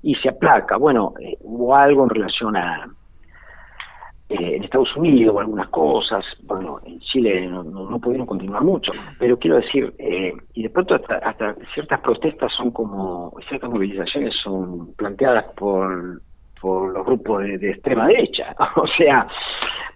y 0.02 0.14
se 0.16 0.28
aplaca. 0.28 0.76
Bueno, 0.76 1.14
eh, 1.20 1.36
hubo 1.40 1.74
algo 1.74 2.02
en 2.04 2.10
relación 2.10 2.56
a, 2.56 2.86
eh, 4.28 4.56
en 4.56 4.64
Estados 4.64 4.94
Unidos, 4.96 5.36
algunas 5.38 5.68
cosas, 5.68 6.24
bueno, 6.42 6.80
en 6.84 6.98
Chile 7.00 7.46
no 7.46 7.98
pudieron 8.00 8.26
continuar 8.26 8.62
mucho, 8.62 8.90
pero 9.18 9.38
quiero 9.38 9.56
decir, 9.56 9.94
eh, 9.98 10.32
y 10.54 10.62
de 10.64 10.70
pronto 10.70 10.94
hasta, 10.96 11.16
hasta 11.18 11.54
ciertas 11.74 12.00
protestas 12.00 12.52
son 12.52 12.70
como, 12.70 13.32
ciertas 13.48 13.70
movilizaciones 13.70 14.34
son 14.42 14.92
planteadas 14.94 15.44
por, 15.56 16.20
por 16.64 16.94
los 16.94 17.04
grupos 17.04 17.42
de, 17.42 17.70
extrema 17.72 18.06
derecha, 18.06 18.56
o 18.76 18.86
sea, 18.96 19.28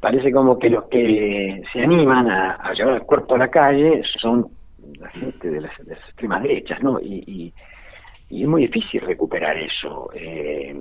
parece 0.00 0.30
como 0.30 0.58
que 0.58 0.68
los 0.68 0.84
que 0.84 1.62
se 1.72 1.80
animan 1.80 2.30
a, 2.30 2.74
llevar 2.74 2.96
el 2.96 3.02
cuerpo 3.04 3.36
a 3.36 3.38
la 3.38 3.48
calle 3.48 4.02
son 4.20 4.46
la 4.98 5.08
gente 5.08 5.50
de 5.50 5.62
las, 5.62 5.72
extremas 5.80 6.42
derechas, 6.42 6.82
¿no? 6.82 7.00
Y, 7.00 7.54
es 8.30 8.46
muy 8.46 8.66
difícil 8.66 9.00
recuperar 9.00 9.56
eso, 9.56 10.10
eh, 10.12 10.76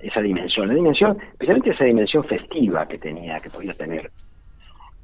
esa 0.00 0.20
dimensión, 0.20 0.66
la 0.66 0.74
dimensión, 0.74 1.16
especialmente 1.20 1.70
esa 1.70 1.84
dimensión 1.84 2.24
festiva 2.24 2.84
que 2.88 2.98
tenía, 2.98 3.38
que 3.38 3.48
podía 3.48 3.72
tener, 3.72 4.10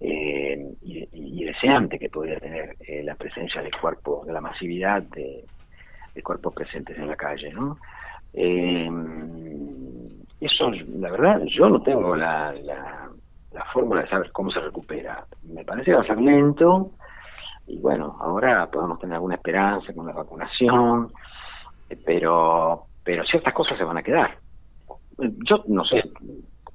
eh, 0.00 0.74
y, 0.82 1.44
deseante 1.44 1.96
que 1.96 2.10
podía 2.10 2.40
tener 2.40 2.74
eh, 2.80 3.04
la 3.04 3.14
presencia 3.14 3.62
del 3.62 3.70
cuerpo, 3.80 4.24
de 4.26 4.32
la 4.32 4.40
masividad 4.40 5.04
de, 5.04 5.44
cuerpos 6.24 6.52
presentes 6.52 6.98
en 6.98 7.06
la 7.06 7.14
calle, 7.14 7.52
¿no? 7.52 7.78
Eso, 10.40 10.70
la 10.70 11.10
verdad, 11.10 11.40
yo 11.46 11.68
no 11.68 11.82
tengo 11.82 12.14
la, 12.16 12.52
la, 12.52 13.08
la 13.52 13.64
fórmula 13.72 14.02
de 14.02 14.08
saber 14.08 14.30
cómo 14.32 14.50
se 14.50 14.60
recupera. 14.60 15.24
Me 15.42 15.64
parece 15.64 15.90
que 15.90 15.96
va 15.96 16.02
a 16.02 16.06
ser 16.06 16.20
lento, 16.20 16.90
y 17.66 17.78
bueno, 17.80 18.16
ahora 18.20 18.70
podemos 18.70 18.98
tener 18.98 19.14
alguna 19.16 19.34
esperanza 19.34 19.92
con 19.92 20.06
la 20.06 20.12
vacunación, 20.12 21.10
pero 22.04 22.84
pero 23.02 23.24
ciertas 23.24 23.54
cosas 23.54 23.78
se 23.78 23.84
van 23.84 23.96
a 23.96 24.02
quedar. 24.02 24.36
Yo 25.18 25.64
no 25.68 25.82
sé 25.84 26.02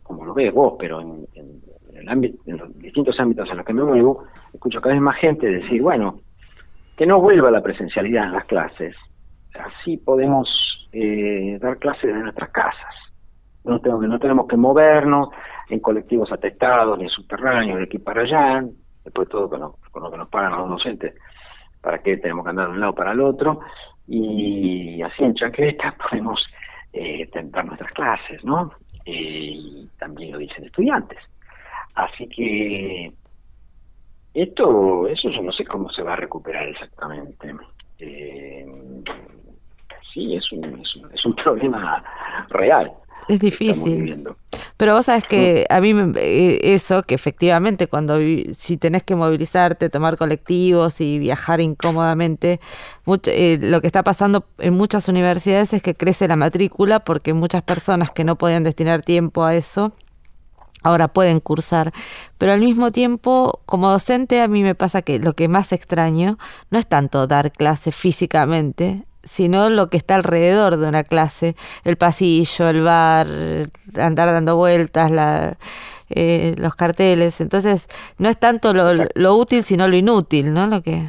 cómo 0.02 0.26
lo 0.26 0.34
ves 0.34 0.52
vos, 0.54 0.74
pero 0.80 1.00
en, 1.00 1.28
en- 1.36 1.62
en 1.92 1.98
el 1.98 2.10
ámbito- 2.10 2.42
en 2.48 2.58
los 2.58 2.78
distintos 2.80 3.20
ámbitos 3.20 3.48
en 3.52 3.58
los 3.58 3.66
que 3.66 3.74
me 3.74 3.84
muevo, 3.84 4.24
escucho 4.52 4.82
cada 4.82 4.96
vez 4.96 5.02
más 5.02 5.16
gente 5.18 5.46
decir, 5.48 5.82
bueno, 5.84 6.20
que 6.98 7.06
no 7.06 7.22
vuelva 7.22 7.52
la 7.52 7.62
presencialidad 7.62 8.26
en 8.26 8.32
las 8.34 8.46
clases, 8.46 8.96
así 9.54 9.98
podemos 9.98 10.50
eh, 10.92 11.60
dar 11.62 11.78
clases 11.78 12.14
de 12.14 12.20
nuestras 12.20 12.50
casas. 12.50 12.96
No 13.64 13.80
tenemos, 13.80 14.06
no 14.08 14.20
tenemos 14.20 14.48
que 14.48 14.58
movernos 14.58 15.30
en 15.70 15.80
colectivos 15.80 16.32
atestados 16.32 16.98
ni 16.98 17.06
en 17.06 17.10
subterráneos 17.10 17.78
de 17.78 17.84
aquí 17.84 17.98
para 17.98 18.22
allá, 18.22 18.64
después 19.04 19.28
de 19.28 19.32
todo 19.32 19.50
con 19.50 19.60
lo, 19.62 19.78
con 19.92 20.04
lo 20.04 20.12
que 20.12 20.18
nos 20.18 20.30
pagan 20.30 20.58
los 20.58 20.70
docentes, 20.70 21.16
para 21.82 22.00
qué 22.00 22.18
tenemos 22.18 22.44
que 22.44 22.50
andar 22.50 22.68
de 22.68 22.74
un 22.74 22.80
lado 22.80 22.96
para 22.96 23.12
el 23.12 23.22
otro, 23.22 23.60
y 24.08 25.02
así 25.02 25.24
en 25.24 25.34
chancleta 25.36 25.96
podemos 26.10 26.46
eh, 26.92 27.30
dar 27.34 27.66
nuestras 27.66 27.92
clases, 27.94 28.44
¿no? 28.44 28.72
Eh, 29.06 29.52
y 29.56 29.90
también 30.00 30.32
lo 30.32 30.38
dicen 30.38 30.66
estudiantes. 30.66 31.20
Así 31.96 32.28
que 32.28 33.12
esto, 34.34 35.08
eso 35.08 35.30
yo 35.30 35.42
no 35.42 35.52
sé 35.52 35.66
cómo 35.66 35.90
se 35.90 36.04
va 36.04 36.14
a 36.14 36.18
recuperar 36.18 36.68
exactamente. 36.68 37.54
Eh, 38.00 38.66
sí, 40.14 40.36
es 40.36 40.52
un, 40.52 40.64
es 40.82 40.96
un, 40.96 41.14
es 41.14 41.26
un 41.26 41.36
problema 41.44 42.04
real. 42.50 42.92
Es 43.28 43.40
difícil. 43.40 44.24
Pero 44.78 44.94
vos 44.96 45.06
sabés 45.06 45.24
que 45.26 45.66
a 45.70 45.80
mí 45.82 45.94
me- 45.94 46.20
eh, 46.20 46.74
eso, 46.74 47.04
que 47.04 47.16
efectivamente 47.16 47.88
cuando 47.88 48.18
si 48.58 48.78
tenés 48.78 49.04
que 49.04 49.16
movilizarte, 49.16 49.90
tomar 49.90 50.18
colectivos 50.18 51.00
y 51.02 51.20
viajar 51.20 51.62
incómodamente, 51.62 52.60
mucho- 53.06 53.32
eh, 53.32 53.58
lo 53.62 53.82
que 53.82 53.88
está 53.88 54.04
pasando 54.04 54.46
en 54.60 54.74
muchas 54.74 55.08
universidades 55.10 55.74
es 55.74 55.82
que 55.82 55.96
crece 55.96 56.28
la 56.28 56.36
matrícula 56.36 57.00
porque 57.02 57.34
muchas 57.34 57.62
personas 57.62 58.12
que 58.12 58.24
no 58.24 58.38
podían 58.38 58.64
destinar 58.64 59.02
tiempo 59.04 59.44
a 59.44 59.56
eso 59.56 59.94
ahora 60.86 61.08
pueden 61.08 61.40
cursar, 61.40 61.94
pero 62.38 62.52
al 62.52 62.60
mismo 62.60 62.92
tiempo, 62.92 63.62
como 63.66 63.90
docente, 63.90 64.42
a 64.42 64.50
mí 64.50 64.64
me 64.64 64.76
pasa 64.76 65.02
que 65.02 65.18
lo 65.18 65.34
que 65.34 65.48
más 65.48 65.72
extraño 65.72 66.38
no 66.72 66.78
es 66.80 66.86
tanto 66.88 67.26
dar 67.26 67.54
clase 67.54 67.94
físicamente, 67.94 69.06
sino 69.24 69.70
lo 69.70 69.90
que 69.90 69.98
está 69.98 70.16
alrededor 70.16 70.78
de 70.78 70.88
una 70.88 71.04
clase, 71.04 71.56
el 71.84 71.98
pasillo, 71.98 72.68
el 72.70 72.82
bar, 72.84 73.28
andar 73.98 74.32
dando 74.32 74.56
vueltas, 74.58 75.10
la, 75.12 75.58
eh, 76.10 76.56
los 76.58 76.76
carteles. 76.76 77.40
Entonces, 77.42 77.88
no 78.18 78.30
es 78.30 78.38
tanto 78.38 78.74
lo, 78.74 78.92
lo 79.16 79.36
útil, 79.36 79.64
sino 79.64 79.88
lo 79.88 79.96
inútil, 79.96 80.54
¿no? 80.54 80.68
Lo 80.68 80.82
que 80.82 81.08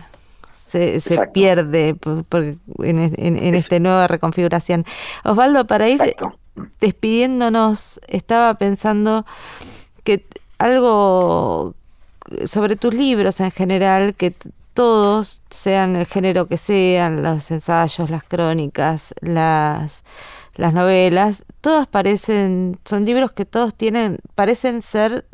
se, 0.50 1.00
pierde 1.32 1.94
por- 1.94 2.24
por- 2.24 2.42
en, 2.42 2.58
en, 2.78 3.36
en 3.36 3.54
esta 3.54 3.78
nueva 3.78 4.06
reconfiguración. 4.06 4.84
Osvaldo, 5.24 5.66
para 5.66 5.88
ir 5.88 6.00
Exacto. 6.00 6.38
despidiéndonos, 6.80 8.00
estaba 8.08 8.54
pensando 8.54 9.24
que 10.04 10.24
algo 10.58 11.74
sobre 12.46 12.76
tus 12.76 12.94
libros 12.94 13.40
en 13.40 13.50
general, 13.50 14.14
que 14.14 14.34
todos, 14.74 15.42
sean 15.50 15.96
el 15.96 16.06
género 16.06 16.46
que 16.46 16.58
sean, 16.58 17.22
los 17.22 17.50
ensayos, 17.50 18.10
las 18.10 18.24
crónicas, 18.24 19.14
las, 19.20 20.04
las 20.56 20.74
novelas, 20.74 21.44
todas 21.60 21.86
parecen, 21.86 22.78
son 22.84 23.04
libros 23.04 23.32
que 23.32 23.44
todos 23.44 23.74
tienen, 23.74 24.18
parecen 24.34 24.82
ser 24.82 25.26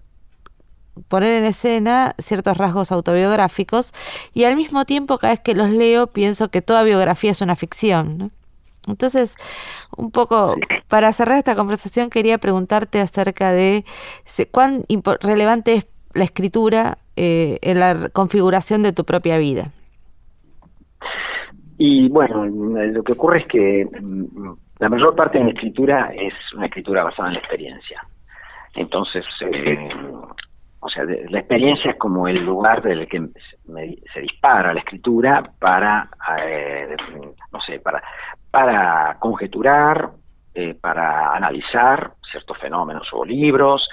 poner 1.09 1.39
en 1.39 1.45
escena 1.45 2.15
ciertos 2.19 2.57
rasgos 2.57 2.93
autobiográficos 2.93 3.93
y 4.35 4.45
al 4.45 4.57
mismo 4.57 4.85
tiempo 4.85 5.19
cada 5.19 5.33
vez 5.33 5.41
que 5.41 5.55
los 5.55 5.71
leo 5.71 6.09
pienso 6.09 6.51
que 6.51 6.63
toda 6.63 6.83
biografía 6.83 7.31
es 7.31 7.41
una 7.41 7.57
ficción. 7.57 8.19
¿no? 8.19 8.31
Entonces, 8.87 9.35
un 9.97 10.11
poco 10.11 10.57
para 10.89 11.13
cerrar 11.13 11.39
esta 11.39 11.55
conversación 11.55 12.11
quería 12.11 12.39
preguntarte 12.39 13.01
acerca 13.01 13.53
de 13.53 13.85
cuán 14.51 14.85
relevante 15.21 15.75
es 15.75 15.87
la 16.13 16.25
escritura 16.25 16.99
eh, 17.23 17.59
en 17.61 17.79
la 17.79 18.09
configuración 18.09 18.83
de 18.83 18.95
tu 18.95 19.05
propia 19.05 19.37
vida. 19.37 19.73
Y 21.77 22.09
bueno, 22.09 22.47
lo 22.47 23.03
que 23.03 23.13
ocurre 23.13 23.41
es 23.41 23.47
que 23.47 23.85
mm, 23.85 24.49
la 24.79 24.89
mayor 24.89 25.15
parte 25.15 25.37
de 25.37 25.45
mi 25.45 25.51
escritura 25.51 26.13
es 26.15 26.33
una 26.57 26.65
escritura 26.65 27.03
basada 27.03 27.29
en 27.29 27.35
la 27.35 27.41
experiencia. 27.41 28.01
Entonces, 28.75 29.27
eh, 29.43 29.91
o 30.81 30.89
sea, 30.89 31.05
la 31.05 31.41
experiencia 31.41 31.91
es 31.91 31.99
como 31.99 32.27
el 32.27 32.43
lugar 32.43 32.81
del 32.81 33.07
que 33.07 33.23
se 34.15 34.21
dispara 34.23 34.73
la 34.73 34.81
escritura 34.81 35.43
para, 35.59 36.09
eh, 36.43 36.97
no 37.53 37.61
sé, 37.61 37.81
para, 37.81 38.03
para 38.51 39.19
conjeturar, 39.19 40.09
eh, 40.55 40.73
para 40.73 41.35
analizar 41.35 42.13
ciertos 42.31 42.57
fenómenos 42.57 43.07
o 43.13 43.27
libros, 43.27 43.87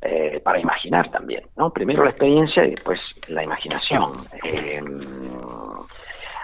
eh, 0.00 0.40
para 0.44 0.60
imaginar 0.60 1.10
también, 1.10 1.42
¿no? 1.56 1.70
Primero 1.70 2.04
la 2.04 2.10
experiencia 2.10 2.64
y 2.64 2.70
después 2.70 3.00
la 3.28 3.42
imaginación. 3.42 4.10
Eh, 4.44 4.80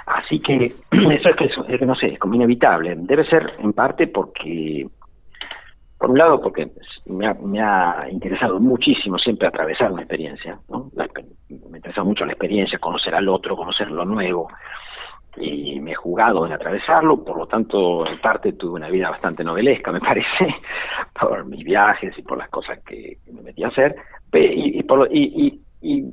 así 0.06 0.40
que 0.40 0.64
eso 0.90 1.28
es 1.28 1.78
que, 1.78 1.86
no 1.86 1.94
sé, 1.94 2.08
es 2.08 2.18
como 2.18 2.34
inevitable. 2.34 2.94
Debe 2.96 3.24
ser 3.26 3.54
en 3.58 3.72
parte 3.72 4.08
porque 4.08 4.88
Por 5.96 6.10
un 6.10 6.18
lado, 6.18 6.40
porque 6.40 6.68
me 7.06 7.28
ha, 7.28 7.34
me 7.34 7.60
ha 7.60 7.96
interesado 8.10 8.58
muchísimo 8.58 9.18
siempre 9.18 9.46
atravesar 9.46 9.92
una 9.92 10.02
experiencia, 10.02 10.58
¿no? 10.68 10.90
La 10.94 11.06
me 11.48 11.78
interesa 11.78 12.02
mucho 12.02 12.24
la 12.24 12.32
experiencia, 12.32 12.78
conocer 12.78 13.14
al 13.14 13.28
otro, 13.28 13.56
conocer 13.56 13.90
lo 13.90 14.04
nuevo, 14.04 14.48
y 15.36 15.80
me 15.80 15.92
he 15.92 15.94
jugado 15.94 16.46
en 16.46 16.52
atravesarlo, 16.52 17.24
por 17.24 17.38
lo 17.38 17.46
tanto, 17.46 18.06
en 18.06 18.20
parte 18.20 18.52
tuve 18.52 18.74
una 18.74 18.88
vida 18.88 19.10
bastante 19.10 19.44
novelesca, 19.44 19.92
me 19.92 20.00
parece, 20.00 20.46
por 21.18 21.44
mis 21.46 21.64
viajes 21.64 22.16
y 22.18 22.22
por 22.22 22.38
las 22.38 22.48
cosas 22.48 22.78
que, 22.80 23.18
me 23.32 23.42
metí 23.42 23.64
a 23.64 23.68
hacer, 23.68 23.96
y, 24.32 24.78
y, 24.78 24.82
por 24.82 25.08
y, 25.10 25.60
y, 25.82 26.04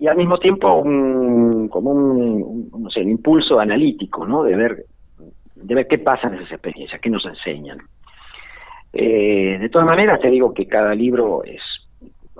y, 0.00 0.06
al 0.06 0.16
mismo 0.16 0.38
tiempo 0.38 0.74
un, 0.74 1.68
como 1.68 1.90
un, 1.90 2.70
un, 2.72 2.82
no 2.82 2.90
sé, 2.90 3.00
un 3.00 3.10
impulso 3.10 3.58
analítico, 3.58 4.26
¿no? 4.26 4.44
De 4.44 4.56
ver, 4.56 4.84
de 5.54 5.74
ver 5.74 5.86
qué 5.86 5.98
pasa 5.98 6.28
en 6.28 6.34
esas 6.34 6.52
experiencias, 6.52 7.00
qué 7.00 7.10
nos 7.10 7.24
enseñan. 7.26 7.78
Eh, 8.92 9.58
de 9.60 9.68
todas 9.68 9.86
maneras, 9.86 10.20
te 10.20 10.30
digo 10.30 10.54
que 10.54 10.66
cada 10.66 10.94
libro 10.94 11.44
es, 11.44 11.60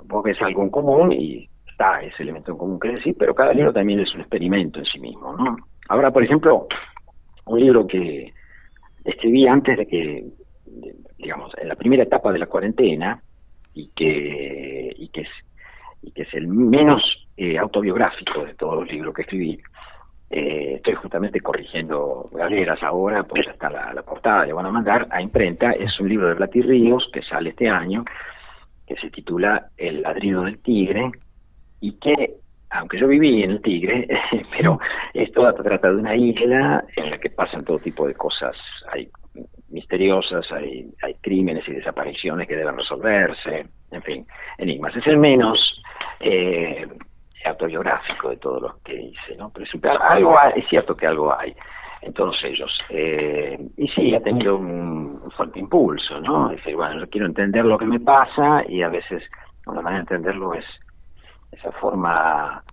vos 0.05 0.23
ves 0.23 0.41
algo 0.41 0.63
en 0.63 0.69
común 0.69 1.11
y 1.11 1.49
está 1.69 2.01
ese 2.01 2.23
elemento 2.23 2.51
en 2.51 2.57
común 2.57 2.79
que 2.79 2.89
decir, 2.89 3.15
pero 3.17 3.35
cada 3.35 3.53
libro 3.53 3.71
también 3.71 3.99
es 3.99 4.13
un 4.15 4.21
experimento 4.21 4.79
en 4.79 4.85
sí 4.85 4.99
mismo, 4.99 5.35
¿no? 5.37 5.55
Ahora, 5.89 6.11
por 6.11 6.23
ejemplo, 6.23 6.67
un 7.45 7.59
libro 7.59 7.85
que 7.87 8.31
escribí 9.03 9.47
antes 9.47 9.75
de 9.75 9.87
que, 9.87 10.25
digamos, 11.17 11.51
en 11.57 11.67
la 11.67 11.75
primera 11.75 12.03
etapa 12.03 12.31
de 12.31 12.39
la 12.39 12.45
cuarentena 12.45 13.21
y 13.73 13.87
que, 13.89 14.93
y 14.95 15.09
que, 15.09 15.21
es, 15.21 15.29
y 16.03 16.11
que 16.11 16.21
es 16.21 16.33
el 16.35 16.47
menos 16.47 17.01
eh, 17.35 17.57
autobiográfico 17.57 18.45
de 18.45 18.53
todos 18.53 18.75
los 18.75 18.91
libros 18.91 19.15
que 19.15 19.23
escribí, 19.23 19.59
eh, 20.29 20.75
estoy 20.75 20.93
justamente 20.93 21.39
corrigiendo 21.39 22.29
galeras 22.33 22.83
ahora, 22.83 23.23
pues 23.23 23.47
ya 23.47 23.51
está 23.53 23.71
la, 23.71 23.91
la 23.91 24.03
portada, 24.03 24.45
le 24.45 24.53
van 24.53 24.67
a 24.67 24.71
mandar 24.71 25.07
a 25.09 25.23
imprenta, 25.23 25.71
es 25.71 25.99
un 25.99 26.07
libro 26.07 26.27
de 26.27 26.35
Plati 26.35 26.61
Ríos 26.61 27.09
que 27.11 27.23
sale 27.23 27.49
este 27.49 27.67
año, 27.67 28.05
que 28.85 28.95
se 28.97 29.09
titula 29.09 29.71
El 29.75 30.03
ladrido 30.03 30.43
del 30.43 30.59
tigre, 30.59 31.11
y 31.81 31.93
que, 31.93 32.35
aunque 32.71 32.99
yo 32.99 33.07
viví 33.07 33.43
en 33.43 33.51
el 33.51 33.61
Tigre, 33.61 34.07
pero 34.57 34.79
esto 35.13 35.53
trata 35.53 35.89
de 35.89 35.95
una 35.95 36.15
isla 36.15 36.83
en 36.95 37.09
la 37.11 37.17
que 37.17 37.29
pasan 37.29 37.63
todo 37.63 37.79
tipo 37.79 38.07
de 38.07 38.13
cosas, 38.13 38.55
hay 38.91 39.09
misteriosas, 39.69 40.51
hay, 40.51 40.89
hay 41.03 41.13
crímenes 41.21 41.67
y 41.67 41.73
desapariciones 41.73 42.47
que 42.47 42.55
deben 42.55 42.77
resolverse, 42.77 43.65
en 43.91 44.01
fin, 44.03 44.27
enigmas. 44.57 44.95
Es 44.95 45.05
el 45.07 45.17
menos 45.17 45.59
eh, 46.19 46.87
autobiográfico 47.45 48.29
de 48.29 48.37
todos 48.37 48.61
los 48.61 48.77
que 48.79 48.95
hice, 48.95 49.35
¿no? 49.37 49.51
Pero 49.51 49.65
es, 49.65 49.71
algo 50.01 50.37
hay- 50.39 50.53
es 50.59 50.67
cierto 50.69 50.95
que 50.95 51.07
algo 51.07 51.37
hay 51.37 51.55
en 52.01 52.13
todos 52.13 52.37
ellos. 52.43 52.71
Eh, 52.89 53.59
y 53.77 53.87
sí, 53.89 54.15
ha 54.15 54.21
tenido 54.21 54.57
un, 54.57 55.21
fuerte 55.35 55.59
impulso, 55.59 56.19
¿no? 56.19 56.49
Es 56.51 56.57
decir, 56.57 56.75
bueno, 56.75 56.99
yo 56.99 57.09
quiero 57.09 57.27
entender 57.27 57.63
lo 57.65 57.77
que 57.77 57.85
me 57.85 57.99
pasa 57.99 58.63
y 58.67 58.81
a 58.81 58.89
veces 58.89 59.23
una 59.67 59.81
manera 59.81 60.03
de 60.03 60.15
entenderlo 60.15 60.53
es 60.53 60.65
esa 61.51 61.71
forma 61.73 62.63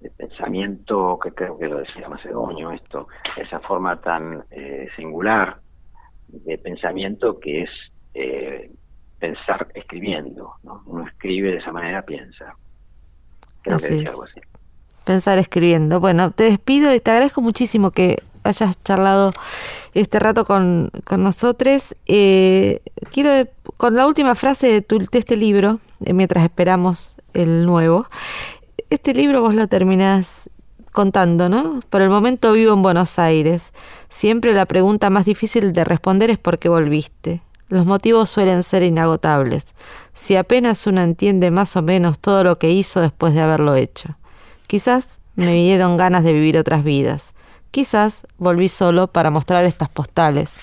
de 0.00 0.10
pensamiento 0.10 1.18
que 1.22 1.32
creo 1.32 1.58
que 1.58 1.66
lo 1.66 1.78
decía 1.78 2.08
Macedonio 2.08 2.70
esto, 2.72 3.08
esa 3.36 3.60
forma 3.60 4.00
tan 4.00 4.44
eh, 4.50 4.88
singular 4.96 5.58
de 6.28 6.58
pensamiento 6.58 7.38
que 7.40 7.62
es 7.62 7.70
eh, 8.14 8.70
pensar 9.18 9.68
escribiendo, 9.74 10.54
¿no? 10.62 10.82
Uno 10.86 11.06
escribe 11.06 11.52
de 11.52 11.58
esa 11.58 11.72
manera, 11.72 12.02
piensa. 12.02 12.54
Creo 13.62 13.78
que 13.78 13.84
decía 13.88 14.02
es. 14.02 14.08
algo 14.10 14.24
así. 14.24 14.40
Pensar 15.04 15.38
escribiendo. 15.38 16.00
Bueno, 16.00 16.30
te 16.30 16.44
despido 16.44 16.94
y 16.94 17.00
te 17.00 17.10
agradezco 17.10 17.40
muchísimo 17.40 17.90
que 17.90 18.16
hayas 18.42 18.82
charlado 18.82 19.32
este 19.94 20.18
rato 20.18 20.44
con, 20.44 20.90
con 21.04 21.22
nosotros. 21.22 21.94
Eh, 22.06 22.80
quiero, 23.10 23.48
con 23.76 23.94
la 23.94 24.06
última 24.06 24.34
frase 24.34 24.68
de, 24.68 24.82
tu, 24.82 24.98
de 24.98 25.18
este 25.18 25.36
libro, 25.36 25.80
eh, 26.04 26.12
mientras 26.12 26.44
esperamos 26.44 27.16
el 27.34 27.66
nuevo, 27.66 28.06
este 28.90 29.12
libro 29.12 29.42
vos 29.42 29.54
lo 29.54 29.66
terminás 29.66 30.48
contando, 30.92 31.48
¿no? 31.48 31.80
Por 31.90 32.02
el 32.02 32.08
momento 32.08 32.52
vivo 32.52 32.72
en 32.72 32.82
Buenos 32.82 33.18
Aires. 33.18 33.72
Siempre 34.08 34.54
la 34.54 34.66
pregunta 34.66 35.10
más 35.10 35.24
difícil 35.24 35.72
de 35.72 35.84
responder 35.84 36.30
es 36.30 36.38
por 36.38 36.58
qué 36.58 36.68
volviste. 36.68 37.42
Los 37.68 37.86
motivos 37.86 38.30
suelen 38.30 38.62
ser 38.62 38.84
inagotables. 38.84 39.74
Si 40.14 40.36
apenas 40.36 40.86
uno 40.86 41.02
entiende 41.02 41.50
más 41.50 41.74
o 41.76 41.82
menos 41.82 42.20
todo 42.20 42.44
lo 42.44 42.58
que 42.58 42.70
hizo 42.70 43.00
después 43.00 43.34
de 43.34 43.40
haberlo 43.40 43.74
hecho. 43.74 44.16
Quizás 44.68 45.18
me 45.34 45.54
vinieron 45.54 45.96
ganas 45.96 46.22
de 46.22 46.32
vivir 46.32 46.56
otras 46.56 46.84
vidas. 46.84 47.34
Quizás 47.72 48.22
volví 48.38 48.68
solo 48.68 49.08
para 49.08 49.30
mostrar 49.30 49.64
estas 49.64 49.88
postales. 49.88 50.54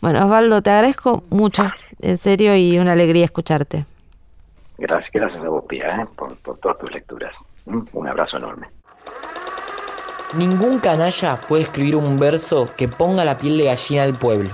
Bueno, 0.00 0.24
Osvaldo, 0.24 0.60
te 0.62 0.70
agradezco 0.70 1.22
mucho, 1.30 1.62
en 2.00 2.18
serio, 2.18 2.56
y 2.56 2.78
una 2.78 2.92
alegría 2.92 3.24
escucharte. 3.24 3.86
Gracias, 4.78 5.10
gracias 5.12 5.44
a 5.44 5.48
vos, 5.48 5.64
Pia, 5.68 6.02
¿eh? 6.02 6.04
por, 6.16 6.36
por 6.42 6.58
todas 6.58 6.78
tus 6.78 6.92
lecturas. 6.92 7.32
¿Mm? 7.66 7.82
Un 7.92 8.08
abrazo 8.08 8.36
enorme. 8.36 8.68
Ningún 10.36 10.80
canalla 10.80 11.36
puede 11.36 11.62
escribir 11.62 11.96
un 11.96 12.18
verso 12.18 12.68
que 12.76 12.88
ponga 12.88 13.24
la 13.24 13.38
piel 13.38 13.58
de 13.58 13.64
gallina 13.64 14.02
al 14.02 14.14
pueblo. 14.14 14.50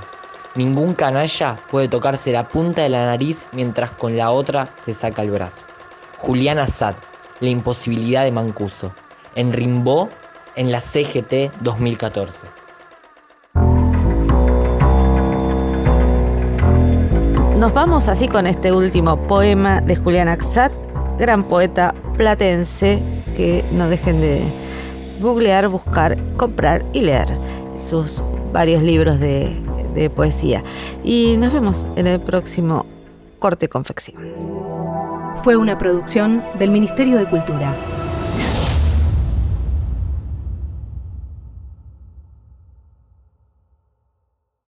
Ningún 0.55 0.95
canalla 0.95 1.57
puede 1.71 1.89
tocarse 1.89 2.31
la 2.31 2.47
punta 2.47 2.83
de 2.83 2.91
la 2.91 3.07
nariz 3.07 3.49
mientras 3.53 3.91
con 3.93 4.17
la 4.17 4.31
otra 4.31 4.69
se 4.77 4.93
saca 4.93 5.23
el 5.23 5.31
brazo. 5.31 5.63
Julián 6.19 6.59
Assad, 6.59 6.95
La 7.41 7.49
imposibilidad 7.49 8.25
de 8.25 8.33
Mancuso. 8.33 8.93
En 9.35 9.53
Rimbaud, 9.53 10.09
en 10.57 10.71
la 10.71 10.81
CGT 10.81 11.51
2014. 11.63 12.62
Nos 17.63 17.73
vamos 17.73 18.09
así 18.09 18.27
con 18.27 18.49
este 18.49 18.73
último 18.73 19.17
poema 19.29 19.81
de 19.81 19.95
Julián 19.95 20.27
Axat, 20.27 20.73
gran 21.17 21.45
poeta 21.45 21.95
platense, 22.17 23.01
que 23.37 23.65
no 23.71 23.89
dejen 23.89 24.21
de 24.21 24.43
googlear, 25.21 25.69
buscar, 25.69 26.19
comprar 26.37 26.85
y 26.93 27.03
leer 27.03 27.29
sus 27.81 28.21
varios 28.53 28.83
libros 28.83 29.21
de, 29.21 29.57
de 29.95 30.11
poesía. 30.11 30.65
Y 31.05 31.37
nos 31.39 31.53
vemos 31.53 31.89
en 31.95 32.09
el 32.09 32.21
próximo 32.21 32.85
Corte 33.39 33.69
Confección. 33.69 34.21
Fue 35.45 35.57
una 35.57 35.79
producción 35.79 36.43
del 36.59 36.71
Ministerio 36.71 37.17
de 37.17 37.27
Cultura. 37.27 37.77